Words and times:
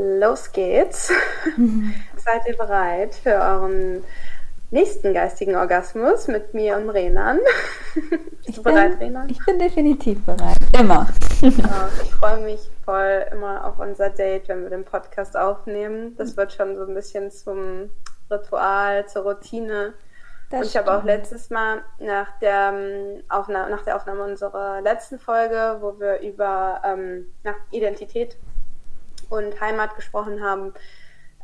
Los 0.00 0.52
geht's. 0.52 1.10
Seid 2.16 2.46
ihr 2.46 2.56
bereit 2.56 3.16
für 3.16 3.34
euren 3.34 4.04
nächsten 4.70 5.12
geistigen 5.12 5.56
Orgasmus 5.56 6.28
mit 6.28 6.54
mir 6.54 6.76
und 6.76 6.88
Renan? 6.90 7.40
Bist 8.46 8.58
du 8.58 8.62
bereit, 8.62 9.00
Renan? 9.00 9.28
Ich 9.28 9.44
bin 9.44 9.58
definitiv 9.58 10.24
bereit. 10.24 10.56
Immer. 10.78 11.08
Ja, 11.40 11.88
ich 12.00 12.14
freue 12.14 12.40
mich 12.44 12.70
voll 12.84 13.26
immer 13.32 13.64
auf 13.64 13.80
unser 13.80 14.10
Date, 14.10 14.48
wenn 14.48 14.62
wir 14.62 14.70
den 14.70 14.84
Podcast 14.84 15.36
aufnehmen. 15.36 16.14
Das 16.16 16.36
wird 16.36 16.52
schon 16.52 16.76
so 16.76 16.84
ein 16.84 16.94
bisschen 16.94 17.32
zum 17.32 17.90
Ritual, 18.30 19.08
zur 19.08 19.22
Routine. 19.22 19.94
Das 20.50 20.60
und 20.60 20.66
ich 20.66 20.76
habe 20.76 20.96
auch 20.96 21.02
letztes 21.02 21.50
Mal 21.50 21.82
nach 21.98 22.38
der, 22.38 22.72
ähm, 22.72 23.22
Aufnahme, 23.28 23.70
nach 23.70 23.82
der 23.82 23.96
Aufnahme 23.96 24.22
unserer 24.22 24.80
letzten 24.80 25.18
Folge, 25.18 25.78
wo 25.80 25.98
wir 25.98 26.20
über 26.20 26.82
ähm, 26.84 27.26
nach 27.42 27.56
Identität 27.72 28.36
und 29.30 29.60
Heimat 29.60 29.96
gesprochen 29.96 30.42
haben, 30.42 30.72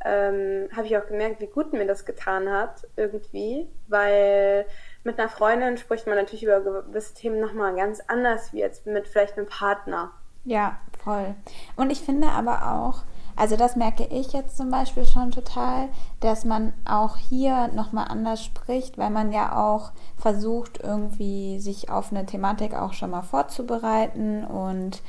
ähm, 0.05 0.69
habe 0.77 0.87
ich 0.87 0.97
auch 0.97 1.07
gemerkt, 1.07 1.41
wie 1.41 1.47
gut 1.47 1.73
mir 1.73 1.87
das 1.87 2.05
getan 2.05 2.51
hat, 2.51 2.87
irgendwie, 2.97 3.69
weil 3.89 4.67
mit 5.03 5.19
einer 5.19 5.31
Freundin 5.31 5.79
spricht 5.79 6.07
man 6.07 6.17
natürlich 6.17 6.45
über 6.45 6.61
gewisse 6.61 7.15
Themen 7.15 7.41
nochmal 7.41 7.75
ganz 7.75 8.01
anders 8.07 8.53
wie 8.53 8.59
jetzt 8.59 8.87
mit 8.87 9.09
vielleicht 9.09 9.39
einem 9.39 9.47
Partner. 9.47 10.13
Ja, 10.45 10.79
voll. 11.03 11.35
Und 11.77 11.91
ich 11.91 12.01
finde 12.01 12.29
aber 12.29 12.73
auch, 12.75 13.05
also 13.37 13.57
das 13.57 13.77
merke 13.77 14.05
ich 14.05 14.33
jetzt 14.33 14.57
zum 14.57 14.71
Beispiel 14.71 15.07
schon 15.07 15.31
total, 15.31 15.89
dass 16.21 16.45
man 16.45 16.73
auch 16.85 17.17
hier 17.17 17.69
nochmal 17.69 18.07
anders 18.09 18.45
spricht, 18.45 18.97
weil 18.97 19.11
man 19.11 19.33
ja 19.33 19.57
auch 19.57 19.93
versucht, 20.17 20.81
irgendwie 20.83 21.59
sich 21.61 21.91
auf 21.91 22.13
eine 22.13 22.27
Thematik 22.27 22.75
auch 22.75 22.93
schon 22.93 23.11
mal 23.11 23.23
vorzubereiten 23.23 24.45
und 24.45 25.03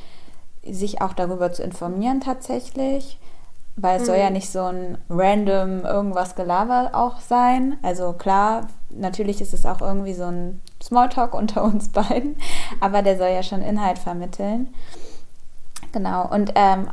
sich 0.69 1.01
auch 1.01 1.13
darüber 1.13 1.51
zu 1.51 1.63
informieren 1.63 2.21
tatsächlich. 2.21 3.19
Weil 3.77 3.97
es 3.97 4.03
mhm. 4.03 4.05
soll 4.05 4.17
ja 4.17 4.27
mhm. 4.27 4.33
nicht 4.33 4.49
so 4.49 4.63
ein 4.63 4.97
random 5.09 5.83
irgendwas 5.83 6.35
Gelaber 6.35 6.91
auch 6.93 7.19
sein. 7.19 7.77
Also 7.81 8.13
klar, 8.13 8.67
natürlich 8.89 9.41
ist 9.41 9.53
es 9.53 9.65
auch 9.65 9.81
irgendwie 9.81 10.13
so 10.13 10.25
ein 10.25 10.61
Smalltalk 10.81 11.33
unter 11.35 11.63
uns 11.63 11.89
beiden, 11.89 12.37
aber 12.79 13.01
der 13.01 13.17
soll 13.17 13.29
ja 13.29 13.43
schon 13.43 13.61
Inhalt 13.61 13.99
vermitteln. 13.99 14.73
Genau, 15.91 16.27
und 16.27 16.51
ähm, 16.55 16.89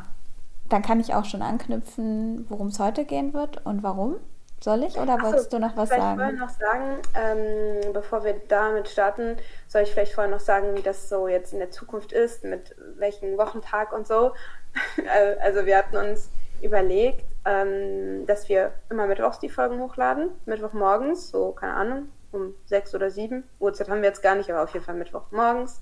dann 0.69 0.83
kann 0.83 1.01
ich 1.01 1.15
auch 1.15 1.25
schon 1.25 1.43
anknüpfen, 1.43 2.47
worum 2.49 2.69
es 2.69 2.79
heute 2.79 3.05
gehen 3.05 3.35
wird 3.35 3.65
und 3.67 3.83
warum. 3.83 4.17
Soll 4.63 4.85
ich 4.85 4.97
oder 4.97 5.21
wolltest 5.21 5.51
so, 5.51 5.57
du 5.59 5.67
noch 5.67 5.77
was 5.77 5.89
sagen? 5.89 6.21
Ich 6.21 6.25
wollte 6.25 6.39
noch 6.39 6.49
sagen, 6.51 6.99
ähm, 7.15 7.93
bevor 7.93 8.25
wir 8.25 8.41
damit 8.47 8.89
starten, 8.89 9.37
soll 9.67 9.83
ich 9.83 9.93
vielleicht 9.93 10.13
vorher 10.13 10.31
noch 10.31 10.41
sagen, 10.41 10.77
wie 10.77 10.83
das 10.83 11.09
so 11.09 11.27
jetzt 11.27 11.53
in 11.53 11.59
der 11.59 11.73
Zukunft 11.73 12.13
ist, 12.13 12.45
mit 12.45 12.77
welchem 12.97 13.37
Wochentag 13.39 13.93
und 13.93 14.07
so. 14.07 14.35
also 15.41 15.67
wir 15.67 15.77
hatten 15.77 15.97
uns 15.97 16.31
überlegt, 16.63 17.25
ähm, 17.45 18.25
dass 18.27 18.49
wir 18.49 18.73
immer 18.89 19.09
mittwochs 19.09 19.41
die 19.41 19.49
Folgen 19.49 19.81
hochladen, 19.81 20.31
Mittwochmorgens, 20.47 21.31
so 21.31 21.51
keine 21.51 21.75
Ahnung, 21.75 22.09
um 22.31 22.55
sechs 22.65 22.95
oder 22.95 23.11
sieben. 23.11 23.43
Uhrzeit 23.59 23.89
haben 23.89 24.01
wir 24.01 24.09
jetzt 24.09 24.23
gar 24.23 24.37
nicht, 24.37 24.49
aber 24.49 24.63
auf 24.63 24.73
jeden 24.73 24.85
Fall 24.85 24.95
Mittwochmorgens. 24.95 25.81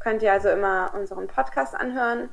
Könnt 0.00 0.22
ihr 0.22 0.32
also 0.32 0.48
immer 0.48 0.92
unseren 0.94 1.28
Podcast 1.28 1.76
anhören 1.76 2.28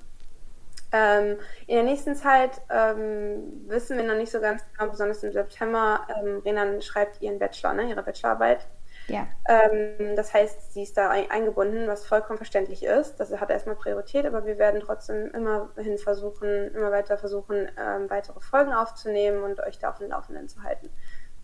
ähm, 0.94 1.38
in 1.67 1.75
der 1.75 1.83
nächsten 1.83 2.16
Zeit 2.16 2.61
ähm, 2.69 3.66
wissen 3.67 3.97
wir 3.97 4.05
noch 4.05 4.16
nicht 4.16 4.31
so 4.31 4.39
ganz 4.39 4.63
genau, 4.72 4.91
besonders 4.91 5.23
im 5.23 5.33
September, 5.33 6.08
ähm, 6.16 6.41
Renan 6.45 6.81
schreibt 6.81 7.22
ihren 7.22 7.39
Bachelor, 7.39 7.73
ne, 7.73 7.89
ihre 7.89 8.03
Bachelorarbeit. 8.03 8.67
Ja. 9.08 9.27
Ähm, 9.49 10.16
das 10.16 10.33
heißt, 10.33 10.73
sie 10.73 10.83
ist 10.83 10.95
da 10.95 11.09
ein, 11.09 11.30
eingebunden, 11.30 11.88
was 11.88 12.05
vollkommen 12.05 12.38
verständlich 12.38 12.83
ist. 12.83 13.17
Das 13.17 13.31
hat 13.31 13.49
erstmal 13.49 13.75
Priorität, 13.75 14.25
aber 14.25 14.45
wir 14.45 14.58
werden 14.58 14.81
trotzdem 14.81 15.31
immerhin 15.31 15.97
versuchen, 15.97 16.73
immer 16.73 16.91
weiter 16.91 17.17
versuchen, 17.17 17.69
ähm, 17.77 18.09
weitere 18.09 18.39
Folgen 18.39 18.71
aufzunehmen 18.71 19.44
und 19.44 19.59
euch 19.59 19.80
da 19.80 19.89
auf 19.89 19.97
dem 19.97 20.09
Laufenden 20.09 20.47
zu 20.47 20.64
halten. 20.64 20.89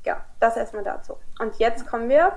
Ja, 0.05 0.25
das 0.39 0.55
erstmal 0.55 0.83
dazu. 0.83 1.17
Und 1.39 1.57
jetzt 1.57 1.87
kommen 1.87 2.07
wir 2.07 2.33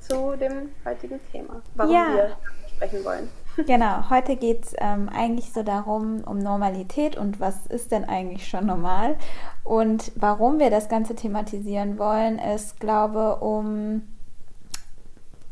zu 0.00 0.36
dem 0.36 0.74
heutigen 0.84 1.20
Thema, 1.32 1.62
warum 1.74 1.94
ja. 1.94 2.14
wir 2.14 2.36
sprechen 2.74 3.04
wollen. 3.04 3.30
Genau, 3.66 4.08
heute 4.10 4.36
geht 4.36 4.66
es 4.66 4.74
ähm, 4.78 5.08
eigentlich 5.08 5.52
so 5.52 5.62
darum, 5.62 6.22
um 6.24 6.38
Normalität 6.38 7.16
und 7.16 7.40
was 7.40 7.66
ist 7.66 7.90
denn 7.90 8.04
eigentlich 8.04 8.46
schon 8.46 8.66
normal. 8.66 9.16
Und 9.64 10.12
warum 10.14 10.58
wir 10.58 10.70
das 10.70 10.88
Ganze 10.88 11.14
thematisieren 11.14 11.98
wollen, 11.98 12.38
ist, 12.38 12.78
glaube 12.78 13.36
um. 13.36 14.02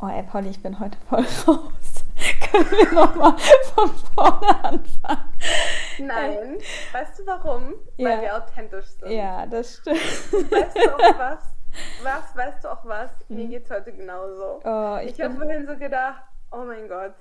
Oh, 0.00 0.08
ey, 0.08 0.22
Polly, 0.22 0.50
ich 0.50 0.62
bin 0.62 0.78
heute 0.78 0.98
voll 1.08 1.24
raus. 1.46 2.04
Können 2.50 2.70
wir 2.70 2.92
nochmal 2.92 3.36
von 3.74 3.90
vorne 4.14 4.64
anfangen? 4.64 5.32
Nein. 5.98 6.58
Weißt 6.92 7.18
du 7.18 7.26
warum? 7.26 7.74
Ja. 7.96 8.10
Weil 8.10 8.22
wir 8.22 8.36
authentisch 8.36 8.86
sind. 8.86 9.10
Ja, 9.10 9.46
das 9.46 9.76
stimmt. 9.76 9.96
Weißt 9.96 10.76
du 10.76 10.94
auch 10.94 11.18
was? 11.18 11.38
Was, 12.02 12.36
weißt 12.36 12.64
du 12.64 12.72
auch 12.72 12.84
was? 12.84 13.10
Mir 13.28 13.44
hm. 13.44 13.50
geht 13.50 13.64
es 13.64 13.70
heute 13.70 13.92
genauso. 13.92 14.60
Oh, 14.64 14.98
ich 15.02 15.12
ich 15.12 15.20
habe 15.20 15.34
vorhin 15.34 15.66
so 15.66 15.76
gedacht, 15.76 16.22
oh 16.52 16.64
mein 16.64 16.88
Gott, 16.88 17.12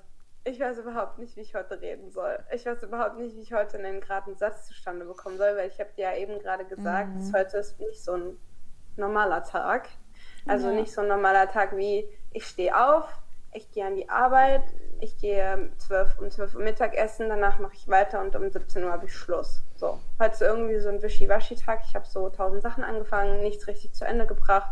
ich 0.46 0.60
weiß 0.60 0.78
überhaupt 0.78 1.18
nicht, 1.18 1.36
wie 1.36 1.42
ich 1.42 1.56
heute 1.56 1.82
reden 1.82 2.12
soll. 2.12 2.38
Ich 2.54 2.66
weiß 2.66 2.84
überhaupt 2.84 3.18
nicht, 3.18 3.36
wie 3.36 3.42
ich 3.42 3.54
heute 3.54 3.80
einen 3.80 4.00
geraden 4.00 4.36
Satz 4.36 4.68
zustande 4.68 5.06
bekommen 5.06 5.38
soll, 5.38 5.56
weil 5.56 5.68
ich 5.68 5.80
habe 5.80 5.90
dir 5.98 6.04
ja 6.04 6.16
eben 6.16 6.40
gerade 6.40 6.66
gesagt, 6.66 7.16
mhm. 7.16 7.34
heute 7.36 7.58
ist 7.58 7.80
nicht 7.80 8.04
so 8.04 8.14
ein 8.14 8.38
normaler 8.96 9.44
Tag. 9.44 9.90
Also 10.48 10.70
ja. 10.70 10.76
nicht 10.76 10.94
so 10.94 11.02
ein 11.02 11.08
normaler 11.08 11.50
Tag 11.50 11.76
wie 11.76 12.08
ich 12.32 12.46
stehe 12.46 12.78
auf, 12.78 13.10
ich 13.54 13.72
gehe 13.72 13.86
an 13.86 13.96
die 13.96 14.08
Arbeit, 14.08 14.62
ich 15.02 15.18
gehe 15.18 15.72
12, 15.80 16.20
um 16.20 16.30
12 16.30 16.56
Uhr 16.56 16.62
Mittagessen, 16.62 17.28
danach 17.28 17.58
mache 17.58 17.74
ich 17.74 17.88
weiter 17.88 18.22
und 18.22 18.36
um 18.36 18.50
17 18.50 18.84
Uhr 18.84 18.92
habe 18.92 19.06
ich 19.06 19.14
Schluss. 19.14 19.64
So. 19.76 20.00
Heute 20.20 20.34
ist 20.34 20.42
irgendwie 20.42 20.80
so 20.80 20.90
ein 20.90 21.02
Wischiwaschi-Tag. 21.02 21.82
Ich 21.88 21.96
habe 21.96 22.06
so 22.06 22.30
tausend 22.30 22.62
Sachen 22.62 22.84
angefangen, 22.84 23.42
nichts 23.42 23.68
richtig 23.68 23.94
zu 23.94 24.06
Ende 24.06 24.28
gebracht. 24.28 24.70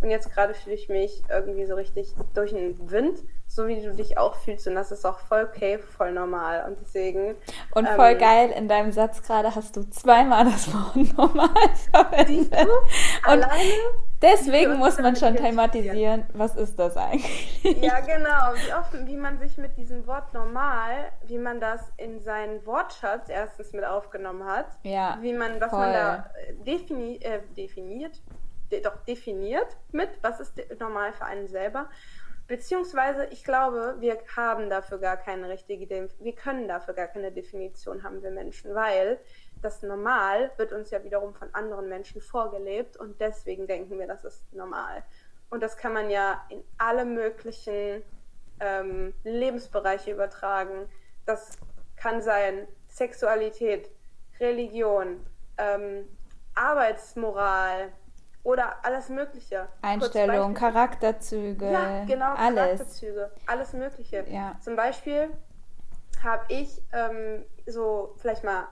Und 0.00 0.10
jetzt 0.10 0.32
gerade 0.32 0.52
fühle 0.52 0.74
ich 0.74 0.88
mich 0.88 1.22
irgendwie 1.28 1.64
so 1.64 1.76
richtig 1.76 2.14
durch 2.34 2.50
den 2.50 2.90
Wind 2.90 3.22
so 3.54 3.68
wie 3.68 3.82
du 3.82 3.92
dich 3.92 4.16
auch 4.16 4.34
fühlst 4.34 4.66
und 4.66 4.74
das 4.74 4.90
ist 4.92 5.04
auch 5.04 5.18
voll 5.18 5.46
okay, 5.50 5.78
voll 5.78 6.12
normal 6.12 6.64
und 6.66 6.80
deswegen. 6.80 7.34
Und 7.74 7.86
voll 7.86 8.12
ähm, 8.12 8.18
geil, 8.18 8.50
in 8.56 8.66
deinem 8.66 8.92
Satz 8.92 9.22
gerade 9.22 9.54
hast 9.54 9.76
du 9.76 9.82
zweimal 9.90 10.46
das 10.46 10.72
Wort 10.72 10.96
normal 11.18 11.50
verwendet. 11.92 12.68
Und 13.30 13.46
deswegen 14.22 14.78
muss 14.78 14.98
man 14.98 15.16
schon 15.16 15.36
thematisieren, 15.36 16.24
was 16.32 16.56
ist 16.56 16.78
das 16.78 16.96
eigentlich? 16.96 17.82
Ja, 17.82 18.00
genau, 18.06 18.54
wie 18.54 18.72
oft, 18.72 19.06
wie 19.06 19.16
man 19.16 19.38
sich 19.38 19.58
mit 19.58 19.76
diesem 19.76 20.06
Wort 20.06 20.32
normal, 20.32 21.12
wie 21.26 21.38
man 21.38 21.60
das 21.60 21.92
in 21.98 22.20
seinen 22.20 22.64
Wortschatz 22.64 23.28
erstens 23.28 23.74
mit 23.74 23.84
aufgenommen 23.84 24.46
hat, 24.46 24.66
ja, 24.82 25.18
wie 25.20 25.34
man, 25.34 25.60
was 25.60 25.68
voll. 25.68 25.80
man 25.80 25.92
da 25.92 26.30
defini 26.66 27.16
äh, 27.16 27.40
definiert, 27.54 28.18
de 28.70 28.80
doch 28.80 28.96
definiert 29.04 29.76
mit, 29.90 30.08
was 30.22 30.40
ist 30.40 30.54
normal 30.80 31.12
für 31.12 31.26
einen 31.26 31.48
selber 31.48 31.90
Beziehungsweise, 32.52 33.28
ich 33.30 33.44
glaube, 33.44 33.96
wir 34.00 34.18
haben 34.36 34.68
dafür 34.68 34.98
gar 34.98 35.16
keine 35.16 35.48
richtige, 35.48 36.10
wir 36.18 36.34
können 36.34 36.68
dafür 36.68 36.92
gar 36.92 37.06
keine 37.06 37.32
Definition 37.32 38.02
haben, 38.02 38.22
wir 38.22 38.30
Menschen, 38.30 38.74
weil 38.74 39.18
das 39.62 39.82
Normal 39.82 40.50
wird 40.58 40.74
uns 40.74 40.90
ja 40.90 41.02
wiederum 41.02 41.32
von 41.32 41.48
anderen 41.54 41.88
Menschen 41.88 42.20
vorgelebt 42.20 42.98
und 42.98 43.18
deswegen 43.22 43.66
denken 43.66 43.98
wir, 43.98 44.06
das 44.06 44.22
ist 44.24 44.52
normal. 44.52 45.02
Und 45.48 45.62
das 45.62 45.78
kann 45.78 45.94
man 45.94 46.10
ja 46.10 46.44
in 46.50 46.62
alle 46.76 47.06
möglichen 47.06 48.02
ähm, 48.60 49.14
Lebensbereiche 49.24 50.12
übertragen. 50.12 50.90
Das 51.24 51.56
kann 51.96 52.20
sein 52.20 52.68
Sexualität, 52.86 53.88
Religion, 54.40 55.24
ähm, 55.56 56.06
Arbeitsmoral, 56.54 57.92
oder 58.42 58.84
alles 58.84 59.08
Mögliche. 59.08 59.68
Einstellungen, 59.82 60.54
Charakterzüge. 60.54 61.70
Ja, 61.70 62.04
genau, 62.04 62.34
alles. 62.34 62.56
Charakterzüge. 62.56 63.30
Alles 63.46 63.72
Mögliche. 63.72 64.24
Ja. 64.28 64.56
Zum 64.60 64.76
Beispiel 64.76 65.30
habe 66.22 66.44
ich 66.48 66.82
ähm, 66.92 67.44
so 67.66 68.14
vielleicht 68.18 68.44
mal 68.44 68.68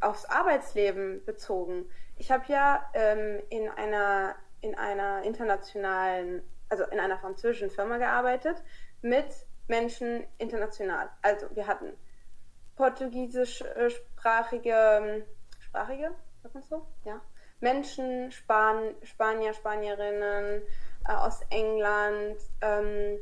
aufs 0.00 0.24
Arbeitsleben 0.24 1.24
bezogen. 1.24 1.86
Ich 2.16 2.30
habe 2.30 2.44
ja 2.48 2.88
ähm, 2.94 3.40
in 3.48 3.68
einer 3.68 4.34
in 4.62 4.74
einer 4.74 5.22
internationalen, 5.22 6.42
also 6.68 6.84
in 6.84 7.00
einer 7.00 7.18
französischen 7.18 7.70
Firma 7.70 7.96
gearbeitet 7.96 8.62
mit 9.00 9.24
Menschen 9.68 10.24
international. 10.38 11.08
Also 11.22 11.46
wir 11.54 11.66
hatten 11.66 11.96
portugiesischsprachige, 12.76 14.70
ähm, 14.70 15.22
sprachige, 15.60 16.14
sagt 16.42 16.54
man 16.54 16.62
so? 16.64 16.86
Ja. 17.04 17.20
Menschen, 17.60 18.32
Span 18.32 18.94
Spanier, 19.02 19.52
Spanierinnen 19.54 20.62
äh, 21.06 21.12
aus 21.12 21.40
England, 21.50 22.36
ähm, 22.60 23.18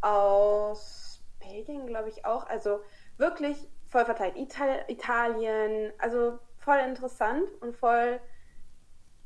aus 0.00 1.22
Belgien, 1.40 1.86
glaube 1.86 2.08
ich 2.08 2.24
auch. 2.24 2.46
Also 2.46 2.80
wirklich 3.18 3.68
voll 3.88 4.04
verteilt. 4.04 4.36
Ital 4.36 4.84
Italien, 4.88 5.92
also 5.98 6.38
voll 6.58 6.78
interessant 6.78 7.48
und 7.60 7.76
voll 7.76 8.20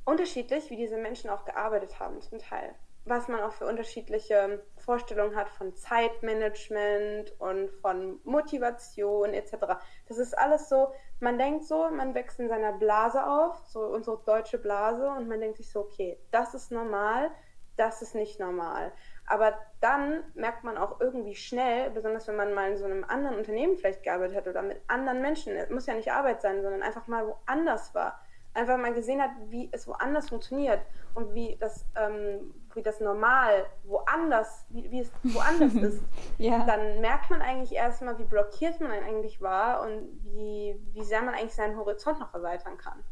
unterschiedlich, 0.05 0.71
wie 0.71 0.77
diese 0.77 0.97
Menschen 0.97 1.31
auch 1.31 1.45
gearbeitet 1.45 1.99
haben, 2.01 2.21
zum 2.21 2.39
Teil. 2.39 2.75
Was 3.05 3.29
man 3.29 3.41
auch 3.41 3.53
für 3.53 3.67
unterschiedliche 3.67 4.63
Vorstellungen 4.77 5.37
hat 5.37 5.51
von 5.51 5.75
Zeitmanagement 5.75 7.39
und 7.39 7.71
von 7.71 8.19
Motivation 8.25 9.35
etc. 9.35 9.77
Das 10.09 10.19
ist 10.19 10.37
alles 10.37 10.69
so, 10.69 10.93
man 11.21 11.39
denkt 11.39 11.65
so, 11.65 11.91
man 11.91 12.15
wächst 12.15 12.41
in 12.41 12.49
seiner 12.49 12.73
Blase 12.73 13.27
auf, 13.27 13.59
so 13.67 13.81
unsere 13.81 14.23
deutsche 14.25 14.59
Blase, 14.59 15.09
und 15.11 15.29
man 15.29 15.41
denkt 15.41 15.59
sich 15.59 15.71
so, 15.71 15.81
okay, 15.81 16.19
das 16.31 16.55
ist 16.55 16.73
normal, 16.73 17.31
das 17.77 18.03
ist 18.03 18.15
nicht 18.15 18.41
normal. 18.41 18.93
Aber 19.27 19.55
dann 19.81 20.23
merkt 20.35 20.65
man 20.65 20.79
auch 20.79 21.01
irgendwie 21.01 21.35
schnell, 21.35 21.91
besonders 21.91 22.29
wenn 22.29 22.37
man 22.37 22.55
mal 22.55 22.71
in 22.71 22.77
so 22.77 22.85
einem 22.85 23.05
anderen 23.05 23.37
Unternehmen 23.37 23.77
vielleicht 23.77 24.03
gearbeitet 24.03 24.37
hat 24.37 24.49
oder 24.49 24.63
mit 24.63 24.81
anderen 24.87 25.21
Menschen, 25.21 25.57
es 25.57 25.71
muss 25.71 25.87
ja 25.87 25.95
nicht 25.95 26.13
Arbeit 26.13 26.41
sein, 26.41 26.63
sondern 26.63 26.83
einfach 26.83 27.07
mal 27.07 27.27
woanders 27.27 27.95
war, 27.95 28.21
einfach 28.55 28.79
mal 28.79 28.95
gesehen 28.95 29.21
hat, 29.21 29.31
wie 29.49 29.69
es 29.73 29.87
woanders 29.87 30.29
funktioniert 30.29 30.81
und 31.15 31.35
wie 31.35 31.57
das, 31.61 31.85
ähm, 31.97 32.55
wie 32.75 32.83
das 32.83 33.01
normal 33.01 33.67
woanders, 33.85 34.65
wie, 34.71 34.91
wie 34.91 35.01
es 35.01 35.13
woanders 35.23 35.75
ist, 35.93 36.03
ja. 36.39 36.65
dann 36.65 37.01
merkt 37.01 37.31
man 37.31 37.43
eigentlich 37.43 37.73
erstmal, 37.73 38.19
wie 38.19 38.25
blockiert 38.25 38.81
man 38.81 38.91
eigentlich 38.93 39.41
war 39.41 39.83
und 39.83 40.21
wie, 40.35 40.81
wie 40.93 41.05
sehr 41.05 41.23
man 41.23 41.35
eigentlich 41.35 41.55
seinen 41.55 41.77
Horizont 41.77 42.21
noch 42.21 42.33
erweitern 42.35 42.79
kann. 42.79 43.03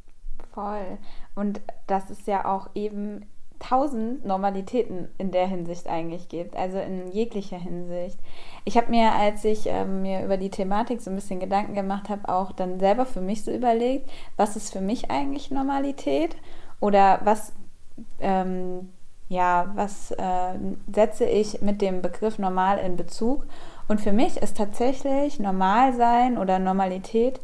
Voll. 0.53 0.99
Und 1.35 1.61
das 1.87 2.11
ist 2.11 2.27
ja 2.27 2.45
auch 2.45 2.71
eben 2.75 3.32
tausend 3.63 4.25
Normalitäten 4.27 5.09
in 5.19 5.31
der 5.31 5.47
Hinsicht 5.47 5.87
eigentlich 5.87 6.29
gibt, 6.29 6.57
also 6.57 6.79
in 6.79 7.13
jeglicher 7.13 7.59
Hinsicht. 7.59 8.19
Ich 8.65 8.77
habe 8.77 8.91
mir, 8.91 9.13
als 9.13 9.45
ich 9.45 9.69
äh, 9.69 9.85
mir 9.85 10.25
über 10.25 10.37
die 10.37 10.51
Thematik 10.51 11.01
so 11.01 11.11
ein 11.11 11.15
bisschen 11.15 11.39
Gedanken 11.39 11.75
gemacht 11.75 12.09
habe, 12.09 12.29
auch 12.29 12.53
dann 12.53 12.81
selber 12.81 13.07
für 13.07 13.21
mich 13.21 13.45
so 13.45 13.53
überlegt, 13.53 14.11
was 14.37 14.57
ist 14.57 14.73
für 14.73 14.81
mich 14.81 15.11
eigentlich 15.11 15.51
Normalität 15.51 16.37
oder 16.81 17.21
was, 17.23 17.53
ähm, 18.21 18.91
ja, 19.29 19.71
was 19.77 20.11
äh, 20.11 20.59
setze 20.93 21.25
ich 21.25 21.63
mit 21.63 21.81
dem 21.81 22.03
Begriff 22.03 22.39
normal 22.39 22.79
in 22.79 22.97
Bezug. 22.97 23.47
Und 23.87 24.01
für 24.01 24.13
mich 24.13 24.39
ist 24.39 24.57
tatsächlich 24.57 25.39
normal 25.39 25.95
sein 25.95 26.37
oder 26.37 26.59
Normalität 26.59 27.41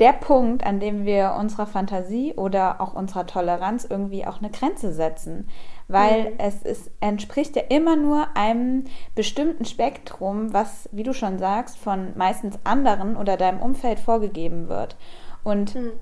der 0.00 0.12
Punkt, 0.12 0.66
an 0.66 0.80
dem 0.80 1.04
wir 1.04 1.36
unserer 1.38 1.66
Fantasie 1.66 2.34
oder 2.34 2.80
auch 2.80 2.94
unserer 2.94 3.26
Toleranz 3.26 3.86
irgendwie 3.88 4.26
auch 4.26 4.38
eine 4.38 4.50
Grenze 4.50 4.92
setzen. 4.92 5.48
Weil 5.86 6.30
mhm. 6.30 6.36
es 6.38 6.62
ist, 6.62 6.90
entspricht 7.00 7.54
ja 7.56 7.62
immer 7.68 7.94
nur 7.94 8.26
einem 8.34 8.84
bestimmten 9.14 9.64
Spektrum, 9.64 10.52
was, 10.52 10.88
wie 10.92 11.04
du 11.04 11.12
schon 11.12 11.38
sagst, 11.38 11.78
von 11.78 12.12
meistens 12.16 12.58
anderen 12.64 13.16
oder 13.16 13.36
deinem 13.36 13.60
Umfeld 13.60 14.00
vorgegeben 14.00 14.68
wird. 14.68 14.96
Und 15.44 15.74
mhm. 15.76 15.92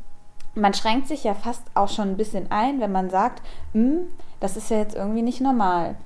man 0.55 0.73
schränkt 0.73 1.09
sich 1.09 1.25
ja 1.25 1.35
fast 1.35 1.65
auch 1.75 1.88
schon 1.88 2.11
ein 2.11 2.17
bisschen 2.17 2.50
ein, 2.50 2.81
wenn 2.81 2.93
man 2.93 3.11
sagt, 3.11 3.43
hm, 3.73 4.06
das 4.41 4.56
ist 4.56 4.71
ja 4.71 4.79
jetzt 4.79 4.95
irgendwie 4.95 5.23
nicht 5.23 5.41
normal. 5.41 5.97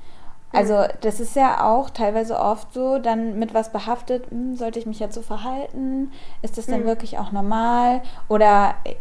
Also 0.53 0.85
das 1.01 1.21
ist 1.21 1.37
ja 1.37 1.65
auch 1.65 1.91
teilweise 1.91 2.39
oft 2.39 2.73
so, 2.73 2.99
dann 2.99 3.39
mit 3.39 3.53
was 3.53 3.73
behaftet, 3.73 4.31
hm, 4.31 4.57
sollte 4.57 4.79
ich 4.79 4.87
mich 4.87 5.01
jetzt 5.01 5.15
so 5.15 5.23
verhalten? 5.23 6.13
Ist 6.43 6.57
das 6.57 6.67
denn 6.67 6.83
mhm. 6.83 6.87
wirklich 6.87 7.19
auch 7.19 7.33
normal? 7.33 8.03
Oder 8.29 8.75
äh, 8.85 8.95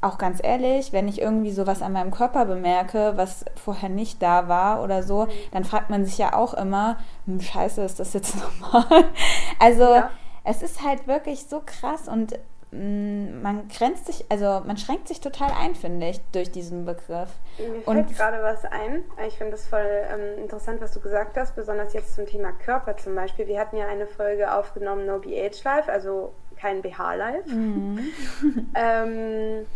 auch 0.00 0.18
ganz 0.18 0.40
ehrlich, 0.42 0.92
wenn 0.92 1.08
ich 1.08 1.20
irgendwie 1.20 1.52
sowas 1.52 1.82
an 1.82 1.92
meinem 1.92 2.10
Körper 2.10 2.44
bemerke, 2.44 3.12
was 3.16 3.44
vorher 3.56 3.88
nicht 3.88 4.22
da 4.22 4.48
war 4.48 4.82
oder 4.82 5.02
so, 5.02 5.28
dann 5.52 5.64
fragt 5.64 5.90
man 5.90 6.04
sich 6.04 6.18
ja 6.18 6.34
auch 6.34 6.54
immer, 6.54 6.98
hm, 7.26 7.40
scheiße, 7.40 7.82
ist 7.82 8.00
das 8.00 8.12
jetzt 8.12 8.36
normal? 8.62 9.04
Also 9.58 9.84
ja. 9.84 10.10
es 10.44 10.62
ist 10.62 10.82
halt 10.82 11.06
wirklich 11.06 11.46
so 11.46 11.62
krass 11.64 12.08
und 12.08 12.38
man 12.72 13.68
grenzt 13.68 14.06
sich, 14.06 14.24
also 14.30 14.62
man 14.66 14.78
schränkt 14.78 15.06
sich 15.06 15.20
total 15.20 15.50
ein, 15.52 15.74
finde 15.74 16.08
ich, 16.08 16.20
durch 16.32 16.50
diesen 16.50 16.86
Begriff. 16.86 17.28
Mir 17.58 17.82
fällt 17.82 18.16
gerade 18.16 18.42
was 18.42 18.64
ein. 18.64 19.04
Ich 19.26 19.36
finde 19.36 19.52
das 19.52 19.66
voll 19.66 19.86
ähm, 20.10 20.42
interessant, 20.42 20.80
was 20.80 20.92
du 20.92 21.00
gesagt 21.00 21.36
hast, 21.36 21.54
besonders 21.54 21.92
jetzt 21.92 22.14
zum 22.14 22.24
Thema 22.24 22.52
Körper 22.52 22.96
zum 22.96 23.14
Beispiel. 23.14 23.46
Wir 23.46 23.60
hatten 23.60 23.76
ja 23.76 23.86
eine 23.88 24.06
Folge 24.06 24.54
aufgenommen, 24.54 25.04
No 25.04 25.18
BH 25.18 25.62
Life, 25.64 25.92
also 25.92 26.32
kein 26.56 26.80
BH 26.80 27.14
Life. 27.14 27.50
Mhm. 27.50 27.98
ähm, 28.74 29.66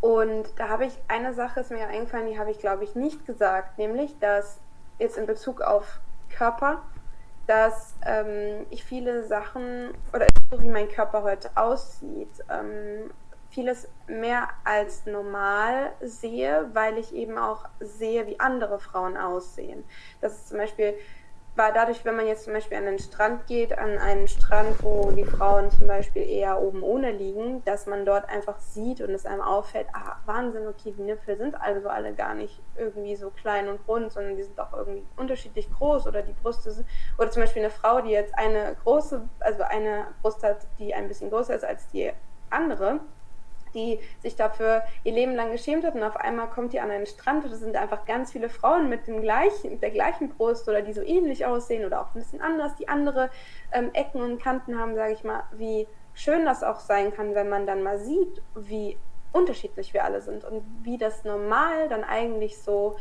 und 0.00 0.46
da 0.56 0.68
habe 0.68 0.86
ich 0.86 0.94
eine 1.08 1.34
Sache 1.34 1.60
ist 1.60 1.70
mir 1.70 1.86
eingefallen, 1.86 2.28
die 2.28 2.38
habe 2.38 2.50
ich 2.50 2.58
glaube 2.58 2.82
ich 2.82 2.94
nicht 2.94 3.26
gesagt, 3.26 3.76
nämlich 3.76 4.18
dass 4.20 4.58
jetzt 4.98 5.18
in 5.18 5.26
Bezug 5.26 5.60
auf 5.60 6.00
Körper 6.30 6.82
dass 7.46 7.94
ähm, 8.06 8.66
ich 8.70 8.84
viele 8.84 9.24
Sachen 9.24 9.90
oder 10.12 10.26
so 10.50 10.62
wie 10.62 10.68
mein 10.68 10.88
Körper 10.88 11.22
heute 11.22 11.50
aussieht, 11.54 12.30
ähm, 12.50 13.10
vieles 13.50 13.88
mehr 14.06 14.48
als 14.64 15.04
normal 15.06 15.92
sehe, 16.00 16.70
weil 16.72 16.96
ich 16.98 17.14
eben 17.14 17.36
auch 17.36 17.66
sehe, 17.80 18.26
wie 18.26 18.40
andere 18.40 18.78
Frauen 18.78 19.16
aussehen. 19.16 19.84
Das 20.20 20.34
ist 20.34 20.48
zum 20.48 20.58
Beispiel 20.58 20.94
weil 21.54 21.72
dadurch, 21.74 22.04
wenn 22.04 22.16
man 22.16 22.26
jetzt 22.26 22.44
zum 22.44 22.54
Beispiel 22.54 22.78
an 22.78 22.86
den 22.86 22.98
Strand 22.98 23.46
geht, 23.46 23.76
an 23.76 23.98
einen 23.98 24.26
Strand, 24.26 24.82
wo 24.82 25.10
die 25.10 25.24
Frauen 25.24 25.70
zum 25.70 25.86
Beispiel 25.86 26.22
eher 26.22 26.60
oben 26.62 26.82
ohne 26.82 27.10
liegen, 27.10 27.62
dass 27.64 27.86
man 27.86 28.06
dort 28.06 28.28
einfach 28.30 28.58
sieht 28.58 29.02
und 29.02 29.10
es 29.10 29.26
einem 29.26 29.42
auffällt, 29.42 29.86
ah, 29.92 30.16
Wahnsinn, 30.24 30.66
okay, 30.66 30.94
die 30.96 31.02
Nippel 31.02 31.36
sind 31.36 31.60
also 31.60 31.90
alle 31.90 32.14
gar 32.14 32.34
nicht 32.34 32.58
irgendwie 32.76 33.16
so 33.16 33.30
klein 33.30 33.68
und 33.68 33.80
rund, 33.86 34.12
sondern 34.12 34.36
die 34.36 34.42
sind 34.44 34.58
auch 34.58 34.72
irgendwie 34.72 35.04
unterschiedlich 35.16 35.70
groß 35.70 36.06
oder 36.06 36.22
die 36.22 36.32
Brüste 36.32 36.70
sind, 36.70 36.86
oder 37.18 37.30
zum 37.30 37.42
Beispiel 37.42 37.62
eine 37.62 37.70
Frau, 37.70 38.00
die 38.00 38.10
jetzt 38.10 38.36
eine 38.38 38.74
große, 38.82 39.22
also 39.40 39.62
eine 39.62 40.06
Brust 40.22 40.42
hat, 40.42 40.66
die 40.78 40.94
ein 40.94 41.08
bisschen 41.08 41.28
größer 41.28 41.54
ist 41.54 41.64
als 41.64 41.86
die 41.88 42.12
andere, 42.48 43.00
die 43.74 44.00
sich 44.20 44.36
dafür 44.36 44.82
ihr 45.04 45.12
Leben 45.12 45.34
lang 45.34 45.52
geschämt 45.52 45.84
hat 45.84 45.94
und 45.94 46.02
auf 46.02 46.16
einmal 46.16 46.48
kommt 46.48 46.72
die 46.72 46.80
an 46.80 46.90
einen 46.90 47.06
Strand 47.06 47.44
und 47.44 47.52
es 47.52 47.60
sind 47.60 47.76
einfach 47.76 48.04
ganz 48.06 48.32
viele 48.32 48.48
Frauen 48.48 48.88
mit 48.88 49.06
dem 49.06 49.20
gleichen, 49.20 49.80
der 49.80 49.90
gleichen 49.90 50.30
Brust 50.30 50.68
oder 50.68 50.82
die 50.82 50.92
so 50.92 51.02
ähnlich 51.02 51.46
aussehen 51.46 51.84
oder 51.84 52.00
auch 52.00 52.14
ein 52.14 52.20
bisschen 52.20 52.40
anders, 52.40 52.74
die 52.76 52.88
andere 52.88 53.30
ähm, 53.72 53.90
Ecken 53.92 54.22
und 54.22 54.42
Kanten 54.42 54.78
haben, 54.78 54.94
sage 54.94 55.12
ich 55.12 55.24
mal, 55.24 55.44
wie 55.52 55.86
schön 56.14 56.44
das 56.44 56.62
auch 56.62 56.80
sein 56.80 57.12
kann, 57.12 57.34
wenn 57.34 57.48
man 57.48 57.66
dann 57.66 57.82
mal 57.82 57.98
sieht, 57.98 58.42
wie 58.54 58.98
unterschiedlich 59.32 59.94
wir 59.94 60.04
alle 60.04 60.20
sind 60.20 60.44
und 60.44 60.62
wie 60.82 60.98
das 60.98 61.24
normal 61.24 61.88
dann 61.88 62.04
eigentlich 62.04 62.58
so 62.58 62.96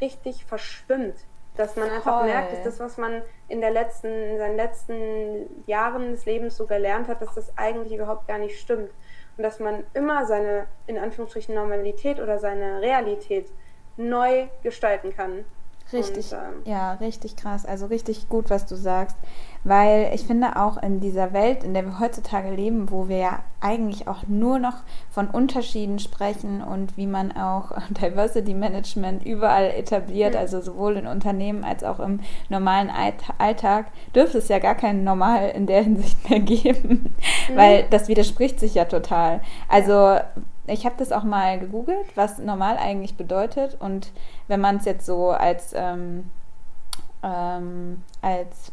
richtig 0.00 0.44
verschwimmt. 0.44 1.16
Dass 1.56 1.74
man 1.74 1.88
einfach 1.88 2.20
Toll. 2.20 2.28
merkt, 2.28 2.52
dass 2.52 2.64
das, 2.64 2.80
was 2.80 2.98
man 2.98 3.22
in, 3.48 3.62
der 3.62 3.70
letzten, 3.70 4.08
in 4.08 4.36
seinen 4.36 4.56
letzten 4.56 5.64
Jahren 5.66 6.10
des 6.10 6.26
Lebens 6.26 6.54
so 6.56 6.66
gelernt 6.66 7.08
hat, 7.08 7.22
dass 7.22 7.34
das 7.34 7.56
eigentlich 7.56 7.94
überhaupt 7.94 8.28
gar 8.28 8.38
nicht 8.38 8.60
stimmt 8.60 8.90
und 9.36 9.42
dass 9.42 9.60
man 9.60 9.84
immer 9.94 10.26
seine, 10.26 10.66
in 10.86 10.98
Anführungsstrichen, 10.98 11.54
Normalität 11.54 12.20
oder 12.20 12.38
seine 12.38 12.80
Realität 12.80 13.50
neu 13.96 14.48
gestalten 14.62 15.14
kann. 15.14 15.44
Richtig, 15.92 16.32
und, 16.32 16.38
ähm, 16.38 16.62
ja, 16.64 16.94
richtig 16.94 17.36
krass. 17.36 17.64
Also 17.64 17.86
richtig 17.86 18.28
gut, 18.28 18.50
was 18.50 18.66
du 18.66 18.76
sagst. 18.76 19.16
Weil 19.62 20.10
ich 20.14 20.24
finde 20.24 20.56
auch 20.56 20.80
in 20.80 21.00
dieser 21.00 21.32
Welt, 21.32 21.64
in 21.64 21.74
der 21.74 21.84
wir 21.84 21.98
heutzutage 21.98 22.50
leben, 22.50 22.90
wo 22.90 23.08
wir 23.08 23.16
ja 23.16 23.38
eigentlich 23.60 24.06
auch 24.06 24.26
nur 24.28 24.58
noch 24.58 24.84
von 25.10 25.28
Unterschieden 25.28 25.98
sprechen 25.98 26.62
und 26.62 26.96
wie 26.96 27.06
man 27.06 27.32
auch 27.32 27.72
Diversity 27.90 28.54
Management 28.54 29.24
überall 29.24 29.70
etabliert, 29.70 30.34
mhm. 30.34 30.40
also 30.40 30.60
sowohl 30.60 30.96
in 30.96 31.06
Unternehmen 31.06 31.64
als 31.64 31.82
auch 31.82 32.00
im 32.00 32.20
normalen 32.48 32.90
Alltag, 33.38 33.86
dürfte 34.14 34.38
es 34.38 34.48
ja 34.48 34.58
gar 34.58 34.74
kein 34.74 35.04
Normal 35.04 35.50
in 35.50 35.66
der 35.66 35.82
Hinsicht 35.82 36.28
mehr 36.28 36.40
geben. 36.40 37.14
Mhm. 37.48 37.56
Weil 37.56 37.84
das 37.90 38.08
widerspricht 38.08 38.60
sich 38.60 38.74
ja 38.74 38.84
total. 38.84 39.40
Also 39.68 40.18
ich 40.66 40.84
habe 40.84 40.96
das 40.98 41.12
auch 41.12 41.22
mal 41.22 41.58
gegoogelt, 41.58 42.06
was 42.14 42.38
normal 42.38 42.76
eigentlich 42.76 43.16
bedeutet. 43.16 43.76
Und 43.80 44.12
wenn 44.48 44.60
man 44.60 44.76
es 44.76 44.84
jetzt 44.84 45.06
so 45.06 45.30
als, 45.30 45.72
ähm, 45.74 46.30
ähm, 47.22 48.02
als 48.22 48.72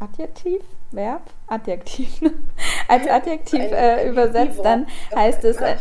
Adjektiv, 0.00 0.62
Verb, 0.90 1.22
Adjektiv, 1.46 2.20
als 2.88 3.08
Adjektiv 3.08 3.60
äh, 3.60 4.08
übersetzt, 4.08 4.60
dann 4.64 4.86
heißt 5.14 5.44
es, 5.44 5.56
äh, 5.56 5.76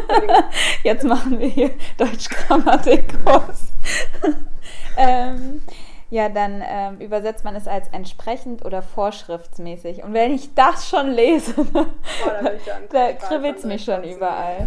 jetzt 0.84 1.04
machen 1.04 1.38
wir 1.38 1.48
hier 1.48 1.70
Deutschgrammatikkurs. 1.98 3.72
ähm, 4.96 5.62
ja, 6.12 6.28
dann 6.28 6.62
ähm, 6.62 6.98
übersetzt 6.98 7.42
man 7.42 7.56
es 7.56 7.66
als 7.66 7.88
entsprechend 7.88 8.66
oder 8.66 8.82
vorschriftsmäßig. 8.82 10.04
Und 10.04 10.12
wenn 10.12 10.34
ich 10.34 10.54
das 10.54 10.86
schon 10.86 11.08
lese, 11.08 11.54
oh, 11.74 11.86
da 12.90 13.12
kribbelt 13.14 13.56
es 13.56 13.64
mich 13.64 13.82
schon 13.82 14.04
überall. 14.04 14.66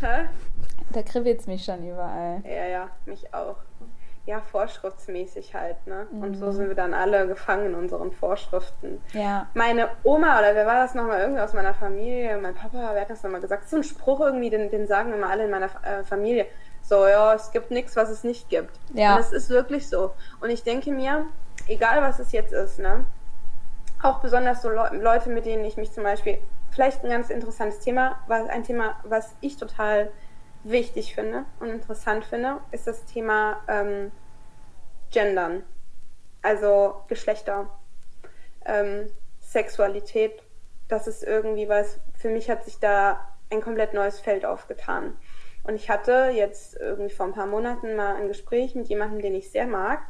Hä? 0.00 0.28
Da 0.92 1.02
kribbelt 1.02 1.40
es 1.40 1.48
mich 1.48 1.64
schon 1.64 1.84
überall. 1.84 2.40
Ja, 2.44 2.66
ja, 2.66 2.88
mich 3.04 3.34
auch. 3.34 3.56
Ja, 4.26 4.40
vorschriftsmäßig 4.40 5.56
halt, 5.56 5.84
ne? 5.88 6.06
Mhm. 6.12 6.22
Und 6.22 6.34
so 6.36 6.46
mhm. 6.46 6.52
sind 6.52 6.68
wir 6.68 6.76
dann 6.76 6.94
alle 6.94 7.26
gefangen 7.26 7.66
in 7.66 7.74
unseren 7.74 8.12
Vorschriften. 8.12 9.02
Ja. 9.12 9.48
Meine 9.54 9.88
Oma, 10.04 10.38
oder 10.38 10.54
wer 10.54 10.66
war 10.66 10.76
das 10.76 10.94
nochmal, 10.94 11.20
irgendwie 11.20 11.40
aus 11.40 11.52
meiner 11.52 11.74
Familie, 11.74 12.38
mein 12.38 12.54
Papa, 12.54 12.90
wer 12.92 13.00
hat 13.00 13.10
das 13.10 13.24
nochmal 13.24 13.40
gesagt? 13.40 13.68
So 13.68 13.78
ein 13.78 13.82
Spruch 13.82 14.20
irgendwie, 14.20 14.50
den, 14.50 14.70
den 14.70 14.86
sagen 14.86 15.12
immer 15.12 15.30
alle 15.30 15.46
in 15.46 15.50
meiner 15.50 15.70
äh, 15.82 16.04
Familie 16.04 16.46
so, 16.88 17.06
ja, 17.06 17.34
es 17.34 17.50
gibt 17.50 17.70
nichts, 17.72 17.96
was 17.96 18.10
es 18.10 18.22
nicht 18.22 18.48
gibt. 18.48 18.78
Ja. 18.94 19.14
Und 19.14 19.20
es 19.20 19.32
ist 19.32 19.50
wirklich 19.50 19.88
so. 19.88 20.14
Und 20.40 20.50
ich 20.50 20.62
denke 20.62 20.92
mir, 20.92 21.26
egal 21.66 22.00
was 22.00 22.20
es 22.20 22.30
jetzt 22.32 22.52
ist, 22.52 22.78
ne? 22.78 23.04
Auch 24.02 24.20
besonders 24.20 24.62
so 24.62 24.68
Le 24.68 24.90
Leute, 24.92 25.30
mit 25.30 25.46
denen 25.46 25.64
ich 25.64 25.76
mich 25.76 25.90
zum 25.90 26.04
Beispiel, 26.04 26.38
vielleicht 26.70 27.02
ein 27.02 27.10
ganz 27.10 27.30
interessantes 27.30 27.80
Thema, 27.80 28.18
was 28.28 28.48
ein 28.48 28.62
Thema, 28.62 28.94
was 29.02 29.34
ich 29.40 29.56
total 29.56 30.12
wichtig 30.62 31.14
finde 31.14 31.44
und 31.58 31.70
interessant 31.70 32.24
finde, 32.24 32.58
ist 32.70 32.86
das 32.86 33.04
Thema 33.04 33.60
ähm, 33.66 34.12
gendern. 35.10 35.64
Also 36.42 37.02
Geschlechter, 37.08 37.68
ähm, 38.64 39.10
Sexualität. 39.40 40.40
Das 40.88 41.08
ist 41.08 41.24
irgendwie 41.24 41.68
was, 41.68 41.98
für 42.14 42.28
mich 42.28 42.48
hat 42.48 42.64
sich 42.64 42.78
da 42.78 43.18
ein 43.50 43.60
komplett 43.60 43.94
neues 43.94 44.20
Feld 44.20 44.44
aufgetan. 44.44 45.16
Und 45.66 45.74
ich 45.74 45.90
hatte 45.90 46.30
jetzt 46.32 46.76
irgendwie 46.76 47.10
vor 47.10 47.26
ein 47.26 47.32
paar 47.32 47.46
Monaten 47.46 47.96
mal 47.96 48.14
ein 48.14 48.28
Gespräch 48.28 48.76
mit 48.76 48.88
jemandem, 48.88 49.20
den 49.20 49.34
ich 49.34 49.50
sehr 49.50 49.66
mag, 49.66 50.00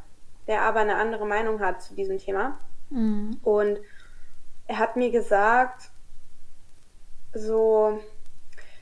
der 0.46 0.62
aber 0.62 0.80
eine 0.80 0.96
andere 0.96 1.26
Meinung 1.26 1.60
hat 1.60 1.80
zu 1.82 1.94
diesem 1.94 2.18
Thema. 2.18 2.58
Mhm. 2.90 3.40
Und 3.42 3.80
er 4.66 4.78
hat 4.78 4.96
mir 4.96 5.10
gesagt, 5.10 5.90
so, 7.32 7.98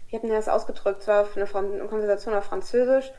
wie 0.09 0.16
hat 0.16 0.25
mir 0.25 0.35
das 0.35 0.49
ausgedrückt? 0.49 1.02
Es 1.02 1.09
war 1.09 1.28
eine, 1.37 1.75
eine 1.75 1.87
Konversation 1.87 2.35
auf 2.35 2.45
Französisch. 2.45 3.12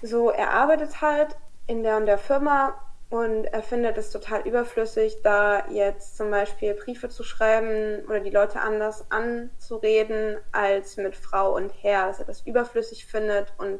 So, 0.00 0.30
er 0.30 0.50
arbeitet 0.50 1.00
halt 1.00 1.36
in 1.66 1.82
der 1.82 1.96
und 1.96 2.06
der 2.06 2.18
Firma 2.18 2.74
und 3.10 3.44
er 3.44 3.62
findet 3.62 3.96
es 3.96 4.10
total 4.10 4.46
überflüssig, 4.46 5.18
da 5.22 5.68
jetzt 5.70 6.16
zum 6.16 6.30
Beispiel 6.30 6.74
Briefe 6.74 7.08
zu 7.08 7.22
schreiben 7.22 8.04
oder 8.06 8.20
die 8.20 8.30
Leute 8.30 8.60
anders 8.60 9.04
anzureden 9.10 10.38
als 10.52 10.96
mit 10.96 11.14
Frau 11.14 11.54
und 11.54 11.70
Herr, 11.82 12.08
dass 12.08 12.18
er 12.18 12.24
das 12.24 12.40
überflüssig 12.40 13.06
findet 13.06 13.52
und 13.58 13.78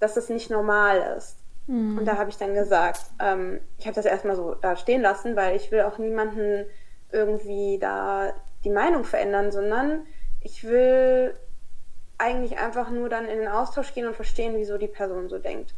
dass 0.00 0.16
es 0.16 0.30
nicht 0.30 0.50
normal 0.50 1.16
ist. 1.16 1.38
Mhm. 1.66 1.98
Und 1.98 2.06
da 2.06 2.16
habe 2.16 2.30
ich 2.30 2.38
dann 2.38 2.54
gesagt, 2.54 3.00
ähm, 3.20 3.60
ich 3.78 3.86
habe 3.86 3.94
das 3.94 4.06
erstmal 4.06 4.36
so 4.36 4.54
da 4.54 4.74
stehen 4.76 5.02
lassen, 5.02 5.36
weil 5.36 5.54
ich 5.54 5.70
will 5.70 5.82
auch 5.82 5.98
niemanden 5.98 6.66
irgendwie 7.12 7.78
da 7.78 8.32
die 8.64 8.70
Meinung 8.70 9.04
verändern, 9.04 9.52
sondern 9.52 10.06
ich 10.40 10.64
will 10.64 11.34
eigentlich 12.18 12.58
einfach 12.58 12.90
nur 12.90 13.08
dann 13.08 13.26
in 13.26 13.38
den 13.38 13.48
Austausch 13.48 13.94
gehen 13.94 14.06
und 14.06 14.16
verstehen, 14.16 14.54
wieso 14.56 14.76
die 14.78 14.88
Person 14.88 15.28
so 15.28 15.38
denkt. 15.38 15.74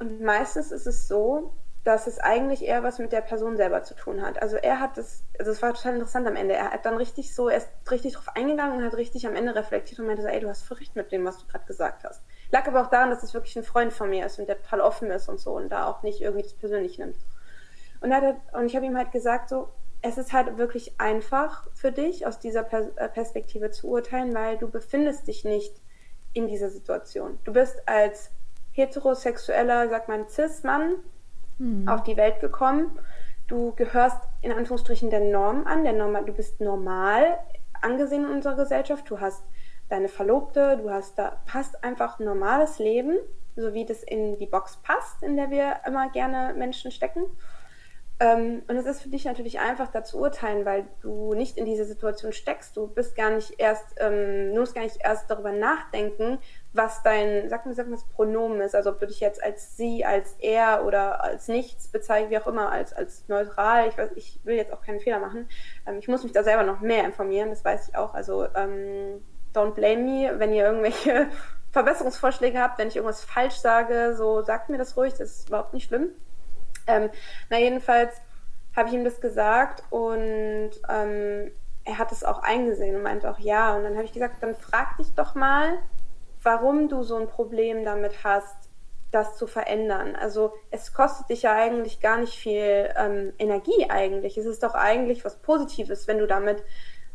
Und 0.00 0.22
meistens 0.22 0.72
ist 0.72 0.86
es 0.86 1.06
so, 1.06 1.52
dass 1.84 2.06
es 2.06 2.18
eigentlich 2.18 2.64
eher 2.64 2.82
was 2.82 2.98
mit 2.98 3.12
der 3.12 3.20
Person 3.20 3.56
selber 3.56 3.82
zu 3.82 3.94
tun 3.94 4.22
hat. 4.22 4.40
Also 4.42 4.56
er 4.56 4.80
hat 4.80 4.96
das, 4.96 5.24
also 5.38 5.50
es 5.50 5.62
war 5.62 5.72
total 5.72 5.94
interessant 5.94 6.26
am 6.26 6.36
Ende. 6.36 6.54
Er 6.54 6.72
hat 6.72 6.84
dann 6.84 6.96
richtig 6.96 7.34
so, 7.34 7.48
er 7.48 7.58
ist 7.58 7.68
richtig 7.90 8.14
drauf 8.14 8.28
eingegangen 8.34 8.78
und 8.78 8.84
hat 8.84 8.94
richtig 8.96 9.26
am 9.26 9.34
Ende 9.34 9.54
reflektiert 9.54 10.00
und 10.00 10.06
meinte 10.06 10.22
so, 10.22 10.28
ey, 10.28 10.40
du 10.40 10.48
hast 10.48 10.62
voll 10.62 10.78
recht 10.78 10.96
mit 10.96 11.12
dem, 11.12 11.24
was 11.24 11.38
du 11.38 11.46
gerade 11.46 11.64
gesagt 11.66 12.04
hast. 12.04 12.22
Lag 12.50 12.66
aber 12.66 12.82
auch 12.82 12.90
daran, 12.90 13.10
dass 13.10 13.22
es 13.22 13.32
wirklich 13.32 13.56
ein 13.56 13.62
Freund 13.62 13.92
von 13.92 14.10
mir 14.10 14.26
ist 14.26 14.38
und 14.38 14.48
der 14.48 14.60
total 14.60 14.80
offen 14.80 15.10
ist 15.10 15.28
und 15.28 15.38
so 15.38 15.52
und 15.52 15.70
da 15.70 15.86
auch 15.86 16.02
nicht 16.02 16.20
irgendwie 16.20 16.42
das 16.42 16.54
persönlich 16.54 16.98
nimmt. 16.98 17.16
Und, 18.00 18.12
hat, 18.14 18.36
und 18.52 18.66
ich 18.66 18.76
habe 18.76 18.86
ihm 18.86 18.96
halt 18.96 19.12
gesagt, 19.12 19.48
so, 19.48 19.68
es 20.02 20.18
ist 20.18 20.32
halt 20.32 20.56
wirklich 20.56 20.98
einfach 20.98 21.66
für 21.74 21.92
dich, 21.92 22.26
aus 22.26 22.38
dieser 22.38 22.70
äh, 22.72 23.08
Perspektive 23.08 23.70
zu 23.70 23.88
urteilen, 23.88 24.34
weil 24.34 24.56
du 24.58 24.68
befindest 24.68 25.28
dich 25.28 25.44
nicht 25.44 25.74
in 26.32 26.46
dieser 26.46 26.70
Situation. 26.70 27.38
Du 27.44 27.52
bist 27.52 27.86
als 27.86 28.30
heterosexueller, 28.72 29.88
sagt 29.88 30.08
man, 30.08 30.28
Cis-Mann 30.28 30.96
hm. 31.58 31.88
auf 31.88 32.02
die 32.02 32.16
Welt 32.16 32.40
gekommen. 32.40 32.98
Du 33.48 33.72
gehörst 33.74 34.22
in 34.42 34.52
Anführungsstrichen 34.52 35.10
der 35.10 35.20
Norm 35.20 35.66
an, 35.66 35.84
der 35.84 35.92
Norm, 35.92 36.14
du 36.24 36.32
bist 36.32 36.60
normal 36.60 37.38
angesehen 37.82 38.24
in 38.24 38.30
unserer 38.30 38.56
Gesellschaft. 38.56 39.10
Du 39.10 39.20
hast 39.20 39.42
deine 39.88 40.08
Verlobte, 40.08 40.78
du 40.78 40.90
hast 40.90 41.18
da 41.18 41.40
passt 41.46 41.82
einfach 41.82 42.18
ein 42.18 42.24
normales 42.24 42.78
Leben, 42.78 43.18
so 43.56 43.74
wie 43.74 43.84
das 43.84 44.02
in 44.02 44.38
die 44.38 44.46
Box 44.46 44.76
passt, 44.82 45.22
in 45.22 45.36
der 45.36 45.50
wir 45.50 45.80
immer 45.86 46.10
gerne 46.10 46.54
Menschen 46.54 46.90
stecken. 46.90 47.24
Ähm, 48.20 48.62
und 48.68 48.76
es 48.76 48.86
ist 48.86 49.02
für 49.02 49.08
dich 49.08 49.24
natürlich 49.24 49.60
einfach, 49.60 49.90
da 49.90 50.04
zu 50.04 50.18
urteilen, 50.18 50.66
weil 50.66 50.86
du 51.00 51.32
nicht 51.32 51.56
in 51.56 51.64
diese 51.64 51.86
Situation 51.86 52.32
steckst. 52.32 52.76
Du 52.76 52.86
bist 52.86 53.16
gar 53.16 53.30
nicht 53.30 53.54
erst, 53.58 53.96
ähm, 53.98 54.54
du 54.54 54.60
musst 54.60 54.74
gar 54.74 54.82
nicht 54.82 54.98
erst 55.02 55.30
darüber 55.30 55.52
nachdenken, 55.52 56.38
was 56.72 57.02
dein, 57.02 57.48
sag 57.48 57.66
mal, 57.66 57.74
sag 57.74 57.86
mal, 57.86 57.96
das 57.96 58.04
Pronomen 58.04 58.60
ist. 58.60 58.74
Also 58.74 58.90
ob 58.90 59.00
du 59.00 59.06
dich 59.06 59.20
jetzt 59.20 59.42
als 59.42 59.76
sie, 59.76 60.04
als 60.04 60.34
er 60.38 60.84
oder 60.84 61.22
als 61.22 61.48
nichts 61.48 61.88
bezeichnest, 61.88 62.30
wie 62.30 62.38
auch 62.38 62.46
immer, 62.46 62.70
als, 62.70 62.92
als 62.92 63.24
neutral. 63.28 63.88
Ich 63.88 63.98
weiß, 63.98 64.10
ich 64.14 64.40
will 64.44 64.56
jetzt 64.56 64.72
auch 64.72 64.82
keinen 64.82 65.00
Fehler 65.00 65.18
machen. 65.18 65.48
Ähm, 65.86 65.98
ich 65.98 66.08
muss 66.08 66.22
mich 66.22 66.32
da 66.32 66.44
selber 66.44 66.62
noch 66.62 66.80
mehr 66.80 67.04
informieren, 67.04 67.50
das 67.50 67.64
weiß 67.64 67.88
ich 67.88 67.96
auch. 67.96 68.14
Also 68.14 68.46
ähm, 68.54 69.22
don't 69.52 69.72
blame 69.72 70.02
me, 70.02 70.38
wenn 70.38 70.52
ihr 70.52 70.64
irgendwelche 70.64 71.26
Verbesserungsvorschläge 71.72 72.60
habt, 72.60 72.78
wenn 72.78 72.88
ich 72.88 72.96
irgendwas 72.96 73.24
falsch 73.24 73.56
sage, 73.56 74.14
so 74.16 74.42
sagt 74.42 74.70
mir 74.70 74.78
das 74.78 74.96
ruhig, 74.96 75.14
das 75.14 75.38
ist 75.38 75.48
überhaupt 75.48 75.74
nicht 75.74 75.88
schlimm. 75.88 76.10
Ähm, 76.86 77.10
na, 77.48 77.58
jedenfalls 77.58 78.14
habe 78.76 78.88
ich 78.88 78.94
ihm 78.94 79.04
das 79.04 79.20
gesagt 79.20 79.82
und 79.90 80.70
ähm, 80.88 81.50
er 81.84 81.98
hat 81.98 82.12
es 82.12 82.22
auch 82.22 82.42
eingesehen 82.42 82.94
und 82.94 83.02
meinte 83.02 83.28
auch 83.28 83.38
ja. 83.38 83.74
Und 83.74 83.82
dann 83.82 83.94
habe 83.94 84.04
ich 84.04 84.12
gesagt, 84.12 84.42
dann 84.42 84.54
frag 84.54 84.96
dich 84.98 85.12
doch 85.14 85.34
mal, 85.34 85.78
warum 86.42 86.88
du 86.88 87.02
so 87.02 87.16
ein 87.16 87.28
Problem 87.28 87.84
damit 87.84 88.24
hast, 88.24 88.70
das 89.10 89.36
zu 89.36 89.46
verändern. 89.46 90.14
Also 90.16 90.52
es 90.70 90.92
kostet 90.92 91.28
dich 91.30 91.42
ja 91.42 91.54
eigentlich 91.54 92.00
gar 92.00 92.18
nicht 92.18 92.34
viel 92.34 92.88
ähm, 92.96 93.32
Energie 93.38 93.88
eigentlich. 93.88 94.38
Es 94.38 94.46
ist 94.46 94.62
doch 94.62 94.74
eigentlich 94.74 95.24
was 95.24 95.40
Positives, 95.42 96.06
wenn 96.06 96.18
du 96.18 96.26
damit, 96.26 96.62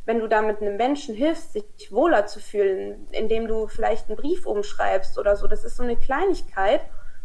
wenn 0.06 0.20
du 0.20 0.28
damit 0.28 0.62
einem 0.62 0.78
Menschen 0.78 1.16
hilfst, 1.16 1.54
sich 1.54 1.66
wohler 1.92 2.26
zu 2.28 2.40
fühlen, 2.40 3.08
indem 3.12 3.48
du 3.48 3.68
vielleicht 3.68 4.10
einen 4.10 4.18
Brief 4.18 4.46
umschreibst 4.46 5.18
oder 5.18 5.36
so. 5.36 5.48
Das 5.48 5.64
ist 5.64 5.78
so 5.78 5.84
eine 5.84 5.96
Kleinigkeit 5.96 6.82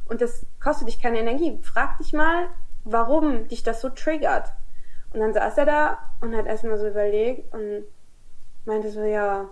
und 0.09 0.21
das 0.21 0.47
kostet 0.63 0.89
dich 0.89 1.03
keine 1.03 1.19
Energie. 1.19 1.59
Frag 1.63 1.99
dich 1.99 2.13
mal, 2.13 2.49
warum 2.85 3.49
dich 3.49 3.63
das 3.63 3.81
so 3.81 3.89
triggert. 3.89 4.53
Und 5.13 5.21
dann 5.21 5.35
saß 5.35 5.59
er 5.59 5.67
da 5.67 5.99
und 6.21 6.37
hat 6.37 6.47
erstmal 6.47 6.79
so 6.79 6.87
überlegt 6.87 7.53
und 7.53 7.85
meinte 8.65 8.91
so, 8.91 9.03
ja, 9.03 9.49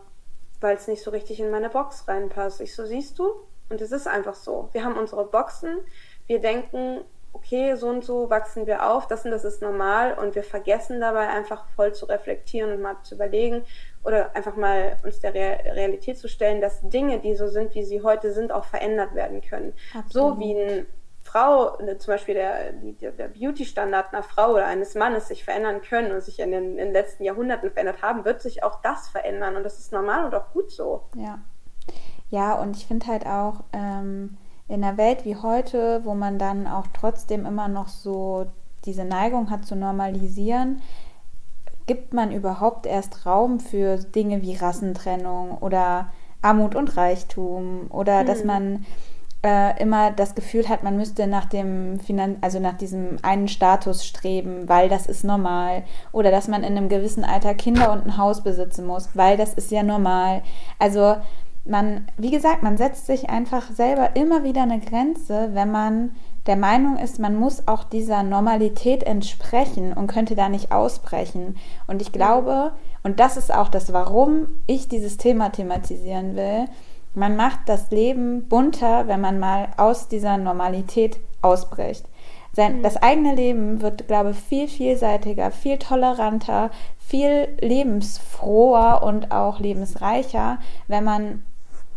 weil 0.60 0.76
es 0.76 0.88
nicht 0.88 1.02
so 1.02 1.10
richtig 1.10 1.40
in 1.40 1.50
meine 1.50 1.70
Box 1.70 2.06
reinpasst. 2.08 2.60
Ich 2.60 2.74
so, 2.74 2.84
siehst 2.84 3.18
du? 3.18 3.30
Und 3.70 3.80
es 3.80 3.92
ist 3.92 4.08
einfach 4.08 4.34
so. 4.34 4.68
Wir 4.72 4.84
haben 4.84 4.96
unsere 4.96 5.24
Boxen, 5.24 5.78
wir 6.26 6.40
denken, 6.40 7.04
okay, 7.32 7.74
so 7.76 7.88
und 7.88 8.04
so 8.04 8.30
wachsen 8.30 8.66
wir 8.66 8.90
auf, 8.90 9.06
das 9.06 9.24
und 9.24 9.30
das 9.30 9.44
ist 9.44 9.60
normal 9.62 10.16
und 10.18 10.34
wir 10.34 10.42
vergessen 10.42 11.00
dabei 11.00 11.28
einfach 11.28 11.66
voll 11.76 11.92
zu 11.94 12.06
reflektieren 12.06 12.72
und 12.72 12.80
mal 12.80 12.96
zu 13.02 13.14
überlegen, 13.14 13.64
oder 14.04 14.34
einfach 14.34 14.56
mal 14.56 14.96
uns 15.04 15.20
der 15.20 15.34
Realität 15.34 16.18
zu 16.18 16.28
stellen, 16.28 16.60
dass 16.60 16.80
Dinge, 16.88 17.18
die 17.18 17.34
so 17.34 17.48
sind, 17.48 17.74
wie 17.74 17.84
sie 17.84 18.02
heute 18.02 18.32
sind, 18.32 18.52
auch 18.52 18.64
verändert 18.64 19.14
werden 19.14 19.42
können. 19.42 19.74
Absolut. 19.94 20.36
So 20.36 20.40
wie 20.40 20.58
eine 20.58 20.86
Frau, 21.30 21.76
ne, 21.82 21.98
zum 21.98 22.14
Beispiel 22.14 22.34
der, 22.34 22.72
der 22.72 23.28
Beauty-Standard 23.28 24.12
einer 24.12 24.22
Frau 24.22 24.52
oder 24.52 24.66
eines 24.66 24.94
Mannes 24.94 25.28
sich 25.28 25.44
verändern 25.44 25.82
können 25.82 26.12
und 26.12 26.22
sich 26.22 26.40
in 26.40 26.50
den, 26.50 26.70
in 26.72 26.86
den 26.86 26.92
letzten 26.92 27.24
Jahrhunderten 27.24 27.70
verändert 27.70 28.02
haben, 28.02 28.24
wird 28.24 28.40
sich 28.40 28.62
auch 28.62 28.80
das 28.82 29.08
verändern 29.08 29.56
und 29.56 29.62
das 29.62 29.78
ist 29.78 29.92
normal 29.92 30.24
und 30.24 30.34
auch 30.34 30.52
gut 30.52 30.70
so. 30.70 31.02
Ja. 31.14 31.38
Ja, 32.30 32.54
und 32.54 32.76
ich 32.76 32.86
finde 32.86 33.06
halt 33.06 33.26
auch 33.26 33.64
ähm, 33.72 34.36
in 34.68 34.84
einer 34.84 34.98
Welt 34.98 35.24
wie 35.24 35.36
heute, 35.36 36.04
wo 36.04 36.14
man 36.14 36.38
dann 36.38 36.66
auch 36.66 36.86
trotzdem 36.98 37.46
immer 37.46 37.68
noch 37.68 37.88
so 37.88 38.46
diese 38.84 39.04
Neigung 39.04 39.50
hat 39.50 39.64
zu 39.64 39.76
normalisieren, 39.76 40.82
gibt 41.86 42.12
man 42.12 42.32
überhaupt 42.32 42.86
erst 42.86 43.24
Raum 43.24 43.60
für 43.60 43.96
Dinge 43.96 44.42
wie 44.42 44.56
Rassentrennung 44.56 45.58
oder 45.58 46.08
Armut 46.42 46.74
und 46.74 46.96
Reichtum 46.96 47.86
oder 47.90 48.22
mhm. 48.22 48.26
dass 48.26 48.44
man 48.44 48.86
äh, 49.44 49.80
immer 49.80 50.10
das 50.10 50.34
Gefühl 50.34 50.68
hat, 50.68 50.82
man 50.82 50.96
müsste 50.96 51.26
nach 51.26 51.44
dem 51.44 52.00
Finan 52.00 52.36
also 52.40 52.58
nach 52.58 52.76
diesem 52.76 53.18
einen 53.22 53.48
Status 53.48 54.04
streben, 54.04 54.68
weil 54.68 54.88
das 54.88 55.06
ist 55.06 55.24
normal 55.24 55.84
oder 56.12 56.30
dass 56.30 56.48
man 56.48 56.64
in 56.64 56.76
einem 56.76 56.88
gewissen 56.88 57.24
Alter 57.24 57.54
Kinder 57.54 57.92
und 57.92 58.04
ein 58.04 58.18
Haus 58.18 58.42
besitzen 58.42 58.86
muss, 58.86 59.10
weil 59.14 59.36
das 59.36 59.54
ist 59.54 59.70
ja 59.70 59.82
normal. 59.82 60.42
Also 60.78 61.16
man, 61.64 62.06
wie 62.16 62.30
gesagt, 62.30 62.62
man 62.62 62.76
setzt 62.76 63.06
sich 63.06 63.30
einfach 63.30 63.70
selber 63.70 64.16
immer 64.16 64.42
wieder 64.42 64.62
eine 64.62 64.80
Grenze, 64.80 65.50
wenn 65.52 65.70
man 65.70 66.12
der 66.46 66.56
Meinung 66.56 66.96
ist, 66.96 67.18
man 67.18 67.36
muss 67.36 67.68
auch 67.68 67.84
dieser 67.84 68.22
Normalität 68.22 69.02
entsprechen 69.02 69.92
und 69.92 70.06
könnte 70.06 70.34
da 70.34 70.48
nicht 70.48 70.72
ausbrechen. 70.72 71.56
Und 71.86 72.00
ich 72.00 72.10
glaube, 72.10 72.72
und 73.02 73.20
das 73.20 73.36
ist 73.36 73.54
auch 73.54 73.68
das, 73.68 73.92
warum 73.92 74.46
ich 74.66 74.88
dieses 74.88 75.18
Thema 75.18 75.50
thematisieren 75.50 76.36
will, 76.36 76.64
man 77.14 77.36
macht 77.36 77.60
das 77.66 77.90
Leben 77.90 78.48
bunter, 78.48 79.08
wenn 79.08 79.20
man 79.20 79.38
mal 79.38 79.68
aus 79.76 80.08
dieser 80.08 80.36
Normalität 80.36 81.18
ausbricht. 81.42 82.06
Sein, 82.52 82.78
mhm. 82.78 82.82
Das 82.82 82.96
eigene 82.96 83.34
Leben 83.34 83.82
wird, 83.82 84.08
glaube 84.08 84.30
ich, 84.30 84.36
viel 84.36 84.68
vielseitiger, 84.68 85.50
viel 85.50 85.78
toleranter, 85.78 86.70
viel 86.98 87.48
lebensfroher 87.60 89.02
und 89.02 89.32
auch 89.32 89.60
lebensreicher, 89.60 90.58
wenn 90.86 91.04
man 91.04 91.44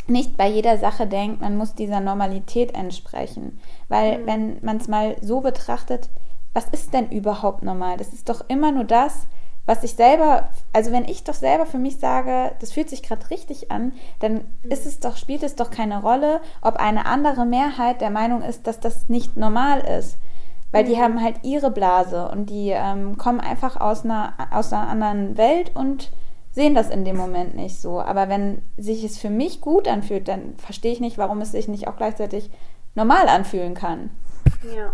nicht 0.08 0.38
bei 0.38 0.48
jeder 0.48 0.77
Sache 0.77 1.08
denkt, 1.08 1.41
man 1.41 1.58
muss 1.58 1.75
dieser 1.75 2.00
Normalität 2.00 2.74
entsprechen. 2.75 3.60
Weil 3.88 4.20
mhm. 4.20 4.27
wenn 4.27 4.58
man 4.62 4.77
es 4.77 4.88
mal 4.88 5.15
so 5.22 5.41
betrachtet, 5.41 6.10
was 6.53 6.68
ist 6.70 6.94
denn 6.94 7.10
überhaupt 7.10 7.63
normal? 7.63 7.98
Das 7.98 8.13
ist 8.13 8.27
doch 8.30 8.44
immer 8.48 8.72
nur 8.72 8.84
das, 8.84 9.27
was 9.65 9.84
ich 9.84 9.94
selber, 9.94 10.50
also 10.74 10.91
wenn 10.91 11.06
ich 11.06 11.24
doch 11.24 11.34
selber 11.34 11.65
für 11.65 11.77
mich 11.77 11.98
sage, 11.98 12.53
das 12.60 12.72
fühlt 12.72 12.89
sich 12.89 13.03
gerade 13.03 13.30
richtig 13.30 13.72
an, 13.72 13.94
dann 14.20 14.34
mhm. 14.63 14.72
ist 14.72 14.86
es 14.86 15.00
doch, 15.00 15.18
spielt 15.18 15.44
es 15.44 15.56
doch 15.56 15.70
keine 15.70 16.01
Rolle, 16.01 16.41
ob 16.62 16.77
eine 16.77 17.06
andere 17.06 17.46
Mehrheit 17.46 18.01
der 18.01 18.10
Meinung 18.10 18.41
ist, 18.41 18.65
dass 18.68 18.80
das 18.80 19.08
nicht 19.08 19.38
normal 19.38 19.82
ist. 19.82 20.18
Weil 20.72 20.84
mhm. 20.84 20.88
die 20.88 20.98
haben 20.98 21.22
halt 21.22 21.44
ihre 21.44 21.70
Blase 21.70 22.27
und 22.30 22.50
die 22.50 22.70
ähm, 22.70 23.18
kommen 23.18 23.39
einfach 23.39 23.80
aus 23.80 24.03
einer, 24.03 24.34
aus 24.51 24.74
einer 24.74 24.88
anderen 24.88 25.38
Welt 25.38 25.75
und 25.75 26.12
sehen 26.51 26.75
das 26.75 26.89
in 26.89 27.06
dem 27.06 27.15
Moment 27.15 27.56
nicht 27.56 27.80
so. 27.80 28.01
Aber 28.01 28.30
wenn 28.30 28.62
sich 28.77 29.03
es 29.03 29.18
für 29.18 29.30
mich 29.30 29.62
gut 29.62 29.88
anfühlt, 29.88 30.27
dann 30.27 30.56
verstehe 30.58 30.91
ich 30.91 31.00
nicht, 31.00 31.18
warum 31.18 31.39
es 31.39 31.51
sich 31.51 31.68
nicht 31.68 31.88
auch 31.88 31.98
gleichzeitig 31.98 32.50
normal 32.96 33.27
anfühlen 33.27 33.74
kann. 33.74 34.10
Ja, 34.75 34.91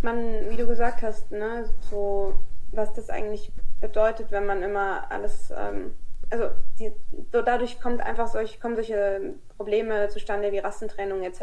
man, 0.00 0.16
wie 0.48 0.56
du 0.56 0.66
gesagt 0.66 1.02
hast, 1.02 1.30
ne, 1.32 1.68
so 1.90 2.34
was 2.72 2.92
das 2.92 3.10
eigentlich 3.10 3.52
bedeutet, 3.80 4.30
wenn 4.30 4.46
man 4.46 4.62
immer 4.62 5.10
alles, 5.10 5.52
ähm, 5.56 5.94
also 6.30 6.48
die, 6.78 6.92
so 7.32 7.42
dadurch 7.42 7.80
kommt 7.80 8.00
einfach 8.00 8.26
solch, 8.28 8.60
kommen 8.60 8.74
solche 8.74 9.34
Probleme 9.56 10.08
zustande 10.08 10.52
wie 10.52 10.58
Rassentrennung 10.58 11.22
etc. 11.22 11.40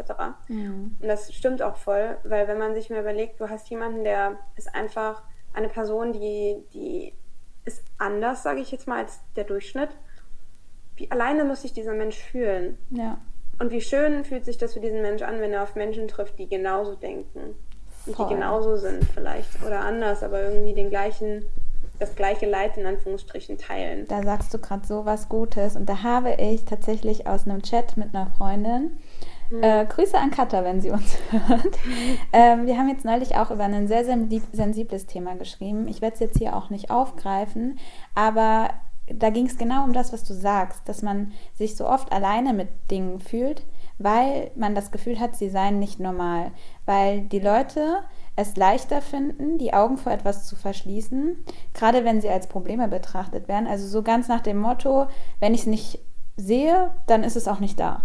Mhm. 0.48 0.96
Und 1.00 1.08
das 1.08 1.32
stimmt 1.32 1.62
auch 1.62 1.76
voll, 1.76 2.16
weil 2.24 2.48
wenn 2.48 2.58
man 2.58 2.74
sich 2.74 2.90
mal 2.90 3.00
überlegt, 3.00 3.40
du 3.40 3.48
hast 3.48 3.68
jemanden, 3.70 4.04
der 4.04 4.38
ist 4.56 4.74
einfach 4.74 5.22
eine 5.54 5.68
Person, 5.68 6.12
die, 6.12 6.64
die 6.72 7.14
ist 7.64 7.82
anders, 7.98 8.42
sage 8.42 8.60
ich 8.60 8.70
jetzt 8.70 8.86
mal, 8.86 8.98
als 8.98 9.20
der 9.36 9.44
Durchschnitt. 9.44 9.90
Wie 10.96 11.10
alleine 11.10 11.44
muss 11.44 11.62
sich 11.62 11.72
dieser 11.72 11.94
Mensch 11.94 12.18
fühlen? 12.18 12.78
Ja. 12.90 13.18
Und 13.58 13.70
wie 13.70 13.80
schön 13.80 14.24
fühlt 14.24 14.44
sich 14.44 14.58
das 14.58 14.74
für 14.74 14.80
diesen 14.80 15.02
Mensch 15.02 15.22
an, 15.22 15.40
wenn 15.40 15.52
er 15.52 15.62
auf 15.62 15.76
Menschen 15.76 16.08
trifft, 16.08 16.38
die 16.38 16.48
genauso 16.48 16.94
denken. 16.96 17.54
Und 18.06 18.18
die 18.18 18.34
genauso 18.34 18.76
sind 18.76 19.04
vielleicht. 19.04 19.62
Oder 19.64 19.80
anders, 19.80 20.22
aber 20.22 20.42
irgendwie 20.42 20.74
den 20.74 20.90
gleichen, 20.90 21.46
das 21.98 22.16
gleiche 22.16 22.46
Leid 22.46 22.76
in 22.76 22.86
Anführungsstrichen 22.86 23.58
teilen. 23.58 24.06
Da 24.08 24.22
sagst 24.22 24.52
du 24.52 24.58
gerade 24.58 24.86
so 24.86 25.04
was 25.04 25.28
Gutes. 25.28 25.76
Und 25.76 25.88
da 25.88 26.02
habe 26.02 26.34
ich 26.34 26.64
tatsächlich 26.64 27.26
aus 27.26 27.46
einem 27.46 27.62
Chat 27.62 27.96
mit 27.96 28.14
einer 28.14 28.30
Freundin, 28.36 28.98
hm. 29.48 29.62
äh, 29.62 29.86
Grüße 29.86 30.18
an 30.18 30.30
Katha, 30.30 30.64
wenn 30.64 30.80
sie 30.80 30.90
uns 30.90 31.16
hört. 31.30 31.78
ähm, 32.32 32.66
wir 32.66 32.76
haben 32.78 32.88
jetzt 32.88 33.04
neulich 33.04 33.36
auch 33.36 33.50
über 33.50 33.64
ein 33.64 33.88
sehr, 33.88 34.04
sehr 34.04 34.18
sensibles 34.52 35.06
Thema 35.06 35.34
geschrieben. 35.34 35.88
Ich 35.88 36.00
werde 36.00 36.14
es 36.14 36.20
jetzt 36.20 36.38
hier 36.38 36.56
auch 36.56 36.70
nicht 36.70 36.90
aufgreifen, 36.90 37.78
aber 38.14 38.70
da 39.06 39.30
ging 39.30 39.46
es 39.46 39.58
genau 39.58 39.84
um 39.84 39.92
das, 39.92 40.12
was 40.12 40.24
du 40.24 40.32
sagst, 40.32 40.88
dass 40.88 41.02
man 41.02 41.32
sich 41.54 41.76
so 41.76 41.86
oft 41.86 42.10
alleine 42.10 42.52
mit 42.54 42.68
Dingen 42.90 43.20
fühlt, 43.20 43.64
weil 43.98 44.50
man 44.56 44.74
das 44.74 44.90
Gefühl 44.90 45.20
hat, 45.20 45.36
sie 45.36 45.50
seien 45.50 45.78
nicht 45.78 46.00
normal, 46.00 46.52
weil 46.86 47.22
die 47.22 47.38
Leute 47.38 47.98
es 48.36 48.56
leichter 48.56 49.00
finden, 49.00 49.58
die 49.58 49.74
Augen 49.74 49.96
vor 49.96 50.12
etwas 50.12 50.44
zu 50.44 50.56
verschließen, 50.56 51.36
gerade 51.72 52.04
wenn 52.04 52.20
sie 52.20 52.28
als 52.28 52.48
Probleme 52.48 52.88
betrachtet 52.88 53.48
werden. 53.48 53.66
Also 53.66 53.86
so 53.86 54.02
ganz 54.02 54.28
nach 54.28 54.40
dem 54.40 54.58
Motto, 54.58 55.06
wenn 55.40 55.54
ich 55.54 55.60
es 55.60 55.66
nicht 55.66 56.00
sehe, 56.36 56.90
dann 57.06 57.22
ist 57.22 57.36
es 57.36 57.46
auch 57.46 57.60
nicht 57.60 57.78
da. 57.78 58.02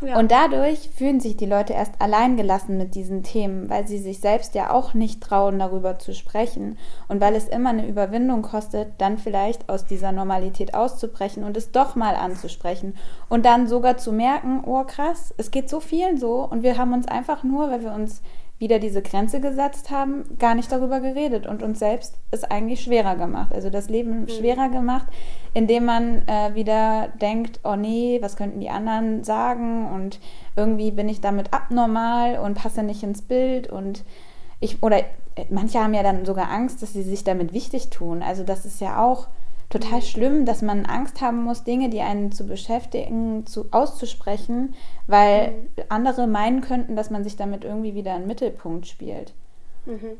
Ja. 0.00 0.18
Und 0.18 0.30
dadurch 0.30 0.90
fühlen 0.90 1.20
sich 1.20 1.36
die 1.36 1.46
Leute 1.46 1.72
erst 1.72 2.00
alleingelassen 2.00 2.76
mit 2.76 2.94
diesen 2.94 3.22
Themen, 3.22 3.70
weil 3.70 3.86
sie 3.86 3.98
sich 3.98 4.20
selbst 4.20 4.54
ja 4.54 4.70
auch 4.70 4.92
nicht 4.92 5.22
trauen, 5.22 5.58
darüber 5.58 5.98
zu 5.98 6.12
sprechen. 6.12 6.76
Und 7.08 7.20
weil 7.20 7.34
es 7.34 7.48
immer 7.48 7.70
eine 7.70 7.86
Überwindung 7.86 8.42
kostet, 8.42 8.92
dann 8.98 9.16
vielleicht 9.16 9.68
aus 9.68 9.86
dieser 9.86 10.12
Normalität 10.12 10.74
auszubrechen 10.74 11.44
und 11.44 11.56
es 11.56 11.72
doch 11.72 11.94
mal 11.96 12.16
anzusprechen. 12.16 12.96
Und 13.28 13.46
dann 13.46 13.66
sogar 13.66 13.96
zu 13.96 14.12
merken, 14.12 14.62
oh 14.66 14.84
krass, 14.84 15.32
es 15.38 15.50
geht 15.50 15.70
so 15.70 15.80
vielen 15.80 16.18
so 16.18 16.44
und 16.44 16.62
wir 16.62 16.76
haben 16.76 16.92
uns 16.92 17.08
einfach 17.08 17.42
nur, 17.42 17.70
weil 17.70 17.82
wir 17.82 17.92
uns 17.92 18.20
wieder 18.64 18.78
diese 18.78 19.02
Grenze 19.02 19.40
gesetzt 19.40 19.90
haben, 19.90 20.24
gar 20.38 20.54
nicht 20.54 20.72
darüber 20.72 21.00
geredet 21.00 21.46
und 21.46 21.62
uns 21.62 21.78
selbst 21.78 22.16
es 22.30 22.44
eigentlich 22.44 22.80
schwerer 22.80 23.14
gemacht. 23.14 23.52
Also 23.52 23.68
das 23.68 23.90
Leben 23.90 24.22
mhm. 24.22 24.28
schwerer 24.28 24.70
gemacht, 24.70 25.06
indem 25.52 25.84
man 25.84 26.26
äh, 26.26 26.54
wieder 26.54 27.08
denkt, 27.20 27.60
oh 27.62 27.76
nee, 27.76 28.18
was 28.22 28.36
könnten 28.36 28.60
die 28.60 28.70
anderen 28.70 29.22
sagen 29.22 29.92
und 29.92 30.18
irgendwie 30.56 30.90
bin 30.90 31.10
ich 31.10 31.20
damit 31.20 31.52
abnormal 31.52 32.38
und 32.38 32.54
passe 32.54 32.82
nicht 32.82 33.02
ins 33.02 33.20
Bild 33.20 33.70
und 33.70 34.02
ich, 34.60 34.82
oder 34.82 35.00
äh, 35.00 35.44
manche 35.50 35.78
haben 35.78 35.92
ja 35.92 36.02
dann 36.02 36.24
sogar 36.24 36.50
Angst, 36.50 36.82
dass 36.82 36.94
sie 36.94 37.02
sich 37.02 37.22
damit 37.22 37.52
wichtig 37.52 37.90
tun. 37.90 38.22
Also 38.22 38.44
das 38.44 38.64
ist 38.64 38.80
ja 38.80 39.04
auch 39.04 39.28
total 39.74 40.02
schlimm, 40.02 40.46
dass 40.46 40.62
man 40.62 40.86
Angst 40.86 41.20
haben 41.20 41.42
muss, 41.42 41.64
Dinge, 41.64 41.90
die 41.90 42.00
einen 42.00 42.30
zu 42.30 42.46
beschäftigen, 42.46 43.44
zu, 43.44 43.66
auszusprechen, 43.72 44.74
weil 45.08 45.50
mhm. 45.50 45.68
andere 45.88 46.26
meinen 46.28 46.60
könnten, 46.60 46.94
dass 46.94 47.10
man 47.10 47.24
sich 47.24 47.36
damit 47.36 47.64
irgendwie 47.64 47.94
wieder 47.94 48.14
einen 48.14 48.28
Mittelpunkt 48.28 48.86
spielt. 48.86 49.34
Mhm. 49.86 50.18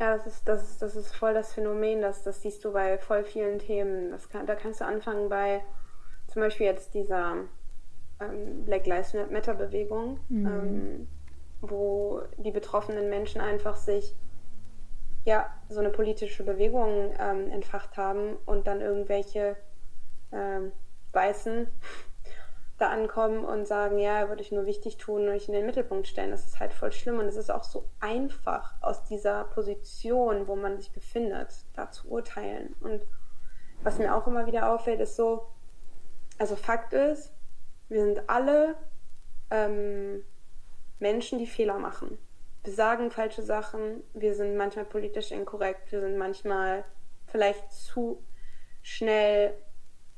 Ja, 0.00 0.16
das 0.16 0.26
ist, 0.26 0.48
das, 0.48 0.62
ist, 0.64 0.82
das 0.82 0.96
ist 0.96 1.14
voll 1.14 1.34
das 1.34 1.54
Phänomen, 1.54 2.02
das, 2.02 2.24
das 2.24 2.42
siehst 2.42 2.64
du 2.64 2.72
bei 2.72 2.98
voll 2.98 3.22
vielen 3.22 3.60
Themen. 3.60 4.10
Das 4.10 4.28
kann, 4.28 4.44
da 4.44 4.56
kannst 4.56 4.80
du 4.80 4.84
anfangen 4.84 5.28
bei 5.28 5.62
zum 6.26 6.42
Beispiel 6.42 6.66
jetzt 6.66 6.92
dieser 6.92 7.36
ähm, 8.20 8.64
Black 8.64 8.86
Lives 8.86 9.14
Matter 9.30 9.54
Bewegung, 9.54 10.18
mhm. 10.28 10.46
ähm, 10.46 11.08
wo 11.60 12.22
die 12.38 12.50
betroffenen 12.50 13.08
Menschen 13.08 13.40
einfach 13.40 13.76
sich 13.76 14.14
ja, 15.26 15.52
so 15.68 15.80
eine 15.80 15.90
politische 15.90 16.44
Bewegung 16.44 17.12
ähm, 17.18 17.50
entfacht 17.50 17.96
haben 17.96 18.36
und 18.46 18.68
dann 18.68 18.80
irgendwelche 18.80 19.56
ähm, 20.32 20.70
Weißen 21.12 21.66
da 22.78 22.90
ankommen 22.90 23.44
und 23.44 23.66
sagen, 23.66 23.98
ja, 23.98 24.28
würde 24.28 24.42
ich 24.42 24.52
nur 24.52 24.66
wichtig 24.66 24.98
tun 24.98 25.26
und 25.28 25.34
ich 25.34 25.48
in 25.48 25.54
den 25.54 25.66
Mittelpunkt 25.66 26.06
stellen. 26.06 26.30
Das 26.30 26.46
ist 26.46 26.60
halt 26.60 26.72
voll 26.72 26.92
schlimm 26.92 27.18
und 27.18 27.26
es 27.26 27.34
ist 27.34 27.50
auch 27.50 27.64
so 27.64 27.88
einfach 27.98 28.74
aus 28.80 29.02
dieser 29.04 29.44
Position, 29.44 30.46
wo 30.46 30.54
man 30.54 30.76
sich 30.76 30.92
befindet, 30.92 31.52
da 31.74 31.90
zu 31.90 32.08
urteilen. 32.08 32.76
Und 32.80 33.02
was 33.82 33.98
mir 33.98 34.14
auch 34.14 34.28
immer 34.28 34.46
wieder 34.46 34.72
auffällt, 34.72 35.00
ist 35.00 35.16
so, 35.16 35.48
also 36.38 36.54
Fakt 36.54 36.92
ist, 36.92 37.32
wir 37.88 38.00
sind 38.00 38.28
alle 38.28 38.76
ähm, 39.50 40.22
Menschen, 41.00 41.40
die 41.40 41.46
Fehler 41.48 41.80
machen 41.80 42.16
wir 42.66 42.72
sagen 42.72 43.12
falsche 43.12 43.42
Sachen, 43.42 44.02
wir 44.12 44.34
sind 44.34 44.56
manchmal 44.56 44.84
politisch 44.84 45.30
inkorrekt, 45.30 45.92
wir 45.92 46.00
sind 46.00 46.18
manchmal 46.18 46.84
vielleicht 47.28 47.72
zu 47.72 48.20
schnell 48.82 49.56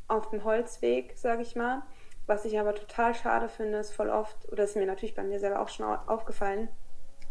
auf 0.09 0.31
dem 0.31 0.45
Holzweg, 0.45 1.13
sage 1.17 1.43
ich 1.43 1.57
mal. 1.57 1.83
Was 2.27 2.47
ich 2.47 2.59
aber 2.59 2.75
total 2.75 3.15
schade 3.15 3.51
finde, 3.51 3.79
ist 3.79 3.93
voll 3.93 4.09
oft, 4.09 4.51
oder 4.51 4.65
ist 4.65 4.77
mir 4.77 4.87
natürlich 4.87 5.15
bei 5.15 5.23
mir 5.23 5.39
selber 5.39 5.61
auch 5.61 5.69
schon 5.69 5.87
aufgefallen, 5.87 6.69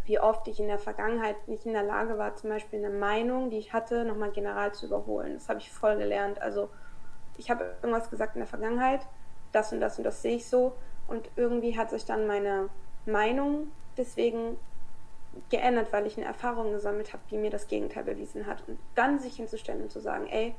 wie 0.06 0.20
oft 0.20 0.48
ich 0.48 0.60
in 0.60 0.68
der 0.68 0.80
Vergangenheit 0.80 1.48
nicht 1.48 1.66
in 1.66 1.74
der 1.74 1.84
Lage 1.84 2.20
war, 2.20 2.36
zum 2.36 2.52
Beispiel 2.52 2.86
eine 2.86 2.96
Meinung, 2.96 3.50
die 3.50 3.58
ich 3.58 3.74
hatte, 3.74 4.06
nochmal 4.06 4.32
general 4.32 4.74
zu 4.74 4.86
überholen. 4.86 5.34
Das 5.34 5.50
habe 5.50 5.60
ich 5.60 5.72
voll 5.72 5.98
gelernt. 5.98 6.40
Also 6.42 6.70
ich 7.38 7.50
habe 7.50 7.76
irgendwas 7.82 8.12
gesagt 8.12 8.36
in 8.36 8.42
der 8.42 8.48
Vergangenheit, 8.48 9.02
das 9.52 9.74
und 9.74 9.82
das 9.82 9.98
und 9.98 10.04
das 10.04 10.22
sehe 10.22 10.36
ich 10.36 10.48
so. 10.48 10.74
Und 11.08 11.28
irgendwie 11.36 11.76
hat 11.76 11.90
sich 11.90 12.06
dann 12.06 12.28
meine 12.28 12.70
Meinung 13.08 13.72
deswegen 13.98 14.58
geändert, 15.50 15.92
weil 15.92 16.06
ich 16.06 16.18
eine 16.18 16.26
Erfahrung 16.26 16.72
gesammelt 16.72 17.14
habe, 17.14 17.24
die 17.30 17.38
mir 17.38 17.50
das 17.50 17.68
Gegenteil 17.68 18.04
bewiesen 18.04 18.46
hat. 18.46 18.64
Und 18.68 18.78
dann 18.96 19.20
sich 19.20 19.36
hinzustellen 19.36 19.84
und 19.84 19.92
zu 19.92 20.00
sagen, 20.00 20.28
ey, 20.28 20.56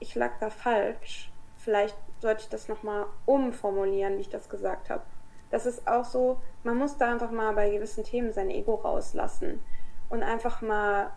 ich 0.00 0.14
lag 0.14 0.32
da 0.40 0.50
falsch, 0.50 1.30
vielleicht 1.56 1.96
sollte 2.20 2.42
ich 2.42 2.48
das 2.48 2.68
nochmal 2.68 3.06
umformulieren, 3.26 4.16
wie 4.16 4.22
ich 4.22 4.28
das 4.28 4.48
gesagt 4.48 4.90
habe. 4.90 5.02
Das 5.50 5.66
ist 5.66 5.86
auch 5.86 6.04
so, 6.04 6.40
man 6.64 6.78
muss 6.78 6.96
da 6.96 7.10
einfach 7.10 7.30
mal 7.30 7.52
bei 7.52 7.68
gewissen 7.70 8.04
Themen 8.04 8.32
sein 8.32 8.50
Ego 8.50 8.74
rauslassen 8.74 9.62
und 10.08 10.22
einfach 10.22 10.62
mal 10.62 11.10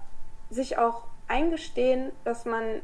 sich 0.50 0.78
auch 0.78 1.04
eingestehen, 1.28 2.12
dass 2.24 2.46
man 2.46 2.82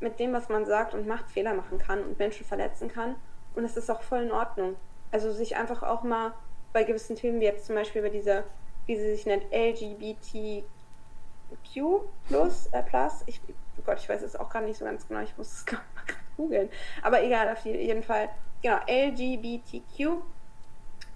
mit 0.00 0.18
dem, 0.18 0.32
was 0.32 0.48
man 0.48 0.64
sagt 0.64 0.94
und 0.94 1.06
macht, 1.06 1.30
Fehler 1.30 1.54
machen 1.54 1.78
kann 1.78 2.02
und 2.02 2.18
Menschen 2.18 2.46
verletzen 2.46 2.88
kann. 2.88 3.16
Und 3.54 3.64
es 3.64 3.76
ist 3.76 3.90
auch 3.90 4.02
voll 4.02 4.22
in 4.22 4.32
Ordnung. 4.32 4.76
Also 5.10 5.32
sich 5.32 5.56
einfach 5.56 5.82
auch 5.82 6.02
mal 6.02 6.32
bei 6.72 6.84
gewissen 6.84 7.16
Themen, 7.16 7.40
wie 7.40 7.44
jetzt 7.44 7.66
zum 7.66 7.74
Beispiel 7.74 8.02
bei 8.02 8.08
dieser 8.08 8.44
wie 8.86 8.96
sie 8.96 9.14
sich 9.14 9.26
nennt, 9.26 9.44
LGBTQ 9.52 10.64
plus, 12.28 12.66
äh, 12.72 12.82
plus. 12.82 13.22
Ich, 13.26 13.40
oh 13.78 13.82
Gott, 13.84 13.98
ich 13.98 14.08
weiß 14.08 14.22
es 14.22 14.36
auch 14.36 14.50
gar 14.50 14.62
nicht 14.62 14.78
so 14.78 14.84
ganz 14.84 15.06
genau, 15.06 15.20
ich 15.20 15.36
muss 15.36 15.52
es 15.52 15.66
gerade 15.66 15.82
mal 15.94 16.04
googeln. 16.36 16.68
Aber 17.02 17.22
egal, 17.22 17.50
auf 17.50 17.64
jeden 17.64 18.02
Fall, 18.02 18.28
genau, 18.62 18.78
LGBTQ 18.88 20.22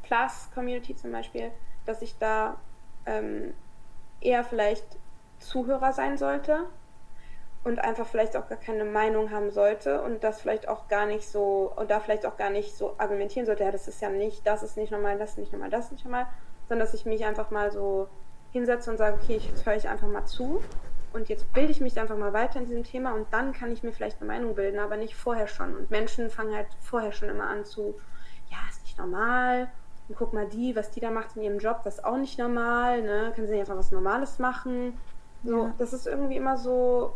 plus 0.02 0.48
Community 0.54 0.94
zum 0.94 1.12
Beispiel, 1.12 1.50
dass 1.84 2.02
ich 2.02 2.16
da 2.18 2.56
ähm, 3.06 3.54
eher 4.20 4.44
vielleicht 4.44 4.84
Zuhörer 5.38 5.92
sein 5.92 6.16
sollte 6.16 6.66
und 7.64 7.80
einfach 7.80 8.06
vielleicht 8.06 8.36
auch 8.36 8.48
gar 8.48 8.58
keine 8.58 8.84
Meinung 8.84 9.30
haben 9.30 9.50
sollte 9.50 10.00
und 10.02 10.22
das 10.22 10.40
vielleicht 10.40 10.68
auch 10.68 10.88
gar 10.88 11.06
nicht 11.06 11.28
so 11.28 11.72
und 11.74 11.90
da 11.90 11.98
vielleicht 11.98 12.24
auch 12.24 12.36
gar 12.36 12.50
nicht 12.50 12.76
so 12.76 12.94
argumentieren 12.98 13.44
sollte, 13.44 13.64
ja, 13.64 13.72
das 13.72 13.88
ist 13.88 14.00
ja 14.00 14.08
nicht, 14.08 14.46
das 14.46 14.62
ist 14.62 14.76
nicht 14.76 14.92
normal, 14.92 15.18
das 15.18 15.30
ist 15.30 15.38
nicht 15.38 15.52
normal, 15.52 15.70
das 15.70 15.86
ist 15.86 15.92
nicht 15.92 16.04
normal, 16.04 16.26
sondern 16.68 16.86
dass 16.86 16.94
ich 16.94 17.06
mich 17.06 17.24
einfach 17.24 17.50
mal 17.50 17.70
so 17.70 18.08
hinsetze 18.52 18.90
und 18.90 18.98
sage, 18.98 19.18
okay, 19.22 19.38
jetzt 19.38 19.66
höre 19.66 19.76
ich 19.76 19.88
einfach 19.88 20.08
mal 20.08 20.24
zu 20.24 20.62
und 21.12 21.28
jetzt 21.28 21.52
bilde 21.52 21.72
ich 21.72 21.80
mich 21.80 21.98
einfach 21.98 22.16
mal 22.16 22.32
weiter 22.32 22.58
in 22.58 22.66
diesem 22.66 22.84
Thema 22.84 23.14
und 23.14 23.26
dann 23.30 23.52
kann 23.52 23.72
ich 23.72 23.82
mir 23.82 23.92
vielleicht 23.92 24.20
eine 24.20 24.28
Meinung 24.28 24.54
bilden, 24.54 24.78
aber 24.78 24.96
nicht 24.96 25.16
vorher 25.16 25.48
schon. 25.48 25.74
Und 25.74 25.90
Menschen 25.90 26.30
fangen 26.30 26.54
halt 26.54 26.68
vorher 26.80 27.12
schon 27.12 27.28
immer 27.28 27.48
an 27.48 27.64
zu, 27.64 27.94
ja, 28.50 28.58
ist 28.70 28.82
nicht 28.82 28.98
normal. 28.98 29.68
Und 30.08 30.16
guck 30.16 30.32
mal 30.32 30.46
die, 30.46 30.76
was 30.76 30.90
die 30.90 31.00
da 31.00 31.10
macht 31.10 31.36
in 31.36 31.42
ihrem 31.42 31.58
Job, 31.58 31.80
das 31.84 31.96
ist 31.98 32.04
auch 32.04 32.16
nicht 32.16 32.38
normal, 32.38 33.02
ne? 33.02 33.32
Kann 33.34 33.46
sie 33.46 33.52
nicht 33.52 33.60
einfach 33.60 33.76
was 33.76 33.90
Normales 33.90 34.38
machen? 34.38 34.98
So, 35.42 35.64
ja. 35.64 35.74
das 35.78 35.92
ist 35.92 36.06
irgendwie 36.06 36.36
immer 36.36 36.56
so 36.56 37.14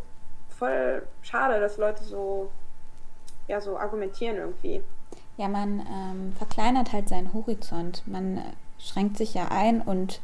voll 0.49 1.07
schade, 1.23 1.61
dass 1.61 1.77
Leute 1.77 2.03
so, 2.03 2.51
ja, 3.49 3.61
so 3.61 3.79
argumentieren 3.79 4.37
irgendwie. 4.37 4.83
Ja, 5.37 5.49
man 5.49 5.81
ähm, 5.81 6.33
verkleinert 6.37 6.93
halt 6.93 7.09
seinen 7.09 7.33
Horizont. 7.33 8.03
Man 8.07 8.43
schränkt 8.81 9.17
sich 9.17 9.35
ja 9.35 9.49
ein 9.51 9.81
und 9.81 10.21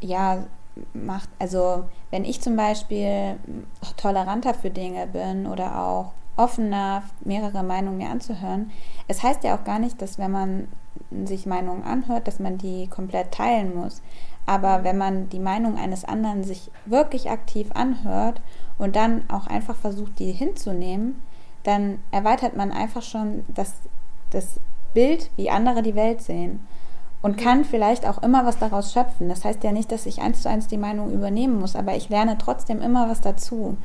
ja, 0.00 0.44
macht, 0.92 1.28
also 1.38 1.84
wenn 2.10 2.24
ich 2.24 2.40
zum 2.40 2.56
Beispiel 2.56 3.36
toleranter 3.96 4.54
für 4.54 4.70
Dinge 4.70 5.06
bin 5.06 5.46
oder 5.46 5.80
auch 5.80 6.12
offener, 6.36 7.04
mehrere 7.20 7.62
Meinungen 7.62 7.98
mir 7.98 8.10
anzuhören. 8.10 8.70
Es 9.06 9.22
heißt 9.22 9.44
ja 9.44 9.56
auch 9.56 9.64
gar 9.64 9.78
nicht, 9.78 10.02
dass 10.02 10.18
wenn 10.18 10.32
man 10.32 10.68
sich 11.24 11.46
Meinungen 11.46 11.84
anhört, 11.84 12.26
dass 12.26 12.40
man 12.40 12.58
die 12.58 12.88
komplett 12.88 13.32
teilen 13.32 13.74
muss. 13.74 14.02
Aber 14.46 14.84
wenn 14.84 14.98
man 14.98 15.28
die 15.28 15.38
Meinung 15.38 15.78
eines 15.78 16.04
anderen 16.04 16.44
sich 16.44 16.70
wirklich 16.86 17.30
aktiv 17.30 17.70
anhört 17.72 18.40
und 18.78 18.96
dann 18.96 19.28
auch 19.30 19.46
einfach 19.46 19.76
versucht, 19.76 20.18
die 20.18 20.32
hinzunehmen, 20.32 21.22
dann 21.62 21.98
erweitert 22.10 22.56
man 22.56 22.72
einfach 22.72 23.02
schon 23.02 23.44
das, 23.48 23.74
das 24.30 24.60
Bild, 24.92 25.30
wie 25.36 25.50
andere 25.50 25.82
die 25.82 25.94
Welt 25.94 26.20
sehen. 26.20 26.66
Und 27.24 27.38
kann 27.38 27.64
vielleicht 27.64 28.06
auch 28.06 28.22
immer 28.22 28.44
was 28.44 28.58
daraus 28.58 28.92
schöpfen. 28.92 29.30
Das 29.30 29.46
heißt 29.46 29.64
ja 29.64 29.72
nicht, 29.72 29.90
dass 29.90 30.04
ich 30.04 30.20
eins 30.20 30.42
zu 30.42 30.50
eins 30.50 30.66
die 30.68 30.76
Meinung 30.76 31.10
übernehmen 31.10 31.58
muss, 31.58 31.74
aber 31.74 31.96
ich 31.96 32.10
lerne 32.10 32.36
trotzdem 32.36 32.82
immer 32.82 33.08
was 33.08 33.22
dazu. 33.22 33.78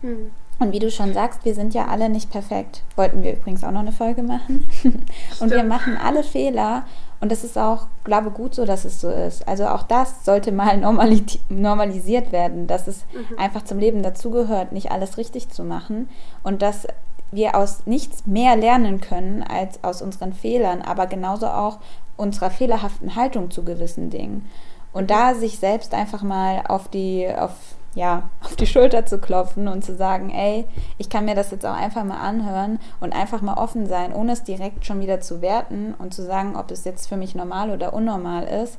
Hm. 0.00 0.32
Und 0.58 0.72
wie 0.72 0.80
du 0.80 0.90
schon 0.90 1.14
sagst, 1.14 1.44
wir 1.44 1.54
sind 1.54 1.72
ja 1.72 1.86
alle 1.86 2.08
nicht 2.08 2.32
perfekt. 2.32 2.82
Wollten 2.96 3.22
wir 3.22 3.34
übrigens 3.34 3.62
auch 3.62 3.70
noch 3.70 3.78
eine 3.78 3.92
Folge 3.92 4.24
machen. 4.24 4.66
und 5.40 5.52
wir 5.52 5.62
machen 5.62 5.96
alle 5.96 6.24
Fehler. 6.24 6.82
Und 7.20 7.30
es 7.30 7.44
ist 7.44 7.56
auch, 7.56 7.86
glaube 8.02 8.30
ich, 8.30 8.34
gut 8.34 8.56
so, 8.56 8.64
dass 8.64 8.84
es 8.84 9.00
so 9.00 9.08
ist. 9.08 9.46
Also 9.46 9.68
auch 9.68 9.84
das 9.84 10.24
sollte 10.24 10.50
mal 10.50 10.76
normalisiert 10.76 12.32
werden, 12.32 12.66
dass 12.66 12.88
es 12.88 13.04
mhm. 13.14 13.38
einfach 13.38 13.62
zum 13.62 13.78
Leben 13.78 14.02
dazugehört, 14.02 14.72
nicht 14.72 14.90
alles 14.90 15.16
richtig 15.16 15.48
zu 15.48 15.62
machen. 15.62 16.08
Und 16.42 16.60
dass 16.60 16.88
wir 17.30 17.54
aus 17.54 17.86
nichts 17.86 18.26
mehr 18.26 18.56
lernen 18.56 19.00
können 19.00 19.42
als 19.42 19.82
aus 19.84 20.02
unseren 20.02 20.32
Fehlern, 20.32 20.82
aber 20.82 21.06
genauso 21.06 21.46
auch 21.46 21.78
unserer 22.20 22.50
fehlerhaften 22.50 23.16
Haltung 23.16 23.50
zu 23.50 23.64
gewissen 23.64 24.10
Dingen. 24.10 24.48
Und 24.92 25.10
da 25.10 25.34
sich 25.34 25.58
selbst 25.58 25.94
einfach 25.94 26.22
mal 26.22 26.64
auf 26.68 26.88
die, 26.88 27.28
auf 27.28 27.52
ja, 27.94 28.30
auf 28.44 28.56
die 28.56 28.66
Schulter 28.66 29.06
zu 29.06 29.18
klopfen 29.18 29.68
und 29.68 29.84
zu 29.84 29.96
sagen, 29.96 30.30
ey, 30.30 30.64
ich 30.98 31.08
kann 31.08 31.24
mir 31.24 31.34
das 31.34 31.50
jetzt 31.50 31.66
auch 31.66 31.76
einfach 31.76 32.04
mal 32.04 32.20
anhören 32.20 32.78
und 33.00 33.14
einfach 33.14 33.42
mal 33.42 33.54
offen 33.54 33.86
sein, 33.86 34.12
ohne 34.12 34.32
es 34.32 34.44
direkt 34.44 34.86
schon 34.86 35.00
wieder 35.00 35.20
zu 35.20 35.42
werten 35.42 35.94
und 35.98 36.14
zu 36.14 36.22
sagen, 36.22 36.56
ob 36.56 36.70
es 36.70 36.84
jetzt 36.84 37.08
für 37.08 37.16
mich 37.16 37.34
normal 37.34 37.70
oder 37.70 37.92
unnormal 37.92 38.44
ist, 38.44 38.78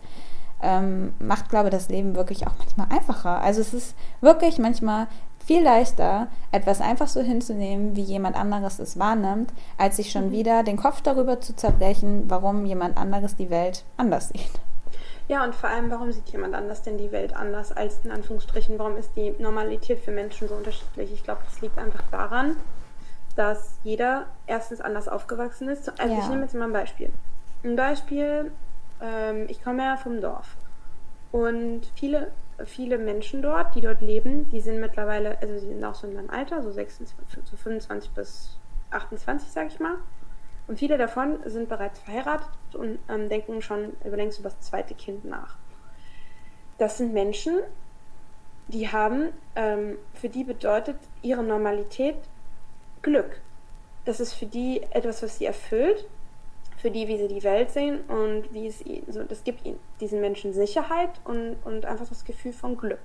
ähm, 0.62 1.14
macht, 1.20 1.50
glaube 1.50 1.68
ich, 1.68 1.74
das 1.74 1.90
Leben 1.90 2.16
wirklich 2.16 2.48
auch 2.48 2.54
manchmal 2.58 2.88
einfacher. 2.90 3.42
Also 3.42 3.62
es 3.62 3.74
ist 3.74 3.96
wirklich 4.22 4.60
manchmal 4.60 5.08
viel 5.46 5.64
leichter, 5.64 6.28
etwas 6.52 6.82
einfach 6.82 7.08
so 7.08 7.22
hinzunehmen, 7.22 7.96
wie 7.96 8.02
jemand 8.02 8.36
anderes 8.36 8.80
es 8.80 8.98
wahrnimmt, 9.00 9.52
als 9.78 9.98
sich 9.98 10.12
schon 10.12 10.28
mhm. 10.28 10.32
wieder 10.32 10.64
den 10.64 10.78
Kopf 10.78 11.02
darüber 11.02 11.42
zu 11.42 11.56
zerbrechen, 11.56 12.26
warum 12.28 12.66
jemand 12.66 12.98
anderes 12.98 13.36
die 13.36 13.50
Welt 13.50 13.84
anders 13.98 14.30
sieht. 14.30 14.52
Ja, 15.28 15.46
und 15.46 15.56
vor 15.56 15.70
allem, 15.70 15.90
warum 15.90 16.12
sieht 16.12 16.28
jemand 16.30 16.54
anders 16.56 16.82
denn 16.82 16.98
die 16.98 17.12
Welt 17.12 17.34
anders 17.36 17.72
als 17.72 18.00
in 18.04 18.12
Anführungsstrichen? 18.12 18.78
Warum 18.78 18.98
ist 18.98 19.12
die 19.16 19.34
Normalität 19.40 20.00
für 20.00 20.12
Menschen 20.12 20.50
so 20.50 20.56
unterschiedlich? 20.56 21.14
Ich 21.14 21.24
glaube, 21.24 21.42
das 21.46 21.62
liegt 21.62 21.78
einfach 21.78 22.02
daran, 22.12 22.58
dass 23.38 23.78
jeder 23.84 24.26
erstens 24.46 24.82
anders 24.82 25.08
aufgewachsen 25.08 25.70
ist. 25.70 25.88
Also 26.00 26.14
ja. 26.14 26.20
ich 26.20 26.28
nehme 26.28 26.42
jetzt 26.42 26.54
mal 26.54 26.66
ein 26.66 26.74
Beispiel. 26.74 27.12
Ein 27.64 27.78
Beispiel, 27.78 28.52
ähm, 29.02 29.46
ich 29.48 29.64
komme 29.64 29.84
ja 29.84 29.96
vom 29.96 30.20
Dorf. 30.20 30.58
Und 31.32 31.84
viele, 31.96 32.32
viele 32.66 32.98
Menschen 32.98 33.42
dort, 33.42 33.76
die 33.76 33.82
dort 33.82 34.02
leben, 34.02 34.50
die 34.50 34.62
sind 34.62 34.80
mittlerweile, 34.80 35.40
also 35.42 35.58
sie 35.58 35.68
sind 35.68 35.84
auch 35.84 35.96
so 35.96 36.08
in 36.08 36.14
meinem 36.14 36.30
Alter, 36.30 36.62
so, 36.62 36.72
26, 36.72 37.40
so 37.44 37.58
25 37.58 38.12
bis 38.12 38.58
28, 38.92 39.50
sage 39.50 39.68
ich 39.68 39.80
mal. 39.80 39.98
Und 40.68 40.78
viele 40.78 40.98
davon 40.98 41.40
sind 41.46 41.70
bereits 41.70 42.00
verheiratet 42.00 42.50
und 42.74 43.00
ähm, 43.10 43.30
denken 43.30 43.62
schon 43.62 43.94
überlängst 44.06 44.40
über 44.40 44.50
das 44.50 44.62
zweite 44.62 44.94
Kind 44.94 45.26
nach. 45.26 45.58
Das 46.78 46.98
sind 46.98 47.14
Menschen, 47.14 47.60
die 48.68 48.88
haben, 48.88 49.30
ähm, 49.56 49.98
für 50.14 50.30
die 50.30 50.44
bedeutet 50.44 50.98
ihre 51.22 51.44
Normalität 51.44 52.16
Glück. 53.02 53.42
Das 54.06 54.20
ist 54.20 54.34
für 54.34 54.46
die 54.46 54.82
etwas, 54.92 55.22
was 55.22 55.38
sie 55.38 55.46
erfüllt, 55.46 56.06
für 56.82 56.90
die, 56.90 57.08
wie 57.08 57.18
sie 57.18 57.28
die 57.28 57.44
Welt 57.44 57.70
sehen 57.70 58.02
und 58.08 58.52
wie 58.54 58.68
es 58.68 58.84
ihnen, 58.86 59.12
so, 59.12 59.24
das 59.24 59.44
gibt 59.44 59.66
ihnen, 59.66 59.80
diesen 60.00 60.20
Menschen 60.20 60.52
Sicherheit 60.52 61.12
und, 61.24 61.58
und 61.64 61.86
einfach 61.86 62.08
das 62.10 62.26
Gefühl 62.26 62.54
von 62.54 62.76
Glück. 62.76 63.00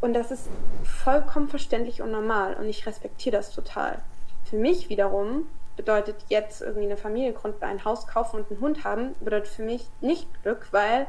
Und 0.00 0.14
das 0.14 0.32
ist 0.32 0.48
vollkommen 0.82 1.48
verständlich 1.48 2.02
und 2.02 2.10
normal 2.10 2.54
und 2.54 2.66
ich 2.66 2.84
respektiere 2.84 3.36
das 3.36 3.52
total. 3.52 4.02
Für 4.44 4.56
mich 4.56 4.88
wiederum 4.88 5.46
bedeutet 5.76 6.16
jetzt 6.28 6.60
irgendwie 6.60 6.86
eine 6.86 6.96
Familie 6.96 7.32
gründen, 7.32 7.62
ein 7.62 7.84
Haus 7.84 8.08
kaufen 8.08 8.40
und 8.40 8.50
einen 8.50 8.60
Hund 8.60 8.84
haben, 8.84 9.14
bedeutet 9.20 9.48
für 9.48 9.62
mich 9.62 9.88
nicht 10.00 10.26
Glück, 10.42 10.66
weil, 10.72 11.06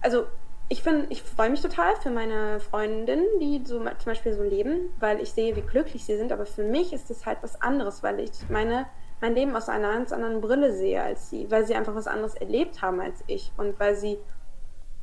also 0.00 0.26
ich 0.68 0.82
ich 1.08 1.22
freue 1.22 1.48
mich 1.48 1.62
total 1.62 1.96
für 1.96 2.10
meine 2.10 2.60
Freundinnen, 2.60 3.24
die 3.40 3.62
so 3.64 3.78
zum 3.78 4.04
Beispiel 4.04 4.34
so 4.34 4.42
leben, 4.42 4.92
weil 4.98 5.20
ich 5.20 5.32
sehe, 5.32 5.54
wie 5.54 5.62
glücklich 5.62 6.04
sie 6.04 6.16
sind, 6.16 6.32
aber 6.32 6.44
für 6.44 6.64
mich 6.64 6.92
ist 6.92 7.10
es 7.10 7.24
halt 7.24 7.38
was 7.40 7.62
anderes, 7.62 8.02
weil 8.02 8.20
ich 8.20 8.32
meine, 8.50 8.86
mein 9.20 9.34
Leben 9.34 9.56
aus 9.56 9.68
einer 9.68 9.92
ganz 9.92 10.12
anderen 10.12 10.40
Brille 10.40 10.72
sehe 10.72 11.02
als 11.02 11.30
sie, 11.30 11.50
weil 11.50 11.66
sie 11.66 11.74
einfach 11.74 11.94
was 11.94 12.06
anderes 12.06 12.34
erlebt 12.34 12.82
haben 12.82 13.00
als 13.00 13.22
ich 13.26 13.52
und 13.56 13.78
weil 13.80 13.96
sie, 13.96 14.18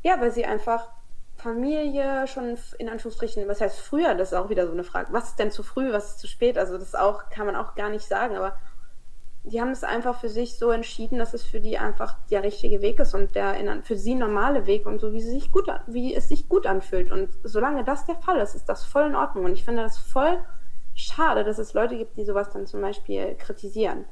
ja, 0.03 0.19
weil 0.19 0.31
sie 0.31 0.45
einfach 0.45 0.89
Familie 1.35 2.27
schon 2.27 2.57
in 2.79 2.89
Anführungsstrichen, 2.89 3.47
was 3.47 3.61
heißt 3.61 3.79
früher, 3.79 4.15
das 4.15 4.31
ist 4.31 4.37
auch 4.37 4.49
wieder 4.49 4.65
so 4.67 4.73
eine 4.73 4.83
Frage, 4.83 5.11
was 5.11 5.29
ist 5.29 5.39
denn 5.39 5.51
zu 5.51 5.63
früh, 5.63 5.91
was 5.91 6.11
ist 6.11 6.19
zu 6.19 6.27
spät, 6.27 6.57
also 6.57 6.77
das 6.77 6.95
auch, 6.95 7.29
kann 7.29 7.45
man 7.45 7.55
auch 7.55 7.75
gar 7.75 7.89
nicht 7.89 8.07
sagen, 8.07 8.35
aber 8.35 8.57
die 9.45 9.61
haben 9.61 9.69
es 9.69 9.83
einfach 9.83 10.19
für 10.19 10.29
sich 10.29 10.57
so 10.57 10.71
entschieden, 10.71 11.19
dass 11.19 11.33
es 11.33 11.43
für 11.43 11.59
die 11.59 11.77
einfach 11.77 12.15
der 12.31 12.43
richtige 12.43 12.81
Weg 12.81 12.99
ist 12.99 13.13
und 13.13 13.35
der 13.35 13.55
in, 13.55 13.83
für 13.83 13.95
sie 13.95 14.15
normale 14.15 14.65
Weg 14.65 14.85
und 14.87 14.99
so, 14.99 15.13
wie, 15.13 15.21
sich 15.21 15.51
gut, 15.51 15.67
wie 15.85 16.15
es 16.15 16.29
sich 16.29 16.49
gut 16.49 16.65
anfühlt. 16.65 17.11
Und 17.11 17.29
solange 17.43 17.83
das 17.83 18.05
der 18.05 18.15
Fall 18.15 18.39
ist, 18.39 18.55
ist 18.55 18.67
das 18.67 18.83
voll 18.83 19.03
in 19.03 19.15
Ordnung. 19.15 19.45
Und 19.45 19.53
ich 19.53 19.63
finde 19.63 19.83
das 19.83 19.97
voll 19.97 20.39
schade, 20.95 21.43
dass 21.43 21.59
es 21.59 21.73
Leute 21.73 21.97
gibt, 21.97 22.17
die 22.17 22.25
sowas 22.25 22.49
dann 22.49 22.65
zum 22.65 22.81
Beispiel 22.81 23.35
kritisieren. 23.35 24.05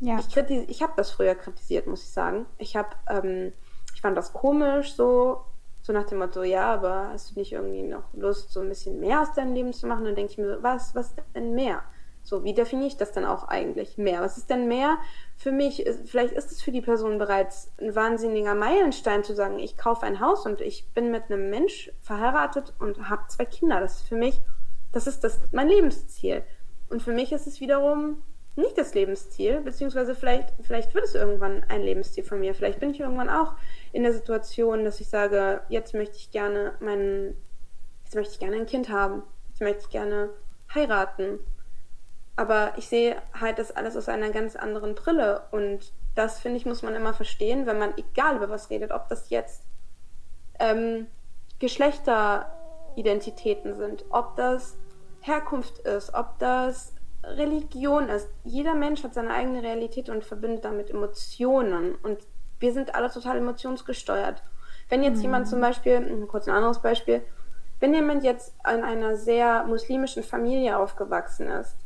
Ja. 0.00 0.18
Ich, 0.18 0.30
kritis 0.30 0.64
ich 0.68 0.82
habe 0.82 0.92
das 0.96 1.10
früher 1.10 1.34
kritisiert, 1.34 1.86
muss 1.86 2.04
ich 2.04 2.10
sagen. 2.10 2.46
Ich 2.56 2.76
habe, 2.76 2.90
ähm, 3.08 3.52
ich 3.94 4.00
fand 4.00 4.16
das 4.16 4.32
komisch, 4.32 4.94
so, 4.94 5.44
so 5.82 5.92
nach 5.92 6.06
dem 6.06 6.18
Motto, 6.18 6.42
ja, 6.44 6.72
aber 6.72 7.08
hast 7.12 7.32
du 7.32 7.38
nicht 7.38 7.52
irgendwie 7.52 7.82
noch 7.82 8.04
Lust, 8.14 8.52
so 8.52 8.60
ein 8.60 8.68
bisschen 8.68 9.00
mehr 9.00 9.20
aus 9.20 9.32
deinem 9.34 9.54
Leben 9.54 9.72
zu 9.72 9.86
machen? 9.86 10.04
dann 10.04 10.14
denke 10.14 10.32
ich 10.32 10.38
mir 10.38 10.56
so, 10.56 10.62
was, 10.62 10.94
was 10.94 11.14
denn 11.34 11.54
mehr? 11.54 11.82
So, 12.22 12.44
wie 12.44 12.52
definiere 12.52 12.88
ich 12.88 12.96
das 12.98 13.12
denn 13.12 13.24
auch 13.24 13.48
eigentlich? 13.48 13.96
Mehr. 13.96 14.20
Was 14.20 14.36
ist 14.36 14.50
denn 14.50 14.68
mehr 14.68 14.98
für 15.36 15.50
mich? 15.50 15.86
Vielleicht 16.04 16.34
ist 16.34 16.52
es 16.52 16.60
für 16.60 16.72
die 16.72 16.82
Person 16.82 17.16
bereits 17.16 17.72
ein 17.80 17.94
wahnsinniger 17.94 18.54
Meilenstein 18.54 19.24
zu 19.24 19.34
sagen, 19.34 19.58
ich 19.58 19.78
kaufe 19.78 20.04
ein 20.04 20.20
Haus 20.20 20.44
und 20.44 20.60
ich 20.60 20.92
bin 20.92 21.10
mit 21.10 21.30
einem 21.30 21.48
Mensch 21.48 21.90
verheiratet 22.02 22.74
und 22.80 23.08
habe 23.08 23.22
zwei 23.28 23.46
Kinder. 23.46 23.80
Das 23.80 24.00
ist 24.00 24.08
für 24.08 24.16
mich, 24.16 24.38
das 24.92 25.06
ist 25.06 25.24
das, 25.24 25.40
mein 25.52 25.68
Lebensziel. 25.68 26.42
Und 26.88 27.02
für 27.02 27.12
mich 27.12 27.32
ist 27.32 27.46
es 27.46 27.60
wiederum 27.60 28.22
nicht 28.56 28.76
das 28.76 28.94
Lebensziel, 28.94 29.60
beziehungsweise 29.60 30.14
vielleicht, 30.14 30.52
vielleicht 30.62 30.94
wird 30.94 31.04
es 31.04 31.14
irgendwann 31.14 31.64
ein 31.68 31.82
Lebensziel 31.82 32.24
von 32.24 32.40
mir. 32.40 32.54
Vielleicht 32.54 32.80
bin 32.80 32.90
ich 32.90 33.00
irgendwann 33.00 33.30
auch 33.30 33.54
in 33.92 34.02
der 34.02 34.12
Situation, 34.12 34.84
dass 34.84 35.00
ich 35.00 35.08
sage, 35.08 35.62
jetzt 35.68 35.94
möchte 35.94 36.16
ich 36.16 36.30
gerne 36.30 36.74
meinen, 36.80 37.36
jetzt 38.04 38.14
möchte 38.14 38.32
ich 38.32 38.40
gerne 38.40 38.56
ein 38.56 38.66
Kind 38.66 38.88
haben. 38.88 39.22
Jetzt 39.50 39.60
möchte 39.60 39.82
ich 39.82 39.90
gerne 39.90 40.30
heiraten 40.74 41.38
aber 42.38 42.74
ich 42.76 42.86
sehe 42.86 43.20
halt 43.38 43.58
das 43.58 43.72
alles 43.72 43.96
aus 43.96 44.08
einer 44.08 44.30
ganz 44.30 44.54
anderen 44.54 44.94
Brille. 44.94 45.42
Und 45.50 45.92
das, 46.14 46.38
finde 46.38 46.58
ich, 46.58 46.66
muss 46.66 46.82
man 46.82 46.94
immer 46.94 47.12
verstehen, 47.12 47.66
wenn 47.66 47.80
man, 47.80 47.94
egal 47.96 48.36
über 48.36 48.48
was 48.48 48.70
redet, 48.70 48.92
ob 48.92 49.08
das 49.08 49.28
jetzt 49.28 49.64
ähm, 50.60 51.08
Geschlechteridentitäten 52.94 53.74
sind, 53.74 54.04
ob 54.10 54.36
das 54.36 54.76
Herkunft 55.20 55.78
ist, 55.80 56.14
ob 56.14 56.38
das 56.38 56.92
Religion 57.24 58.08
ist. 58.08 58.28
Jeder 58.44 58.74
Mensch 58.74 59.02
hat 59.02 59.14
seine 59.14 59.32
eigene 59.32 59.62
Realität 59.62 60.08
und 60.08 60.24
verbindet 60.24 60.64
damit 60.64 60.90
Emotionen. 60.90 61.96
Und 61.96 62.18
wir 62.60 62.72
sind 62.72 62.94
alle 62.94 63.10
total 63.10 63.38
emotionsgesteuert. 63.38 64.42
Wenn 64.88 65.02
jetzt 65.02 65.18
mhm. 65.18 65.22
jemand 65.22 65.48
zum 65.48 65.60
Beispiel, 65.60 66.26
kurz 66.26 66.48
ein 66.48 66.54
anderes 66.54 66.80
Beispiel, 66.80 67.22
wenn 67.80 67.94
jemand 67.94 68.24
jetzt 68.24 68.54
in 68.72 68.82
einer 68.82 69.16
sehr 69.16 69.64
muslimischen 69.64 70.22
Familie 70.22 70.78
aufgewachsen 70.78 71.48
ist, 71.48 71.76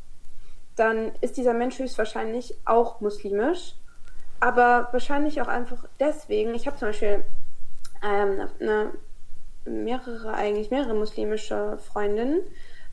dann 0.76 1.12
ist 1.20 1.36
dieser 1.36 1.52
Mensch 1.52 1.78
höchstwahrscheinlich 1.78 2.54
auch 2.64 3.00
muslimisch, 3.00 3.74
aber 4.40 4.88
wahrscheinlich 4.92 5.42
auch 5.42 5.48
einfach 5.48 5.84
deswegen. 6.00 6.54
Ich 6.54 6.66
habe 6.66 6.78
zum 6.78 6.88
Beispiel 6.88 7.24
ähm, 8.02 8.48
eine, 8.58 8.92
mehrere, 9.64 10.34
eigentlich 10.34 10.70
mehrere 10.70 10.94
muslimische 10.94 11.78
Freundinnen, 11.78 12.40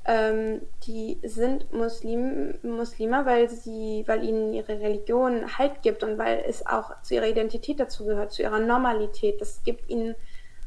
ähm, 0.05 0.62
die 0.88 1.19
sind 1.23 1.71
Muslim, 1.73 2.55
Muslime, 2.63 3.25
weil 3.25 3.49
sie, 3.49 4.03
weil 4.08 4.23
ihnen 4.23 4.53
ihre 4.53 4.79
Religion 4.79 5.58
Halt 5.58 5.82
gibt 5.82 6.03
und 6.03 6.17
weil 6.17 6.43
es 6.47 6.65
auch 6.65 7.01
zu 7.03 7.15
ihrer 7.15 7.27
Identität 7.27 7.79
dazu 7.79 8.05
gehört, 8.05 8.32
zu 8.32 8.41
ihrer 8.41 8.60
Normalität. 8.60 9.41
Das 9.41 9.63
gibt 9.63 9.89
ihnen 9.89 10.15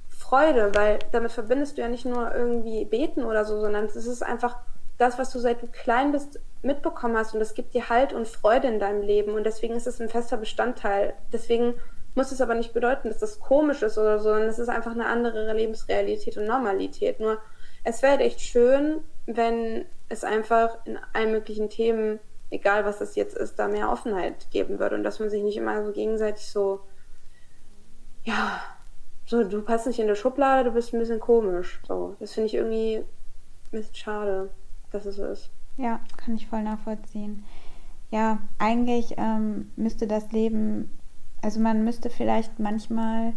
Freude, 0.08 0.74
weil 0.74 0.98
damit 1.10 1.32
verbindest 1.32 1.76
du 1.76 1.82
ja 1.82 1.88
nicht 1.88 2.04
nur 2.04 2.34
irgendwie 2.34 2.84
beten 2.84 3.24
oder 3.24 3.44
so, 3.44 3.60
sondern 3.60 3.86
es 3.86 3.96
ist 3.96 4.22
einfach 4.22 4.58
das, 4.98 5.18
was 5.18 5.30
du 5.30 5.38
seit 5.38 5.62
du 5.62 5.66
klein 5.66 6.12
bist 6.12 6.38
mitbekommen 6.62 7.16
hast 7.16 7.34
und 7.34 7.40
das 7.40 7.54
gibt 7.54 7.74
dir 7.74 7.88
Halt 7.88 8.12
und 8.12 8.28
Freude 8.28 8.68
in 8.68 8.78
deinem 8.78 9.02
Leben 9.02 9.32
und 9.32 9.44
deswegen 9.44 9.74
ist 9.74 9.88
es 9.88 10.00
ein 10.00 10.08
fester 10.08 10.36
Bestandteil. 10.36 11.14
Deswegen 11.32 11.74
muss 12.14 12.32
es 12.32 12.40
aber 12.40 12.54
nicht 12.54 12.72
bedeuten, 12.72 13.08
dass 13.08 13.18
das 13.18 13.40
komisch 13.40 13.82
ist 13.82 13.98
oder 13.98 14.18
so, 14.18 14.30
sondern 14.30 14.48
es 14.48 14.58
ist 14.58 14.68
einfach 14.68 14.92
eine 14.92 15.06
andere 15.06 15.52
Lebensrealität 15.52 16.36
und 16.36 16.46
Normalität. 16.46 17.20
Nur 17.20 17.38
es 17.84 18.02
wäre 18.02 18.20
echt 18.20 18.40
schön, 18.40 19.00
wenn 19.26 19.86
es 20.08 20.24
einfach 20.24 20.84
in 20.84 20.98
allen 21.12 21.32
möglichen 21.32 21.70
Themen, 21.70 22.20
egal 22.50 22.84
was 22.84 22.98
das 22.98 23.16
jetzt 23.16 23.36
ist, 23.36 23.58
da 23.58 23.68
mehr 23.68 23.90
Offenheit 23.90 24.50
geben 24.50 24.78
würde 24.78 24.96
und 24.96 25.04
dass 25.04 25.20
man 25.20 25.30
sich 25.30 25.42
nicht 25.42 25.56
immer 25.56 25.84
so 25.84 25.92
gegenseitig 25.92 26.46
so, 26.46 26.80
ja, 28.24 28.60
so, 29.24 29.44
du 29.44 29.62
passt 29.62 29.86
nicht 29.86 29.98
in 29.98 30.06
der 30.06 30.14
Schublade, 30.14 30.64
du 30.64 30.74
bist 30.74 30.92
ein 30.92 30.98
bisschen 30.98 31.20
komisch. 31.20 31.80
So, 31.86 32.16
das 32.20 32.32
finde 32.32 32.48
ich 32.48 32.54
irgendwie 32.54 32.96
ein 32.96 33.04
bisschen 33.70 33.94
schade, 33.94 34.50
dass 34.90 35.06
es 35.06 35.16
so 35.16 35.24
ist. 35.24 35.50
Ja, 35.78 36.00
kann 36.18 36.34
ich 36.34 36.46
voll 36.46 36.62
nachvollziehen. 36.62 37.44
Ja, 38.10 38.38
eigentlich 38.58 39.14
ähm, 39.16 39.72
müsste 39.76 40.06
das 40.06 40.30
Leben, 40.32 40.90
also 41.42 41.60
man 41.60 41.84
müsste 41.84 42.08
vielleicht 42.08 42.58
manchmal 42.58 43.34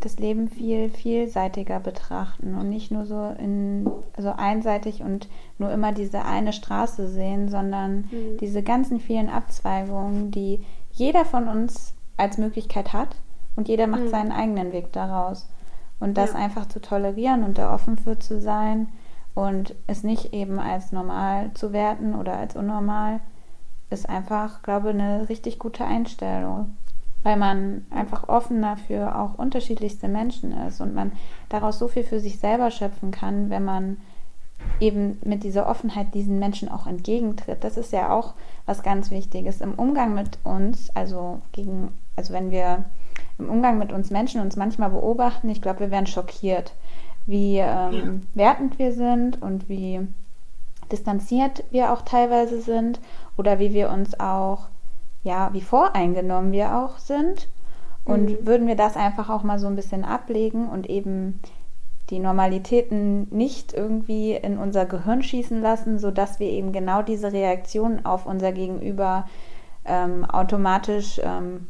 das 0.00 0.18
Leben 0.18 0.48
viel 0.48 0.90
vielseitiger 0.90 1.80
betrachten 1.80 2.54
und 2.54 2.68
nicht 2.68 2.90
nur 2.90 3.06
so 3.06 3.34
in 3.38 3.90
so 4.18 4.30
einseitig 4.30 5.02
und 5.02 5.28
nur 5.58 5.70
immer 5.70 5.92
diese 5.92 6.24
eine 6.24 6.52
Straße 6.52 7.08
sehen, 7.08 7.48
sondern 7.48 8.08
mhm. 8.10 8.36
diese 8.40 8.62
ganzen 8.62 9.00
vielen 9.00 9.30
Abzweigungen, 9.30 10.30
die 10.30 10.64
jeder 10.92 11.24
von 11.24 11.48
uns 11.48 11.94
als 12.16 12.36
Möglichkeit 12.36 12.92
hat 12.92 13.16
und 13.54 13.68
jeder 13.68 13.86
macht 13.86 14.04
mhm. 14.04 14.10
seinen 14.10 14.32
eigenen 14.32 14.72
Weg 14.72 14.92
daraus. 14.92 15.48
Und 15.98 16.18
das 16.18 16.32
ja. 16.32 16.38
einfach 16.40 16.66
zu 16.66 16.80
tolerieren 16.80 17.42
und 17.42 17.56
da 17.56 17.72
offen 17.72 17.96
für 17.96 18.18
zu 18.18 18.38
sein 18.38 18.88
und 19.34 19.74
es 19.86 20.02
nicht 20.02 20.34
eben 20.34 20.58
als 20.58 20.92
normal 20.92 21.52
zu 21.54 21.72
werten 21.72 22.14
oder 22.14 22.36
als 22.36 22.54
unnormal, 22.54 23.20
ist 23.88 24.08
einfach, 24.08 24.60
glaube 24.62 24.90
ich, 24.90 24.94
eine 24.94 25.28
richtig 25.30 25.58
gute 25.58 25.84
Einstellung 25.84 26.76
weil 27.26 27.36
man 27.36 27.84
einfach 27.90 28.28
offen 28.28 28.62
dafür 28.62 29.20
auch 29.20 29.36
unterschiedlichste 29.36 30.06
Menschen 30.06 30.52
ist 30.68 30.80
und 30.80 30.94
man 30.94 31.10
daraus 31.48 31.76
so 31.76 31.88
viel 31.88 32.04
für 32.04 32.20
sich 32.20 32.38
selber 32.38 32.70
schöpfen 32.70 33.10
kann, 33.10 33.50
wenn 33.50 33.64
man 33.64 33.96
eben 34.78 35.18
mit 35.24 35.42
dieser 35.42 35.68
Offenheit 35.68 36.14
diesen 36.14 36.38
Menschen 36.38 36.68
auch 36.68 36.86
entgegentritt. 36.86 37.64
Das 37.64 37.78
ist 37.78 37.92
ja 37.92 38.12
auch 38.12 38.34
was 38.64 38.84
ganz 38.84 39.10
Wichtiges 39.10 39.60
im 39.60 39.74
Umgang 39.74 40.14
mit 40.14 40.38
uns, 40.44 40.94
also 40.94 41.40
gegen, 41.50 41.88
also 42.14 42.32
wenn 42.32 42.52
wir 42.52 42.84
im 43.40 43.50
Umgang 43.50 43.76
mit 43.76 43.92
uns 43.92 44.10
Menschen 44.10 44.40
uns 44.40 44.54
manchmal 44.54 44.90
beobachten, 44.90 45.48
ich 45.48 45.60
glaube, 45.60 45.80
wir 45.80 45.90
werden 45.90 46.06
schockiert, 46.06 46.74
wie 47.26 47.58
ähm, 47.58 48.22
wertend 48.34 48.78
wir 48.78 48.92
sind 48.92 49.42
und 49.42 49.68
wie 49.68 50.06
distanziert 50.92 51.64
wir 51.72 51.92
auch 51.92 52.02
teilweise 52.02 52.60
sind 52.60 53.00
oder 53.36 53.58
wie 53.58 53.74
wir 53.74 53.90
uns 53.90 54.20
auch 54.20 54.68
ja, 55.26 55.50
wie 55.52 55.60
voreingenommen 55.60 56.52
wir 56.52 56.76
auch 56.78 56.98
sind. 56.98 57.48
Und 58.04 58.30
mhm. 58.30 58.46
würden 58.46 58.66
wir 58.68 58.76
das 58.76 58.96
einfach 58.96 59.28
auch 59.28 59.42
mal 59.42 59.58
so 59.58 59.66
ein 59.66 59.74
bisschen 59.74 60.04
ablegen 60.04 60.68
und 60.68 60.88
eben 60.88 61.40
die 62.10 62.20
Normalitäten 62.20 63.26
nicht 63.36 63.74
irgendwie 63.74 64.34
in 64.34 64.58
unser 64.58 64.86
Gehirn 64.86 65.24
schießen 65.24 65.60
lassen, 65.60 65.98
sodass 65.98 66.38
wir 66.38 66.48
eben 66.48 66.70
genau 66.70 67.02
diese 67.02 67.32
Reaktion 67.32 68.06
auf 68.06 68.26
unser 68.26 68.52
Gegenüber 68.52 69.26
ähm, 69.84 70.24
automatisch 70.24 71.20
ähm, 71.24 71.66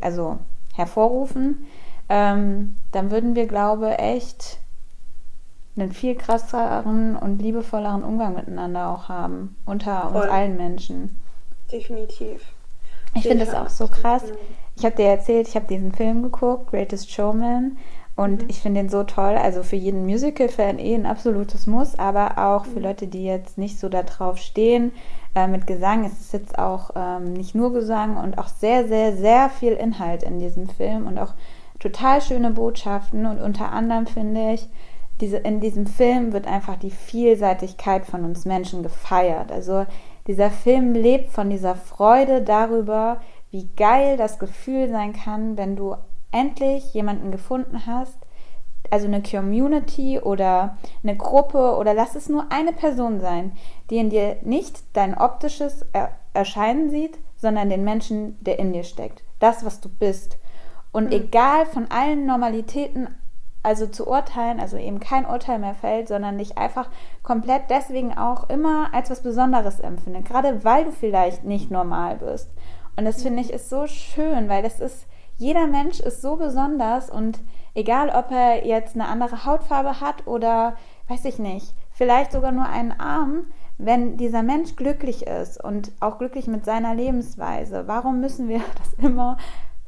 also 0.00 0.38
hervorrufen, 0.74 1.66
ähm, 2.08 2.76
dann 2.92 3.10
würden 3.10 3.34
wir, 3.34 3.48
glaube 3.48 3.98
echt 3.98 4.58
einen 5.76 5.90
viel 5.90 6.14
krasseren 6.14 7.16
und 7.16 7.42
liebevolleren 7.42 8.04
Umgang 8.04 8.36
miteinander 8.36 8.90
auch 8.90 9.08
haben, 9.08 9.56
unter 9.64 10.10
Voll. 10.10 10.22
uns 10.22 10.30
allen 10.30 10.56
Menschen. 10.56 11.20
Definitiv. 11.72 12.54
Ich 13.14 13.22
finde 13.22 13.44
das 13.44 13.54
auch 13.54 13.70
so 13.70 13.88
krass. 13.88 14.24
Ich 14.76 14.84
habe 14.84 14.96
dir 14.96 15.06
erzählt, 15.06 15.48
ich 15.48 15.54
habe 15.54 15.66
diesen 15.66 15.92
Film 15.92 16.22
geguckt, 16.22 16.70
Greatest 16.70 17.10
Showman. 17.10 17.76
Und 18.16 18.42
mhm. 18.42 18.48
ich 18.48 18.60
finde 18.60 18.82
den 18.82 18.88
so 18.88 19.04
toll. 19.04 19.36
Also 19.36 19.62
für 19.62 19.76
jeden 19.76 20.04
Musical-Fan 20.04 20.78
eh 20.78 20.94
ein 20.94 21.06
absolutes 21.06 21.66
Muss, 21.66 21.98
aber 21.98 22.38
auch 22.38 22.64
für 22.64 22.78
mhm. 22.78 22.84
Leute, 22.84 23.06
die 23.06 23.24
jetzt 23.24 23.58
nicht 23.58 23.78
so 23.78 23.88
da 23.88 24.02
drauf 24.02 24.38
stehen 24.38 24.92
äh, 25.34 25.46
mit 25.46 25.66
Gesang. 25.66 26.04
Es 26.04 26.20
ist 26.20 26.32
jetzt 26.32 26.58
auch 26.58 26.90
ähm, 26.94 27.32
nicht 27.32 27.54
nur 27.54 27.72
Gesang 27.72 28.16
und 28.16 28.38
auch 28.38 28.48
sehr, 28.48 28.86
sehr, 28.86 29.16
sehr 29.16 29.50
viel 29.50 29.72
Inhalt 29.72 30.22
in 30.22 30.38
diesem 30.38 30.68
Film 30.68 31.06
und 31.06 31.18
auch 31.18 31.34
total 31.78 32.20
schöne 32.20 32.50
Botschaften. 32.50 33.26
Und 33.26 33.40
unter 33.40 33.72
anderem 33.72 34.06
finde 34.06 34.54
ich, 34.54 34.68
diese, 35.20 35.38
in 35.38 35.60
diesem 35.60 35.86
Film 35.86 36.32
wird 36.32 36.46
einfach 36.46 36.76
die 36.76 36.90
Vielseitigkeit 36.90 38.04
von 38.04 38.24
uns 38.24 38.44
Menschen 38.44 38.82
gefeiert. 38.82 39.52
Also 39.52 39.86
dieser 40.26 40.50
Film 40.50 40.94
lebt 40.94 41.32
von 41.32 41.50
dieser 41.50 41.74
Freude 41.74 42.42
darüber, 42.42 43.20
wie 43.50 43.68
geil 43.76 44.16
das 44.16 44.38
Gefühl 44.38 44.88
sein 44.88 45.12
kann, 45.12 45.56
wenn 45.56 45.76
du 45.76 45.96
endlich 46.32 46.92
jemanden 46.94 47.30
gefunden 47.30 47.86
hast, 47.86 48.18
also 48.90 49.06
eine 49.06 49.22
Community 49.22 50.18
oder 50.18 50.76
eine 51.02 51.16
Gruppe 51.16 51.76
oder 51.76 51.94
lass 51.94 52.14
es 52.14 52.28
nur 52.28 52.46
eine 52.50 52.72
Person 52.72 53.20
sein, 53.20 53.52
die 53.90 53.98
in 53.98 54.10
dir 54.10 54.36
nicht 54.42 54.82
dein 54.92 55.16
optisches 55.16 55.86
Erscheinen 56.32 56.90
sieht, 56.90 57.18
sondern 57.36 57.70
den 57.70 57.84
Menschen, 57.84 58.36
der 58.42 58.58
in 58.58 58.72
dir 58.72 58.84
steckt. 58.84 59.22
Das, 59.38 59.64
was 59.64 59.80
du 59.80 59.88
bist. 59.88 60.38
Und 60.92 61.06
mhm. 61.06 61.12
egal 61.12 61.66
von 61.66 61.90
allen 61.90 62.26
Normalitäten 62.26 63.08
also 63.64 63.86
zu 63.86 64.06
urteilen, 64.06 64.60
also 64.60 64.76
eben 64.76 65.00
kein 65.00 65.24
Urteil 65.24 65.58
mehr 65.58 65.74
fällt, 65.74 66.06
sondern 66.08 66.38
dich 66.38 66.58
einfach 66.58 66.88
komplett 67.22 67.70
deswegen 67.70 68.16
auch 68.16 68.48
immer 68.50 68.92
als 68.92 69.10
was 69.10 69.22
Besonderes 69.22 69.80
empfinde, 69.80 70.20
gerade 70.20 70.64
weil 70.64 70.84
du 70.84 70.92
vielleicht 70.92 71.44
nicht 71.44 71.70
normal 71.70 72.16
bist. 72.16 72.50
Und 72.96 73.06
das 73.06 73.22
finde 73.22 73.40
ich 73.40 73.52
ist 73.52 73.70
so 73.70 73.86
schön, 73.86 74.48
weil 74.48 74.62
das 74.62 74.80
ist, 74.80 75.06
jeder 75.36 75.66
Mensch 75.66 75.98
ist 75.98 76.20
so 76.20 76.36
besonders 76.36 77.10
und 77.10 77.40
egal 77.74 78.10
ob 78.10 78.30
er 78.30 78.66
jetzt 78.66 78.94
eine 78.94 79.08
andere 79.08 79.46
Hautfarbe 79.46 80.00
hat 80.00 80.26
oder 80.26 80.76
weiß 81.08 81.24
ich 81.24 81.38
nicht, 81.38 81.74
vielleicht 81.90 82.32
sogar 82.32 82.52
nur 82.52 82.68
einen 82.68 82.92
Arm, 82.92 83.46
wenn 83.78 84.18
dieser 84.18 84.42
Mensch 84.42 84.76
glücklich 84.76 85.26
ist 85.26 85.62
und 85.62 85.90
auch 86.00 86.18
glücklich 86.18 86.46
mit 86.46 86.66
seiner 86.66 86.94
Lebensweise, 86.94 87.88
warum 87.88 88.20
müssen 88.20 88.46
wir 88.46 88.60
das 88.78 88.92
immer 89.02 89.38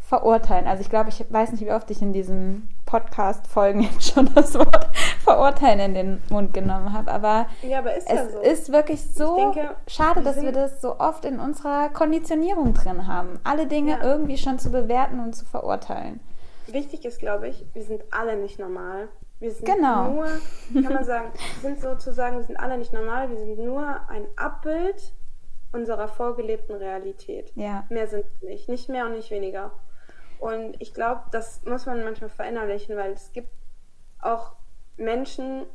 verurteilen? 0.00 0.66
Also 0.66 0.80
ich 0.80 0.88
glaube, 0.88 1.10
ich 1.10 1.24
weiß 1.28 1.52
nicht, 1.52 1.64
wie 1.64 1.72
oft 1.72 1.90
ich 1.90 2.00
in 2.00 2.14
diesem 2.14 2.68
Podcast-Folgen 2.87 3.81
jetzt 3.83 4.14
schon 4.14 4.33
das 4.35 4.55
Wort 4.55 4.88
verurteilen 5.25 5.81
in 5.81 5.94
den 5.94 6.22
Mund 6.31 6.55
genommen 6.55 6.92
habe. 6.92 7.11
Aber, 7.11 7.46
ja, 7.62 7.81
aber 7.81 7.94
ist 7.94 8.09
es 8.09 8.14
ja 8.14 8.29
so. 8.31 8.40
ist 8.40 8.72
wirklich 8.72 9.03
so 9.03 9.37
denke, 9.37 9.77
schade, 9.88 10.22
dass 10.22 10.40
wir 10.40 10.53
das 10.53 10.81
so 10.81 10.99
oft 10.99 11.25
in 11.25 11.40
unserer 11.40 11.90
Konditionierung 11.90 12.72
drin 12.75 13.07
haben. 13.07 13.40
Alle 13.44 13.66
Dinge 13.66 13.92
ja. 13.92 14.03
irgendwie 14.03 14.38
schon 14.38 14.59
zu 14.59 14.70
bewerten 14.70 15.20
und 15.20 15.35
zu 15.35 15.44
verurteilen. 15.44 16.20
Wichtig 16.68 17.05
ist, 17.05 17.18
glaube 17.18 17.49
ich, 17.49 17.66
wir 17.75 17.83
sind 17.83 18.03
alle 18.11 18.37
nicht 18.37 18.59
normal. 18.59 19.09
Wir 19.38 19.51
sind 19.51 19.66
genau. 19.66 20.09
nur, 20.09 20.27
kann 20.83 20.94
man 20.94 21.05
sagen, 21.05 21.31
wir 21.61 21.70
sind 21.70 21.81
sozusagen, 21.81 22.38
wir 22.38 22.44
sind 22.44 22.57
alle 22.57 22.79
nicht 22.79 22.92
normal, 22.92 23.29
wir 23.29 23.37
sind 23.37 23.59
nur 23.59 23.85
ein 24.09 24.27
Abbild 24.37 25.12
unserer 25.72 26.09
vorgelebten 26.09 26.77
Realität. 26.77 27.53
Ja. 27.55 27.85
Mehr 27.90 28.09
sind 28.09 28.25
wir 28.40 28.51
nicht. 28.51 28.68
Nicht 28.68 28.88
mehr 28.88 29.07
und 29.07 29.12
nicht 29.12 29.31
weniger. 29.31 29.72
Und 30.46 30.80
ich 30.80 30.94
glaube, 30.94 31.22
das 31.32 31.64
muss 31.64 31.87
man 31.87 32.04
manchmal 32.04 32.30
verinnerlichen, 32.30 32.96
weil 32.96 33.11
es 33.11 33.32
gibt 33.32 33.50
auch 34.20 34.52
Menschen, 34.96 35.66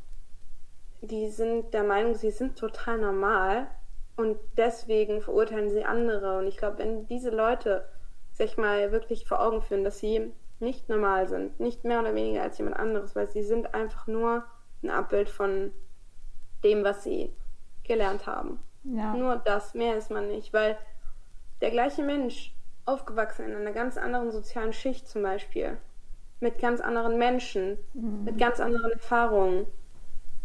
die 1.01 1.27
sind 1.27 1.73
der 1.73 1.84
Meinung, 1.84 2.15
sie 2.15 2.31
sind 2.31 2.57
total 2.57 2.99
normal 2.99 3.67
und 4.15 4.38
deswegen 4.55 5.21
verurteilen 5.21 5.69
sie 5.69 5.84
andere. 5.84 6.38
Und 6.38 6.47
ich 6.47 6.55
glaube, 6.55 6.77
wenn 6.77 7.05
diese 7.07 7.31
Leute 7.31 7.84
sich 8.31 8.55
mal 8.55 8.93
wirklich 8.93 9.27
vor 9.27 9.41
Augen 9.41 9.62
führen, 9.62 9.84
dass 9.84 9.99
sie 9.99 10.31
nicht 10.62 10.88
normal 10.88 11.27
sind, 11.27 11.60
nicht 11.60 11.84
mehr 11.84 11.99
oder 11.99 12.15
weniger 12.15 12.43
als 12.43 12.57
jemand 12.57 12.77
anderes, 12.77 13.13
weil 13.13 13.29
sie 13.29 13.43
sind 13.43 13.73
einfach 13.73 14.07
nur 14.07 14.45
ein 14.84 14.89
Abbild 14.89 15.29
von 15.29 15.73
dem, 16.63 16.86
was 16.86 17.03
sie 17.03 17.34
gelernt 17.84 18.25
haben. 18.25 18.63
Ja. 18.86 19.13
Nur 19.15 19.36
das, 19.36 19.73
mehr 19.73 19.97
ist 19.97 20.12
man 20.12 20.29
nicht, 20.29 20.53
weil 20.53 20.77
der 21.60 21.71
gleiche 21.71 22.03
Mensch 22.03 22.53
aufgewachsen 22.85 23.45
in 23.45 23.55
einer 23.55 23.71
ganz 23.71 23.97
anderen 23.97 24.31
sozialen 24.31 24.73
Schicht 24.73 25.07
zum 25.07 25.23
Beispiel, 25.23 25.77
mit 26.39 26.59
ganz 26.59 26.81
anderen 26.81 27.17
Menschen, 27.17 27.77
mhm. 27.93 28.23
mit 28.23 28.37
ganz 28.37 28.59
anderen 28.59 28.91
Erfahrungen, 28.91 29.67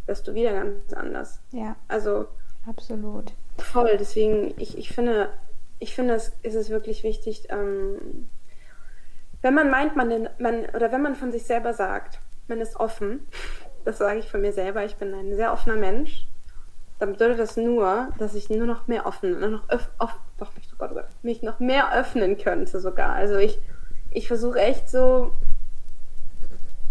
bist 0.06 0.28
du 0.28 0.34
wieder 0.34 0.52
ganz 0.52 0.92
anders. 0.92 1.40
Ja. 1.52 1.76
Also. 1.88 2.28
Absolut. 2.66 3.32
Voll, 3.58 3.96
deswegen, 3.98 4.54
ich, 4.58 4.76
ich 4.76 4.90
finde, 4.90 5.30
ich 5.78 5.94
finde, 5.94 6.14
es 6.14 6.32
ist 6.42 6.54
es 6.54 6.70
wirklich 6.70 7.02
wichtig, 7.02 7.48
ähm, 7.50 8.28
wenn 9.42 9.54
man 9.54 9.70
meint, 9.70 9.96
man, 9.96 10.28
man, 10.38 10.66
oder 10.74 10.92
wenn 10.92 11.02
man 11.02 11.14
von 11.14 11.32
sich 11.32 11.44
selber 11.44 11.72
sagt, 11.72 12.20
man 12.48 12.60
ist 12.60 12.76
offen, 12.76 13.26
das 13.84 13.98
sage 13.98 14.18
ich 14.18 14.30
von 14.30 14.40
mir 14.40 14.52
selber, 14.52 14.84
ich 14.84 14.96
bin 14.96 15.14
ein 15.14 15.34
sehr 15.34 15.52
offener 15.52 15.76
Mensch, 15.76 16.26
dann 16.98 17.12
bedeutet 17.12 17.38
das 17.38 17.56
nur, 17.56 18.08
dass 18.18 18.34
ich 18.34 18.48
nur 18.48 18.66
noch 18.66 18.86
mehr 18.86 19.06
offen, 19.06 19.38
nur 19.38 19.48
noch 19.50 19.68
öff, 19.68 19.88
off, 19.98 20.14
doch, 20.38 20.54
mich, 20.54 20.68
oh 20.72 20.76
Gott, 20.78 20.90
oh 20.92 20.94
Gott, 20.94 21.08
mich 21.22 21.42
noch 21.42 21.60
mehr 21.60 21.94
öffnen 21.94 22.38
könnte 22.38 22.80
sogar. 22.80 23.12
Also 23.12 23.36
ich, 23.36 23.58
ich 24.10 24.28
versuche 24.28 24.58
echt 24.58 24.88
so, 24.88 25.32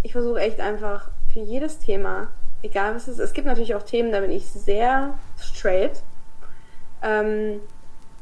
ich 0.03 0.11
versuche 0.11 0.39
echt 0.39 0.59
einfach 0.59 1.09
für 1.33 1.39
jedes 1.39 1.79
Thema, 1.79 2.27
egal 2.61 2.95
was 2.95 3.07
es 3.07 3.15
ist, 3.15 3.19
es 3.19 3.33
gibt 3.33 3.47
natürlich 3.47 3.75
auch 3.75 3.83
Themen, 3.83 4.11
da 4.11 4.19
bin 4.19 4.31
ich 4.31 4.45
sehr 4.45 5.17
straight. 5.39 6.03
Ähm, 7.01 7.59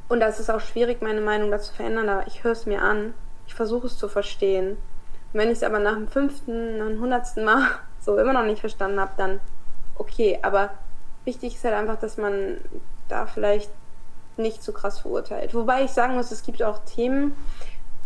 und 0.07 0.19
da 0.19 0.27
ist 0.27 0.39
es 0.39 0.49
auch 0.49 0.61
schwierig, 0.61 1.01
meine 1.01 1.21
Meinung 1.21 1.51
dazu 1.51 1.71
zu 1.71 1.75
verändern, 1.75 2.07
aber 2.07 2.27
ich 2.27 2.43
höre 2.43 2.51
es 2.51 2.65
mir 2.65 2.81
an, 2.81 3.13
ich 3.47 3.55
versuche 3.55 3.87
es 3.87 3.97
zu 3.97 4.07
verstehen. 4.07 4.71
Und 5.33 5.39
wenn 5.39 5.49
ich 5.49 5.57
es 5.57 5.63
aber 5.63 5.79
nach 5.79 5.95
dem 5.95 6.07
fünften, 6.07 6.77
nach 6.77 6.87
dem 6.87 7.01
hundertsten 7.01 7.43
Mal 7.43 7.67
so 7.99 8.17
immer 8.17 8.33
noch 8.33 8.45
nicht 8.45 8.61
verstanden 8.61 8.99
habe, 8.99 9.11
dann 9.17 9.39
okay, 9.95 10.39
aber 10.41 10.71
wichtig 11.25 11.55
ist 11.55 11.63
halt 11.63 11.75
einfach, 11.75 11.99
dass 11.99 12.17
man 12.17 12.57
da 13.07 13.25
vielleicht 13.25 13.71
nicht 14.37 14.63
zu 14.63 14.73
krass 14.73 14.99
verurteilt. 14.99 15.53
Wobei 15.53 15.83
ich 15.83 15.91
sagen 15.91 16.15
muss, 16.15 16.31
es 16.31 16.43
gibt 16.43 16.63
auch 16.63 16.79
Themen, 16.85 17.35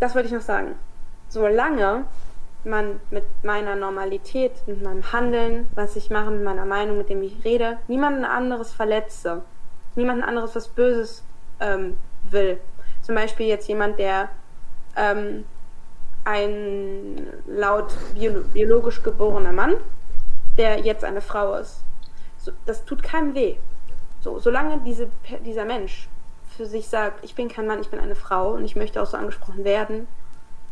das 0.00 0.14
wollte 0.14 0.28
ich 0.28 0.34
noch 0.34 0.42
sagen. 0.42 0.74
Solange 1.28 2.04
man 2.64 3.00
mit 3.10 3.24
meiner 3.42 3.76
Normalität, 3.76 4.52
mit 4.66 4.82
meinem 4.82 5.12
Handeln, 5.12 5.68
was 5.74 5.96
ich 5.96 6.10
mache, 6.10 6.30
mit 6.30 6.42
meiner 6.42 6.64
Meinung, 6.64 6.98
mit 6.98 7.08
dem 7.08 7.22
ich 7.22 7.44
rede, 7.44 7.78
niemanden 7.88 8.24
anderes 8.24 8.72
verletze, 8.72 9.42
niemanden 9.94 10.22
anderes 10.22 10.54
was 10.54 10.68
Böses 10.68 11.22
ähm, 11.60 11.96
will. 12.30 12.60
Zum 13.02 13.14
Beispiel 13.14 13.46
jetzt 13.46 13.68
jemand, 13.68 13.98
der 13.98 14.28
ähm, 14.96 15.44
ein 16.24 17.26
laut 17.46 17.92
bio 18.14 18.42
biologisch 18.52 19.02
geborener 19.02 19.52
Mann, 19.52 19.76
der 20.58 20.80
jetzt 20.80 21.04
eine 21.04 21.20
Frau 21.20 21.54
ist. 21.54 21.82
So, 22.38 22.52
das 22.66 22.84
tut 22.84 23.02
keinem 23.02 23.34
weh. 23.34 23.56
So, 24.20 24.38
solange 24.38 24.80
diese, 24.80 25.08
dieser 25.44 25.64
Mensch 25.64 26.08
für 26.56 26.66
sich 26.66 26.88
sagt, 26.88 27.24
ich 27.24 27.34
bin 27.34 27.48
kein 27.48 27.66
Mann, 27.66 27.80
ich 27.80 27.88
bin 27.88 28.00
eine 28.00 28.16
Frau 28.16 28.52
und 28.52 28.64
ich 28.64 28.76
möchte 28.76 29.00
auch 29.02 29.06
so 29.06 29.16
angesprochen 29.16 29.64
werden, 29.64 30.08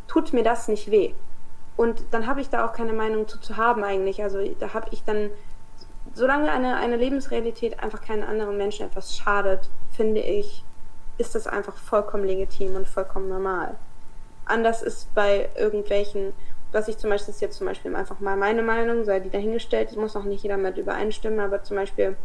tut 0.08 0.32
mir 0.32 0.42
das 0.42 0.68
nicht 0.68 0.90
weh. 0.90 1.14
Und 1.76 2.02
dann 2.10 2.26
habe 2.26 2.40
ich 2.40 2.48
da 2.48 2.66
auch 2.66 2.72
keine 2.72 2.92
Meinung 2.92 3.28
zu, 3.28 3.38
zu 3.38 3.56
haben 3.56 3.84
eigentlich. 3.84 4.22
Also 4.22 4.38
da 4.58 4.72
habe 4.72 4.88
ich 4.90 5.04
dann, 5.04 5.30
solange 6.14 6.50
eine, 6.50 6.76
eine 6.76 6.96
Lebensrealität 6.96 7.80
einfach 7.80 8.00
keinen 8.00 8.24
anderen 8.24 8.56
Menschen 8.56 8.86
etwas 8.86 9.16
schadet, 9.16 9.68
finde 9.92 10.20
ich, 10.20 10.64
ist 11.18 11.34
das 11.34 11.46
einfach 11.46 11.76
vollkommen 11.76 12.24
legitim 12.24 12.74
und 12.76 12.88
vollkommen 12.88 13.28
normal. 13.28 13.76
Anders 14.44 14.82
ist 14.82 15.12
bei 15.14 15.48
irgendwelchen, 15.56 16.32
was 16.72 16.88
ich 16.88 16.98
zum 16.98 17.10
Beispiel, 17.10 17.32
ist 17.32 17.40
jetzt 17.40 17.58
zum 17.58 17.66
Beispiel 17.66 17.94
einfach 17.94 18.20
mal 18.20 18.36
meine 18.36 18.62
Meinung, 18.62 19.04
sei 19.04 19.20
die 19.20 19.30
dahingestellt, 19.30 19.96
muss 19.96 20.16
auch 20.16 20.24
nicht 20.24 20.42
jeder 20.42 20.56
mit 20.56 20.76
übereinstimmen, 20.76 21.40
aber 21.40 21.62
zum 21.62 21.76
Beispiel 21.76 22.16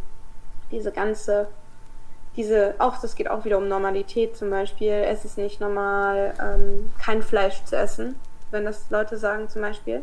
diese 0.70 0.92
ganze, 0.92 1.48
diese, 2.36 2.74
auch 2.78 3.00
das 3.00 3.14
geht 3.14 3.28
auch 3.28 3.44
wieder 3.44 3.58
um 3.58 3.68
Normalität 3.68 4.36
zum 4.36 4.50
Beispiel, 4.50 4.92
es 4.92 5.24
ist 5.24 5.38
nicht 5.38 5.60
normal, 5.60 6.34
ähm, 6.40 6.92
kein 6.98 7.22
Fleisch 7.22 7.62
zu 7.64 7.76
essen 7.76 8.16
wenn 8.52 8.64
das 8.64 8.90
Leute 8.90 9.16
sagen 9.16 9.48
zum 9.48 9.62
Beispiel, 9.62 10.02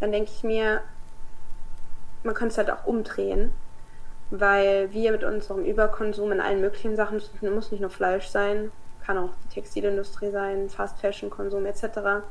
dann 0.00 0.12
denke 0.12 0.30
ich 0.34 0.42
mir, 0.44 0.82
man 2.22 2.34
könnte 2.34 2.52
es 2.52 2.58
halt 2.58 2.70
auch 2.70 2.84
umdrehen, 2.84 3.52
weil 4.30 4.92
wir 4.92 5.12
mit 5.12 5.24
unserem 5.24 5.64
Überkonsum 5.64 6.32
in 6.32 6.40
allen 6.40 6.60
möglichen 6.60 6.96
Sachen, 6.96 7.16
es 7.16 7.30
muss 7.40 7.70
nicht 7.70 7.80
nur 7.80 7.90
Fleisch 7.90 8.26
sein, 8.26 8.70
kann 9.04 9.16
auch 9.16 9.30
die 9.44 9.54
Textilindustrie 9.54 10.30
sein, 10.30 10.68
Fast 10.68 10.98
Fashion 10.98 11.30
Konsum 11.30 11.64
etc. 11.64 12.22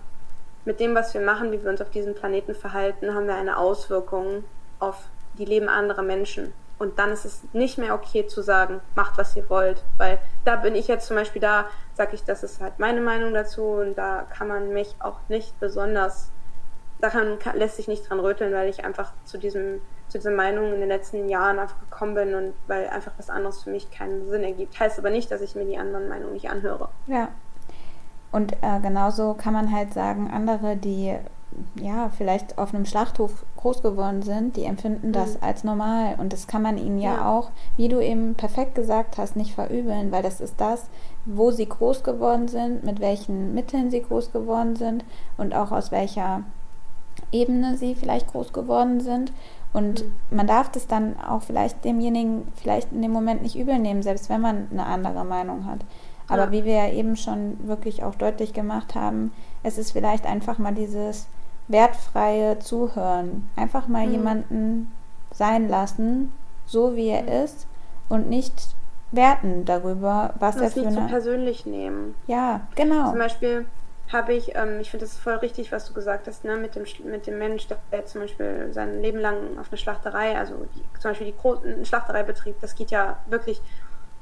Mit 0.65 0.79
dem, 0.79 0.95
was 0.95 1.13
wir 1.13 1.21
machen, 1.21 1.51
wie 1.51 1.63
wir 1.63 1.69
uns 1.69 1.81
auf 1.81 1.89
diesem 1.89 2.15
Planeten 2.15 2.55
verhalten, 2.55 3.13
haben 3.13 3.27
wir 3.27 3.35
eine 3.35 3.57
Auswirkung 3.57 4.43
auf 4.79 5.07
die 5.37 5.45
Leben 5.45 5.69
anderer 5.69 6.01
Menschen. 6.01 6.53
Und 6.77 6.97
dann 6.97 7.11
ist 7.11 7.25
es 7.25 7.41
nicht 7.51 7.77
mehr 7.77 7.93
okay 7.93 8.25
zu 8.27 8.41
sagen, 8.41 8.79
macht 8.95 9.17
was 9.17 9.35
ihr 9.35 9.49
wollt, 9.49 9.83
weil 9.97 10.17
da 10.45 10.55
bin 10.55 10.75
ich 10.75 10.87
jetzt 10.87 11.07
zum 11.07 11.17
Beispiel 11.17 11.41
da, 11.41 11.65
sage 11.95 12.15
ich, 12.15 12.23
das 12.23 12.43
ist 12.43 12.61
halt 12.61 12.79
meine 12.79 13.01
Meinung 13.01 13.33
dazu 13.33 13.63
und 13.63 13.97
da 13.97 14.25
kann 14.33 14.47
man 14.47 14.73
mich 14.73 14.95
auch 14.99 15.19
nicht 15.27 15.59
besonders, 15.59 16.29
daran 17.01 17.39
kann, 17.39 17.57
lässt 17.57 17.77
sich 17.77 17.87
nicht 17.87 18.09
dran 18.09 18.19
rütteln, 18.19 18.53
weil 18.53 18.69
ich 18.69 18.85
einfach 18.85 19.11
zu 19.25 19.37
diesem 19.37 19.81
zu 20.09 20.17
dieser 20.17 20.31
Meinung 20.31 20.73
in 20.73 20.79
den 20.79 20.89
letzten 20.89 21.29
Jahren 21.29 21.59
einfach 21.59 21.79
gekommen 21.79 22.15
bin 22.15 22.33
und 22.33 22.53
weil 22.67 22.87
einfach 22.87 23.11
was 23.17 23.29
anderes 23.29 23.63
für 23.63 23.69
mich 23.69 23.91
keinen 23.91 24.27
Sinn 24.27 24.43
ergibt. 24.43 24.79
Heißt 24.79 24.97
aber 24.97 25.11
nicht, 25.11 25.29
dass 25.31 25.41
ich 25.41 25.55
mir 25.55 25.65
die 25.65 25.77
anderen 25.77 26.09
Meinungen 26.09 26.33
nicht 26.33 26.49
anhöre. 26.49 26.89
Ja. 27.07 27.29
Und 28.31 28.53
äh, 28.61 28.79
genauso 28.81 29.33
kann 29.33 29.53
man 29.53 29.71
halt 29.71 29.93
sagen, 29.93 30.29
andere, 30.31 30.75
die 30.75 31.15
ja, 31.81 32.09
vielleicht 32.15 32.57
auf 32.57 32.73
einem 32.73 32.85
Schlachthof 32.85 33.45
groß 33.57 33.81
geworden 33.81 34.21
sind, 34.21 34.55
die 34.55 34.65
empfinden 34.65 35.11
das 35.11 35.35
mhm. 35.35 35.43
als 35.43 35.63
normal. 35.63 36.15
Und 36.17 36.31
das 36.31 36.47
kann 36.47 36.61
man 36.61 36.77
ihnen 36.77 36.99
ja, 36.99 37.15
ja, 37.15 37.31
auch, 37.31 37.49
wie 37.75 37.87
du 37.87 37.99
eben 37.99 38.35
perfekt 38.35 38.75
gesagt 38.75 39.17
hast, 39.17 39.35
nicht 39.35 39.55
verübeln, 39.55 40.11
weil 40.11 40.23
das 40.23 40.41
ist 40.41 40.55
das, 40.61 40.89
wo 41.25 41.51
sie 41.51 41.67
groß 41.67 42.03
geworden 42.03 42.47
sind, 42.47 42.83
mit 42.83 42.99
welchen 42.99 43.53
Mitteln 43.53 43.91
sie 43.91 44.01
groß 44.01 44.31
geworden 44.31 44.75
sind 44.75 45.03
und 45.37 45.53
auch 45.55 45.71
aus 45.71 45.91
welcher 45.91 46.43
Ebene 47.31 47.77
sie 47.77 47.95
vielleicht 47.95 48.27
groß 48.27 48.53
geworden 48.53 49.01
sind. 49.01 49.33
Und 49.73 50.03
mhm. 50.03 50.11
man 50.29 50.47
darf 50.47 50.69
das 50.69 50.87
dann 50.87 51.19
auch 51.19 51.43
vielleicht 51.43 51.83
demjenigen 51.83 52.47
vielleicht 52.55 52.91
in 52.91 53.01
dem 53.01 53.11
Moment 53.11 53.41
nicht 53.41 53.57
übel 53.57 53.77
nehmen, 53.79 54.03
selbst 54.03 54.29
wenn 54.29 54.41
man 54.41 54.67
eine 54.71 54.85
andere 54.85 55.25
Meinung 55.25 55.65
hat. 55.65 55.79
Aber 56.29 56.45
ja. 56.45 56.51
wie 56.51 56.65
wir 56.65 56.73
ja 56.73 56.89
eben 56.89 57.15
schon 57.15 57.67
wirklich 57.67 58.03
auch 58.03 58.15
deutlich 58.15 58.53
gemacht 58.53 58.95
haben, 58.95 59.33
es 59.63 59.77
ist 59.77 59.91
vielleicht 59.91 60.25
einfach 60.25 60.57
mal 60.57 60.73
dieses 60.73 61.27
wertfreie 61.67 62.59
Zuhören. 62.59 63.49
Einfach 63.55 63.87
mal 63.87 64.05
mhm. 64.05 64.11
jemanden 64.11 64.91
sein 65.31 65.67
lassen, 65.67 66.33
so 66.65 66.95
wie 66.95 67.09
er 67.09 67.23
mhm. 67.23 67.43
ist 67.45 67.67
und 68.09 68.29
nicht 68.29 68.75
werten 69.11 69.65
darüber, 69.65 70.33
was 70.39 70.55
das 70.55 70.63
er 70.63 70.83
für 70.83 70.87
nicht 70.87 70.97
eine... 70.97 71.07
persönlich 71.07 71.65
nehmen. 71.65 72.15
Ja, 72.27 72.61
genau. 72.75 73.09
Zum 73.09 73.19
Beispiel 73.19 73.65
habe 74.11 74.33
ich, 74.33 74.55
ähm, 74.55 74.79
ich 74.79 74.89
finde 74.89 75.05
das 75.05 75.17
voll 75.17 75.35
richtig, 75.35 75.71
was 75.71 75.85
du 75.85 75.93
gesagt 75.93 76.27
hast, 76.27 76.43
ne, 76.43 76.57
mit 76.57 76.75
dem, 76.75 76.83
mit 77.05 77.27
dem 77.27 77.37
Mensch, 77.37 77.67
der 77.67 78.05
zum 78.05 78.21
Beispiel 78.21 78.69
sein 78.71 79.01
Leben 79.01 79.19
lang 79.19 79.57
auf 79.59 79.67
eine 79.69 79.77
Schlachterei, 79.77 80.35
also 80.35 80.67
die, 80.75 80.99
zum 80.99 81.11
Beispiel 81.11 81.27
die 81.27 81.37
Gro 81.37 81.61
ein 81.63 81.85
Schlachtereibetrieb, 81.85 82.55
das 82.59 82.75
geht 82.75 82.91
ja 82.91 83.17
wirklich, 83.27 83.61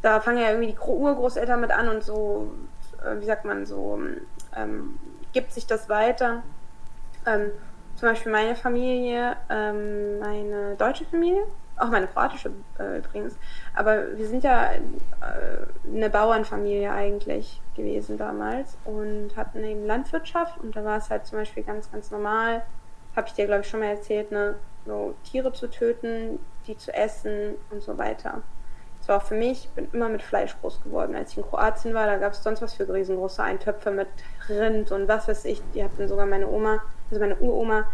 da 0.02 0.20
fangen 0.20 0.40
ja 0.40 0.50
irgendwie 0.50 0.74
die 0.74 0.80
Urgroßeltern 0.80 1.60
mit 1.60 1.72
an 1.72 1.90
und 1.90 2.04
so, 2.04 2.52
äh, 3.04 3.20
wie 3.20 3.26
sagt 3.26 3.46
man, 3.46 3.66
so 3.66 4.00
ähm, 4.56 4.98
gibt 5.34 5.52
sich 5.52 5.68
das 5.68 5.90
weiter 5.90 6.44
ähm, 7.28 7.52
zum 7.96 8.10
Beispiel 8.10 8.32
meine 8.32 8.56
Familie, 8.56 9.36
ähm, 9.50 10.20
meine 10.20 10.76
deutsche 10.76 11.06
Familie, 11.06 11.44
auch 11.78 11.90
meine 11.90 12.08
kroatische 12.08 12.52
äh, 12.80 13.00
übrigens. 13.00 13.36
Aber 13.76 14.18
wir 14.18 14.28
sind 14.28 14.44
ja 14.44 14.72
äh, 14.72 14.80
eine 15.86 16.10
Bauernfamilie 16.10 16.92
eigentlich 16.92 17.62
gewesen 17.76 18.18
damals 18.18 18.78
und 18.86 19.36
hatten 19.36 19.64
eben 19.64 19.86
Landwirtschaft 19.86 20.60
und 20.60 20.76
da 20.76 20.84
war 20.84 20.98
es 20.98 21.10
halt 21.10 21.26
zum 21.26 21.40
Beispiel 21.40 21.64
ganz, 21.64 21.92
ganz 21.92 22.10
normal, 22.12 22.64
habe 23.16 23.28
ich 23.28 23.34
dir 23.34 23.46
glaube 23.46 23.62
ich 23.62 23.70
schon 23.70 23.80
mal 23.80 23.88
erzählt, 23.88 24.32
ne, 24.32 24.56
so 24.86 25.16
Tiere 25.24 25.52
zu 25.52 25.68
töten, 25.68 26.40
die 26.66 26.78
zu 26.78 26.94
essen 26.94 27.56
und 27.72 27.82
so 27.82 27.98
weiter. 27.98 28.42
War 29.08 29.18
auch 29.18 29.24
für 29.24 29.36
mich, 29.36 29.66
ich 29.66 29.70
bin 29.72 29.88
immer 29.94 30.10
mit 30.10 30.22
Fleisch 30.22 30.56
groß 30.60 30.84
geworden. 30.84 31.16
Als 31.16 31.32
ich 31.32 31.38
in 31.38 31.44
Kroatien 31.44 31.94
war, 31.94 32.06
da 32.06 32.18
gab 32.18 32.34
es 32.34 32.44
sonst 32.44 32.62
was 32.62 32.74
für 32.74 32.92
riesengroße 32.92 33.42
Eintöpfe 33.42 33.92
mit 33.92 34.08
Rind 34.50 34.92
und 34.92 35.08
was 35.08 35.28
weiß 35.28 35.46
ich. 35.46 35.62
Die 35.74 35.84
hatten 35.84 36.08
sogar 36.08 36.26
meine 36.26 36.48
Oma 36.48 36.82
also 37.10 37.22
meine 37.22 37.38
Uroma, 37.38 37.86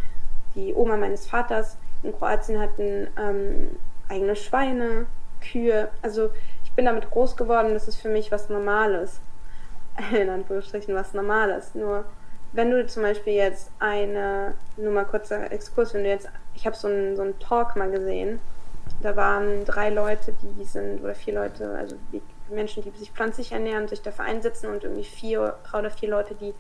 die 0.56 0.74
Oma 0.74 0.98
meines 0.98 1.28
Vaters 1.28 1.78
in 2.02 2.14
Kroatien 2.14 2.60
hatten 2.60 3.08
ähm, 3.18 3.78
eigene 4.10 4.36
Schweine, 4.36 5.06
Kühe. 5.42 5.90
Also 6.02 6.32
ich 6.64 6.72
bin 6.74 6.86
damit 6.86 7.10
groß 7.10 7.38
geworden, 7.38 7.74
das 7.74 7.88
ist 7.88 7.98
für 7.98 8.10
mich 8.10 8.32
was 8.32 8.50
Normales. 8.50 9.20
In 10.12 10.30
Anführungsstrichen 10.30 10.96
was 10.96 11.14
Normales. 11.14 11.76
Nur 11.76 12.06
wenn 12.52 12.72
du 12.72 12.86
zum 12.88 13.04
Beispiel 13.04 13.34
jetzt 13.34 13.72
eine, 13.80 14.56
nur 14.78 14.92
mal 14.92 15.06
kurzer 15.06 15.52
Exkurs, 15.52 15.94
wenn 15.94 16.04
du 16.04 16.10
jetzt, 16.10 16.30
ich 16.56 16.66
habe 16.66 16.76
so 16.76 16.88
einen, 16.88 17.16
so 17.16 17.22
einen 17.22 17.38
Talk 17.40 17.76
mal 17.76 17.90
gesehen, 17.90 18.40
da 19.04 19.16
waren 19.16 19.66
drei 19.66 19.90
Leute, 19.90 20.34
die 20.42 20.64
sind, 20.64 21.04
oder 21.04 21.14
vier 21.14 21.34
Leute, 21.36 21.76
also 21.78 21.98
die 22.12 22.22
Menschen, 22.50 22.84
die 22.84 22.90
sich 22.98 23.12
pflanzlich 23.12 23.52
ernähren, 23.52 23.88
sich 23.88 24.02
dafür 24.02 24.26
einsetzen 24.26 24.70
und 24.70 24.84
irgendwie 24.84 25.04
vier, 25.04 25.56
drei 25.70 25.80
oder 25.80 25.92
vier 25.92 26.10
Leute, 26.10 26.36
die 26.36 26.54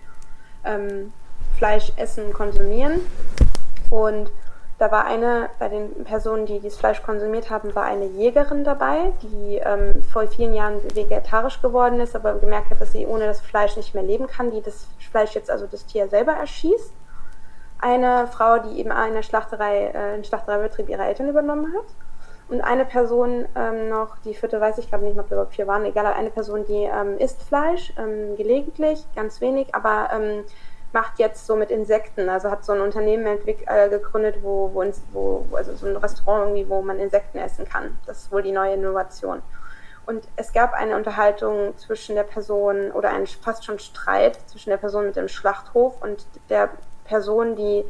ähm, 0.65 1.13
Fleisch 1.57 1.93
essen, 1.95 2.33
konsumieren. 2.33 3.01
Und 3.89 4.29
da 4.77 4.91
war 4.91 5.05
eine, 5.05 5.49
bei 5.59 5.69
den 5.69 6.03
Personen, 6.03 6.45
die 6.45 6.59
dieses 6.59 6.77
Fleisch 6.77 7.01
konsumiert 7.03 7.49
haben, 7.49 7.73
war 7.75 7.85
eine 7.85 8.05
Jägerin 8.05 8.65
dabei, 8.65 9.13
die 9.21 9.61
ähm, 9.63 10.03
vor 10.03 10.27
vielen 10.27 10.53
Jahren 10.53 10.81
vegetarisch 10.93 11.61
geworden 11.61 12.01
ist, 12.01 12.15
aber 12.15 12.35
gemerkt 12.39 12.71
hat, 12.71 12.81
dass 12.81 12.91
sie 12.91 13.05
ohne 13.05 13.25
das 13.25 13.39
Fleisch 13.39 13.77
nicht 13.77 13.93
mehr 13.93 14.03
leben 14.03 14.27
kann, 14.27 14.51
die 14.51 14.61
das 14.61 14.87
Fleisch 15.11 15.35
jetzt, 15.35 15.49
also 15.49 15.67
das 15.67 15.85
Tier 15.85 16.09
selber 16.09 16.33
erschießt. 16.33 16.91
Eine 17.79 18.27
Frau, 18.27 18.59
die 18.59 18.79
eben 18.79 18.91
eine 18.91 19.23
Schlachterei, 19.23 19.91
äh, 19.93 19.97
einen 19.97 20.23
Schlachtereibetrieb 20.25 20.89
ihrer 20.89 21.07
Eltern 21.07 21.29
übernommen 21.29 21.73
hat. 21.73 21.85
Und 22.49 22.61
eine 22.61 22.85
Person 22.85 23.45
ähm, 23.55 23.89
noch, 23.89 24.17
die 24.19 24.33
vierte 24.33 24.59
weiß 24.59 24.77
ich 24.77 24.89
gerade 24.89 25.05
nicht, 25.05 25.17
ob 25.17 25.29
wir 25.29 25.37
überhaupt 25.37 25.55
vier 25.55 25.67
waren, 25.67 25.85
egal, 25.85 26.05
eine 26.05 26.29
Person, 26.29 26.65
die 26.65 26.83
ähm, 26.83 27.17
isst 27.17 27.41
Fleisch, 27.43 27.93
ähm, 27.97 28.35
gelegentlich, 28.35 29.05
ganz 29.15 29.39
wenig, 29.41 29.73
aber 29.73 30.09
ähm, 30.13 30.43
macht 30.91 31.19
jetzt 31.19 31.47
so 31.47 31.55
mit 31.55 31.71
Insekten, 31.71 32.29
also 32.29 32.51
hat 32.51 32.63
so 32.63 32.73
ein 32.73 32.81
Unternehmen 32.81 33.25
äh, 33.25 33.89
gegründet, 33.89 34.37
wo, 34.41 34.69
wo, 34.73 34.85
wo, 35.11 35.55
also 35.55 35.73
so 35.75 35.87
ein 35.87 35.97
Restaurant 35.97 36.49
irgendwie, 36.49 36.69
wo 36.69 36.81
man 36.81 36.99
Insekten 36.99 37.39
essen 37.39 37.67
kann. 37.67 37.97
Das 38.05 38.19
ist 38.19 38.31
wohl 38.31 38.43
die 38.43 38.51
neue 38.51 38.75
Innovation. 38.75 39.41
Und 40.05 40.27
es 40.35 40.51
gab 40.51 40.73
eine 40.73 40.95
Unterhaltung 40.95 41.77
zwischen 41.77 42.15
der 42.15 42.23
Person 42.23 42.91
oder 42.91 43.09
einen 43.09 43.25
fast 43.25 43.65
schon 43.65 43.79
Streit 43.79 44.37
zwischen 44.47 44.69
der 44.69 44.77
Person 44.77 45.05
mit 45.05 45.15
dem 45.15 45.29
Schlachthof 45.29 46.01
und 46.01 46.25
der 46.49 46.69
Person, 47.05 47.55
die 47.55 47.85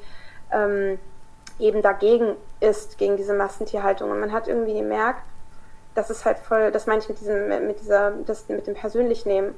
ähm, 0.52 1.00
eben 1.60 1.82
dagegen 1.82 2.36
ist, 2.60 2.98
gegen 2.98 3.18
diese 3.18 3.34
Massentierhaltung. 3.34 4.12
Und 4.12 4.20
man 4.20 4.32
hat 4.32 4.48
irgendwie 4.48 4.74
gemerkt, 4.74 5.22
das 5.96 6.10
ist 6.10 6.26
halt 6.26 6.40
voll, 6.40 6.72
das 6.72 6.88
meine 6.88 7.02
ich 7.02 7.10
mit 7.10 7.20
diesem, 7.20 7.48
mit 7.68 7.80
dieser, 7.80 8.12
das 8.26 8.48
mit 8.50 8.66
dem 8.66 8.74
persönlich 8.74 9.26
nehmen 9.26 9.54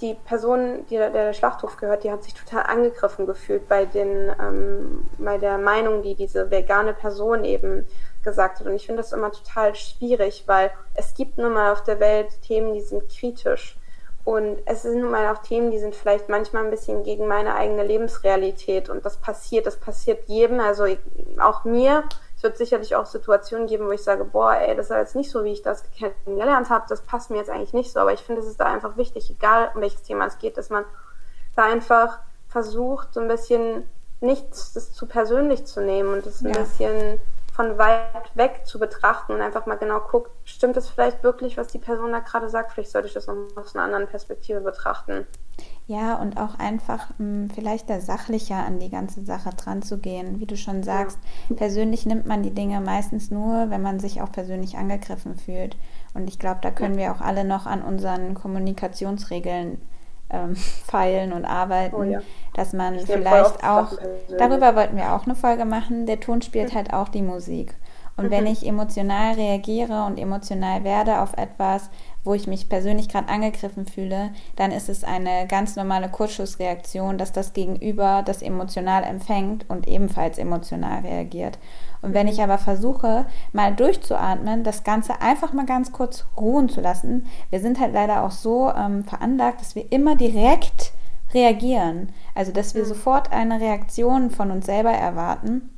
die 0.00 0.14
Person, 0.14 0.84
die 0.90 0.96
der 0.96 1.32
Schlachthof 1.32 1.76
gehört, 1.76 2.04
die 2.04 2.10
hat 2.10 2.24
sich 2.24 2.34
total 2.34 2.64
angegriffen 2.64 3.26
gefühlt 3.26 3.68
bei 3.68 3.84
den, 3.84 4.32
ähm, 4.40 5.08
bei 5.18 5.38
der 5.38 5.58
Meinung, 5.58 6.02
die 6.02 6.14
diese 6.14 6.50
vegane 6.50 6.94
Person 6.94 7.44
eben 7.44 7.86
gesagt 8.22 8.60
hat. 8.60 8.66
Und 8.66 8.74
ich 8.74 8.86
finde 8.86 9.02
das 9.02 9.12
immer 9.12 9.30
total 9.30 9.74
schwierig, 9.74 10.44
weil 10.46 10.70
es 10.94 11.14
gibt 11.14 11.38
nun 11.38 11.52
mal 11.52 11.72
auf 11.72 11.84
der 11.84 12.00
Welt 12.00 12.28
Themen, 12.42 12.74
die 12.74 12.80
sind 12.80 13.08
kritisch. 13.08 13.78
Und 14.24 14.58
es 14.64 14.82
sind 14.82 15.00
nun 15.00 15.10
mal 15.10 15.30
auch 15.34 15.42
Themen, 15.42 15.70
die 15.70 15.78
sind 15.78 15.94
vielleicht 15.94 16.30
manchmal 16.30 16.64
ein 16.64 16.70
bisschen 16.70 17.02
gegen 17.02 17.26
meine 17.26 17.54
eigene 17.54 17.84
Lebensrealität. 17.84 18.88
Und 18.88 19.04
das 19.04 19.18
passiert, 19.18 19.66
das 19.66 19.76
passiert 19.76 20.24
jedem, 20.28 20.60
also 20.60 20.86
auch 21.38 21.64
mir. 21.64 22.04
Es 22.36 22.42
wird 22.42 22.56
sicherlich 22.56 22.96
auch 22.96 23.04
Situationen 23.04 23.66
geben, 23.66 23.86
wo 23.86 23.90
ich 23.90 24.02
sage, 24.02 24.24
boah, 24.24 24.54
ey, 24.54 24.74
das 24.74 24.86
ist 24.86 24.96
jetzt 24.96 25.16
nicht 25.16 25.30
so, 25.30 25.44
wie 25.44 25.52
ich 25.52 25.62
das 25.62 25.84
kennengelernt 25.90 26.70
habe. 26.70 26.86
Das 26.88 27.02
passt 27.02 27.30
mir 27.30 27.36
jetzt 27.36 27.50
eigentlich 27.50 27.74
nicht 27.74 27.92
so. 27.92 28.00
Aber 28.00 28.14
ich 28.14 28.20
finde, 28.20 28.40
es 28.40 28.46
ist 28.46 28.60
da 28.60 28.64
einfach 28.64 28.96
wichtig, 28.96 29.30
egal 29.30 29.70
um 29.74 29.82
welches 29.82 30.02
Thema 30.02 30.26
es 30.26 30.38
geht, 30.38 30.56
dass 30.56 30.70
man 30.70 30.84
da 31.54 31.64
einfach 31.64 32.18
versucht, 32.48 33.12
so 33.12 33.20
ein 33.20 33.28
bisschen 33.28 33.88
nichts 34.20 34.72
das 34.72 34.92
zu 34.92 35.06
persönlich 35.06 35.66
zu 35.66 35.82
nehmen 35.82 36.14
und 36.14 36.24
das 36.24 36.42
ein 36.42 36.52
ja. 36.52 36.60
bisschen 36.60 37.20
von 37.54 37.78
weit 37.78 38.34
weg 38.34 38.62
zu 38.64 38.80
betrachten 38.80 39.32
und 39.32 39.40
einfach 39.40 39.64
mal 39.66 39.76
genau 39.76 40.00
guckt, 40.00 40.30
stimmt 40.44 40.76
das 40.76 40.88
vielleicht 40.88 41.22
wirklich, 41.22 41.56
was 41.56 41.68
die 41.68 41.78
Person 41.78 42.10
da 42.10 42.18
gerade 42.18 42.48
sagt? 42.48 42.72
Vielleicht 42.72 42.90
sollte 42.90 43.06
ich 43.06 43.14
das 43.14 43.28
noch 43.28 43.36
aus 43.54 43.76
einer 43.76 43.84
anderen 43.84 44.08
Perspektive 44.08 44.60
betrachten. 44.60 45.24
Ja, 45.86 46.16
und 46.16 46.36
auch 46.36 46.58
einfach 46.58 47.10
mh, 47.10 47.16
hm, 47.18 47.50
vielleicht 47.50 47.88
da 47.88 48.00
sachlicher 48.00 48.56
an 48.56 48.80
die 48.80 48.90
ganze 48.90 49.24
Sache 49.24 49.50
dran 49.50 49.82
zu 49.82 49.98
gehen. 49.98 50.40
Wie 50.40 50.46
du 50.46 50.56
schon 50.56 50.82
sagst, 50.82 51.18
ja. 51.48 51.54
persönlich 51.54 52.06
nimmt 52.06 52.26
man 52.26 52.42
die 52.42 52.54
Dinge 52.54 52.80
meistens 52.80 53.30
nur, 53.30 53.70
wenn 53.70 53.82
man 53.82 54.00
sich 54.00 54.20
auch 54.20 54.32
persönlich 54.32 54.76
angegriffen 54.76 55.36
fühlt. 55.36 55.76
Und 56.12 56.28
ich 56.28 56.40
glaube, 56.40 56.58
da 56.60 56.72
können 56.72 56.98
ja. 56.98 57.00
wir 57.00 57.12
auch 57.12 57.20
alle 57.20 57.44
noch 57.44 57.66
an 57.66 57.82
unseren 57.82 58.34
Kommunikationsregeln 58.34 59.78
ähm, 60.30 60.56
feilen 60.86 61.32
und 61.32 61.44
arbeiten, 61.44 61.96
oh 61.96 62.02
ja. 62.02 62.20
dass 62.54 62.72
man 62.72 62.94
ich 62.94 63.06
vielleicht 63.06 63.64
auch, 63.64 63.98
darüber 64.38 64.74
wollten 64.76 64.96
wir 64.96 65.14
auch 65.14 65.24
eine 65.24 65.34
Folge 65.34 65.64
machen, 65.64 66.06
der 66.06 66.20
Ton 66.20 66.42
spielt 66.42 66.72
mhm. 66.72 66.76
halt 66.76 66.92
auch 66.92 67.08
die 67.08 67.22
Musik. 67.22 67.74
Und 68.16 68.26
mhm. 68.26 68.30
wenn 68.30 68.46
ich 68.46 68.66
emotional 68.66 69.34
reagiere 69.34 70.04
und 70.04 70.18
emotional 70.18 70.84
werde 70.84 71.20
auf 71.20 71.32
etwas, 71.36 71.90
wo 72.22 72.32
ich 72.32 72.46
mich 72.46 72.68
persönlich 72.68 73.08
gerade 73.08 73.28
angegriffen 73.28 73.86
fühle, 73.86 74.30
dann 74.56 74.70
ist 74.70 74.88
es 74.88 75.04
eine 75.04 75.46
ganz 75.46 75.76
normale 75.76 76.08
Kurzschussreaktion, 76.08 77.18
dass 77.18 77.32
das 77.32 77.52
Gegenüber 77.52 78.22
das 78.24 78.40
emotional 78.40 79.04
empfängt 79.04 79.68
und 79.68 79.88
ebenfalls 79.88 80.38
emotional 80.38 81.00
reagiert. 81.00 81.58
Und 82.04 82.14
wenn 82.14 82.28
ich 82.28 82.42
aber 82.42 82.58
versuche, 82.58 83.26
mal 83.52 83.74
durchzuatmen, 83.74 84.62
das 84.62 84.84
Ganze 84.84 85.20
einfach 85.20 85.52
mal 85.52 85.66
ganz 85.66 85.90
kurz 85.90 86.26
ruhen 86.36 86.68
zu 86.68 86.80
lassen, 86.80 87.26
wir 87.50 87.60
sind 87.60 87.80
halt 87.80 87.94
leider 87.94 88.22
auch 88.22 88.30
so 88.30 88.70
ähm, 88.70 89.04
veranlagt, 89.04 89.60
dass 89.60 89.74
wir 89.74 89.90
immer 89.90 90.14
direkt 90.14 90.92
reagieren. 91.32 92.10
Also, 92.34 92.52
dass 92.52 92.74
wir 92.74 92.82
mhm. 92.84 92.88
sofort 92.88 93.32
eine 93.32 93.60
Reaktion 93.60 94.30
von 94.30 94.50
uns 94.50 94.66
selber 94.66 94.92
erwarten 94.92 95.73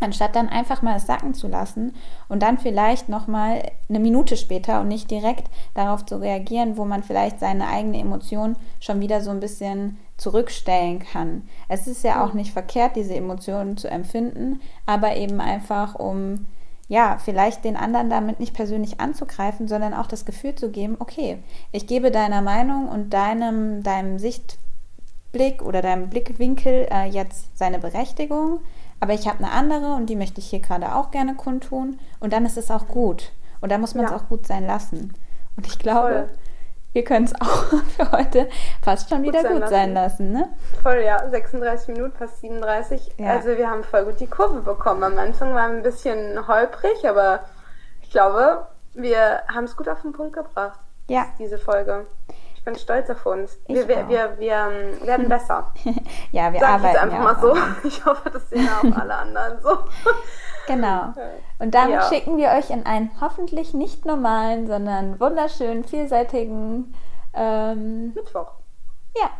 anstatt 0.00 0.36
dann 0.36 0.48
einfach 0.48 0.82
mal 0.82 0.96
es 0.96 1.06
sacken 1.06 1.34
zu 1.34 1.48
lassen 1.48 1.94
und 2.28 2.42
dann 2.42 2.58
vielleicht 2.58 3.08
noch 3.08 3.26
mal 3.26 3.62
eine 3.88 4.00
Minute 4.00 4.36
später 4.36 4.80
und 4.80 4.88
nicht 4.88 5.10
direkt 5.10 5.50
darauf 5.74 6.04
zu 6.04 6.20
reagieren, 6.20 6.76
wo 6.76 6.84
man 6.84 7.02
vielleicht 7.02 7.40
seine 7.40 7.68
eigene 7.68 7.98
Emotion 7.98 8.56
schon 8.80 9.00
wieder 9.00 9.20
so 9.20 9.30
ein 9.30 9.40
bisschen 9.40 9.98
zurückstellen 10.16 10.98
kann. 10.98 11.48
Es 11.68 11.86
ist 11.86 12.04
ja 12.04 12.24
auch 12.24 12.32
nicht 12.32 12.52
verkehrt, 12.52 12.96
diese 12.96 13.14
Emotionen 13.14 13.76
zu 13.76 13.88
empfinden, 13.88 14.60
aber 14.86 15.16
eben 15.16 15.40
einfach 15.40 15.94
um 15.94 16.46
ja, 16.88 17.18
vielleicht 17.22 17.64
den 17.64 17.76
anderen 17.76 18.08
damit 18.08 18.40
nicht 18.40 18.54
persönlich 18.54 18.98
anzugreifen, 18.98 19.68
sondern 19.68 19.92
auch 19.92 20.06
das 20.06 20.24
Gefühl 20.24 20.54
zu 20.54 20.70
geben, 20.70 20.96
okay, 20.98 21.38
ich 21.70 21.86
gebe 21.86 22.10
deiner 22.10 22.40
Meinung 22.40 22.88
und 22.88 23.10
deinem, 23.10 23.82
deinem 23.82 24.18
Sichtblick 24.18 25.62
oder 25.62 25.82
deinem 25.82 26.08
Blickwinkel 26.08 26.88
äh, 26.90 27.06
jetzt 27.06 27.56
seine 27.58 27.78
Berechtigung 27.78 28.60
aber 29.00 29.12
ich 29.14 29.28
habe 29.28 29.38
eine 29.38 29.52
andere 29.52 29.94
und 29.94 30.06
die 30.06 30.16
möchte 30.16 30.40
ich 30.40 30.50
hier 30.50 30.60
gerade 30.60 30.94
auch 30.94 31.10
gerne 31.10 31.34
kundtun 31.34 31.98
und 32.20 32.32
dann 32.32 32.46
ist 32.46 32.58
es 32.58 32.70
auch 32.70 32.88
gut. 32.88 33.32
Und 33.60 33.72
da 33.72 33.78
muss 33.78 33.94
man 33.94 34.04
es 34.04 34.10
ja. 34.10 34.16
auch 34.16 34.28
gut 34.28 34.46
sein 34.46 34.66
lassen. 34.66 35.14
Und 35.56 35.66
ich 35.66 35.78
glaube, 35.78 36.08
Voll. 36.08 36.28
wir 36.92 37.04
können 37.04 37.24
es 37.26 37.34
auch 37.40 37.64
für 37.96 38.12
heute 38.12 38.48
fast 38.82 39.10
schon 39.10 39.22
wieder 39.22 39.42
gut, 39.42 39.68
sein, 39.68 39.94
lassen. 39.94 40.32
Ne? 40.32 40.48
Voll, 40.82 41.02
ja. 41.04 41.28
36 41.28 41.88
Minuten, 41.88 42.16
fast 42.16 42.40
37. 42.40 43.14
Ja. 43.18 43.30
Also 43.30 43.56
wir 43.56 43.68
haben 43.68 43.84
voll 43.84 44.04
gut 44.04 44.20
die 44.20 44.26
Kurve 44.26 44.60
bekommen. 44.60 45.02
Am 45.02 45.18
Anfang 45.18 45.54
war 45.54 45.64
ein 45.68 45.82
bisschen 45.82 46.46
holprig, 46.46 47.08
aber 47.08 47.40
ich 48.02 48.10
glaube, 48.10 48.66
wir 48.94 49.42
haben 49.52 49.64
es 49.64 49.76
gut 49.76 49.88
auf 49.88 50.02
den 50.02 50.12
Punkt 50.12 50.34
gebracht. 50.34 50.78
Ja. 51.08 51.26
Diese 51.38 51.58
Folge 51.58 52.06
bin 52.68 52.78
stolz 52.78 53.08
auf 53.08 53.24
uns. 53.24 53.58
Wir, 53.66 53.88
wir, 53.88 54.08
wir, 54.08 54.38
wir, 54.38 54.68
ähm, 54.70 55.06
werden 55.06 55.28
besser. 55.30 55.72
ja, 56.32 56.52
wir 56.52 56.60
Sag 56.60 56.68
arbeiten. 56.68 56.96
Ich 56.96 57.02
einfach 57.02 57.18
ja 57.18 57.24
mal 57.24 57.40
so. 57.40 57.86
Ich 57.88 58.04
hoffe, 58.04 58.30
das 58.30 58.50
sehen 58.50 58.68
auch 58.68 58.98
alle 58.98 59.14
anderen 59.14 59.60
so. 59.62 59.70
Genau. 60.66 61.14
Und 61.60 61.74
damit 61.74 61.94
ja. 61.94 62.02
schicken 62.10 62.36
wir 62.36 62.50
euch 62.50 62.68
in 62.68 62.84
einen 62.84 63.10
hoffentlich 63.22 63.72
nicht 63.72 64.04
normalen, 64.04 64.66
sondern 64.66 65.18
wunderschönen, 65.18 65.82
vielseitigen 65.82 66.94
ähm, 67.32 68.12
Mittwoch. 68.12 68.52
Ja, 69.16 69.30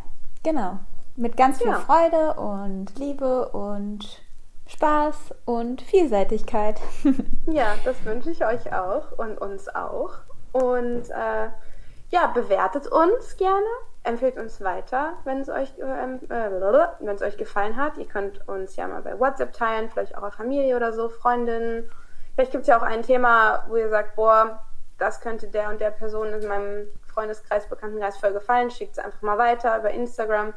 genau. 0.41 0.79
Mit 1.15 1.37
ganz 1.37 1.59
viel 1.59 1.67
ja. 1.67 1.75
Freude 1.75 2.33
und 2.33 2.97
Liebe 2.97 3.49
und 3.49 4.23
Spaß 4.65 5.35
und 5.45 5.83
Vielseitigkeit. 5.83 6.81
ja, 7.45 7.75
das 7.85 8.03
wünsche 8.05 8.31
ich 8.31 8.43
euch 8.43 8.73
auch 8.73 9.11
und 9.19 9.37
uns 9.37 9.69
auch. 9.69 10.13
Und 10.51 11.11
äh, 11.11 11.49
ja, 12.09 12.27
bewertet 12.27 12.87
uns 12.87 13.37
gerne, 13.37 13.65
empfehlt 14.03 14.37
uns 14.37 14.61
weiter, 14.61 15.13
wenn 15.25 15.41
es 15.41 15.49
euch, 15.49 15.73
ähm, 15.79 16.19
äh, 16.29 16.49
wenn 16.99 17.15
es 17.15 17.21
euch 17.21 17.37
gefallen 17.37 17.75
hat. 17.75 17.97
Ihr 17.97 18.07
könnt 18.07 18.47
uns 18.47 18.75
ja 18.75 18.87
mal 18.87 19.01
bei 19.01 19.19
WhatsApp 19.19 19.53
teilen, 19.53 19.89
vielleicht 19.89 20.17
auch 20.17 20.33
Familie 20.33 20.75
oder 20.75 20.91
so, 20.93 21.09
Freundinnen. 21.09 21.89
Vielleicht 22.33 22.51
gibt 22.51 22.63
es 22.63 22.67
ja 22.67 22.77
auch 22.77 22.83
ein 22.83 23.03
Thema, 23.03 23.65
wo 23.67 23.75
ihr 23.75 23.89
sagt, 23.89 24.15
boah, 24.15 24.63
das 24.97 25.21
könnte 25.21 25.47
der 25.47 25.69
und 25.69 25.79
der 25.81 25.91
Person 25.91 26.33
in 26.33 26.47
meinem 26.47 26.87
Freundeskreis, 27.13 27.67
Bekanntenkreis 27.67 28.17
voll 28.17 28.33
gefallen. 28.33 28.71
Schickt 28.71 28.93
es 28.93 28.99
einfach 29.03 29.21
mal 29.21 29.37
weiter 29.37 29.77
über 29.77 29.91
Instagram. 29.91 30.53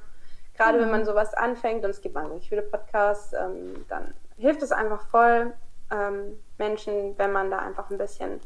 Gerade 0.56 0.78
mhm. 0.78 0.82
wenn 0.82 0.90
man 0.90 1.04
sowas 1.04 1.34
anfängt 1.34 1.84
und 1.84 1.90
es 1.90 2.00
gibt 2.00 2.14
wahnsinnig 2.14 2.48
viele 2.48 2.62
Podcasts, 2.62 3.32
ähm, 3.32 3.84
dann 3.88 4.14
hilft 4.36 4.62
es 4.62 4.72
einfach 4.72 5.06
voll 5.08 5.52
ähm, 5.90 6.38
Menschen, 6.58 7.16
wenn 7.18 7.32
man 7.32 7.50
da 7.50 7.58
einfach 7.58 7.90
ein 7.90 7.98
bisschen 7.98 8.40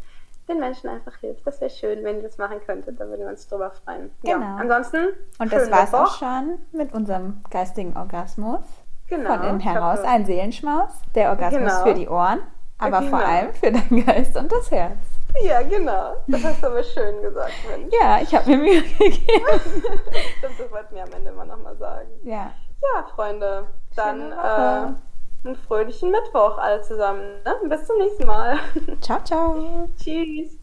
den 0.49 0.61
Menschen 0.61 0.89
einfach 0.89 1.17
hilft. 1.17 1.47
Das 1.47 1.61
wäre 1.61 1.71
schön, 1.71 2.05
wenn 2.05 2.17
ihr 2.17 2.23
das 2.23 2.39
machen 2.39 2.61
könntet. 2.65 3.01
Da 3.01 3.07
würden 3.07 3.23
wir 3.23 3.29
uns 3.29 3.47
drüber 3.49 3.71
freuen. 3.71 4.11
Genau. 4.23 4.41
Ja, 4.41 4.57
ansonsten. 4.57 5.09
Und 5.39 5.53
das 5.53 5.71
war 5.71 5.85
es 5.85 5.95
auch 5.95 6.19
schon 6.19 6.59
mit 6.73 6.93
unserem 6.93 7.43
geistigen 7.51 7.97
Orgasmus. 7.97 8.61
Genau. 9.09 9.35
Von 9.35 9.43
innen 9.45 9.61
heraus 9.61 10.01
ein 10.01 10.27
Seelenschmaus. 10.27 10.91
Der 11.15 11.31
Orgasmus 11.31 11.63
genau. 11.63 11.83
für 11.85 11.95
die 11.95 12.09
Ohren, 12.09 12.41
aber 12.79 12.99
genau. 13.01 13.11
vor 13.11 13.27
allem 13.27 13.55
für 13.55 13.73
deinen 13.73 14.05
Geist 14.05 14.37
und 14.37 14.51
das 14.51 14.71
Herz. 14.71 14.97
Ja, 15.43 15.63
genau. 15.63 16.15
Das 16.29 16.43
hast 16.43 16.63
du 16.63 16.67
aber 16.69 16.83
schön 16.83 17.23
gesagt, 17.23 17.53
Mensch. 17.71 17.93
Ja, 18.01 18.21
ich 18.21 18.35
habe 18.35 18.51
mir 18.51 18.57
Mühe 18.59 18.83
gegeben. 18.83 19.21
Stimmt, 20.39 20.59
das 20.59 20.71
wollten 20.71 20.95
wir 20.95 21.03
am 21.03 21.13
Ende 21.13 21.31
immer 21.31 21.45
nochmal 21.45 21.77
sagen. 21.77 22.09
Ja. 22.25 22.53
Ja, 22.83 23.07
Freunde. 23.15 23.67
Dann 23.95 24.33
äh, 24.33 24.95
einen 25.47 25.57
fröhlichen 25.57 26.11
Mittwoch 26.11 26.59
alle 26.59 26.83
zusammen. 26.83 27.23
Ne? 27.45 27.69
Bis 27.69 27.87
zum 27.87 27.99
nächsten 27.99 28.27
Mal. 28.27 28.59
Ciao, 29.01 29.23
ciao. 29.25 29.89
Tschüss. 30.03 30.57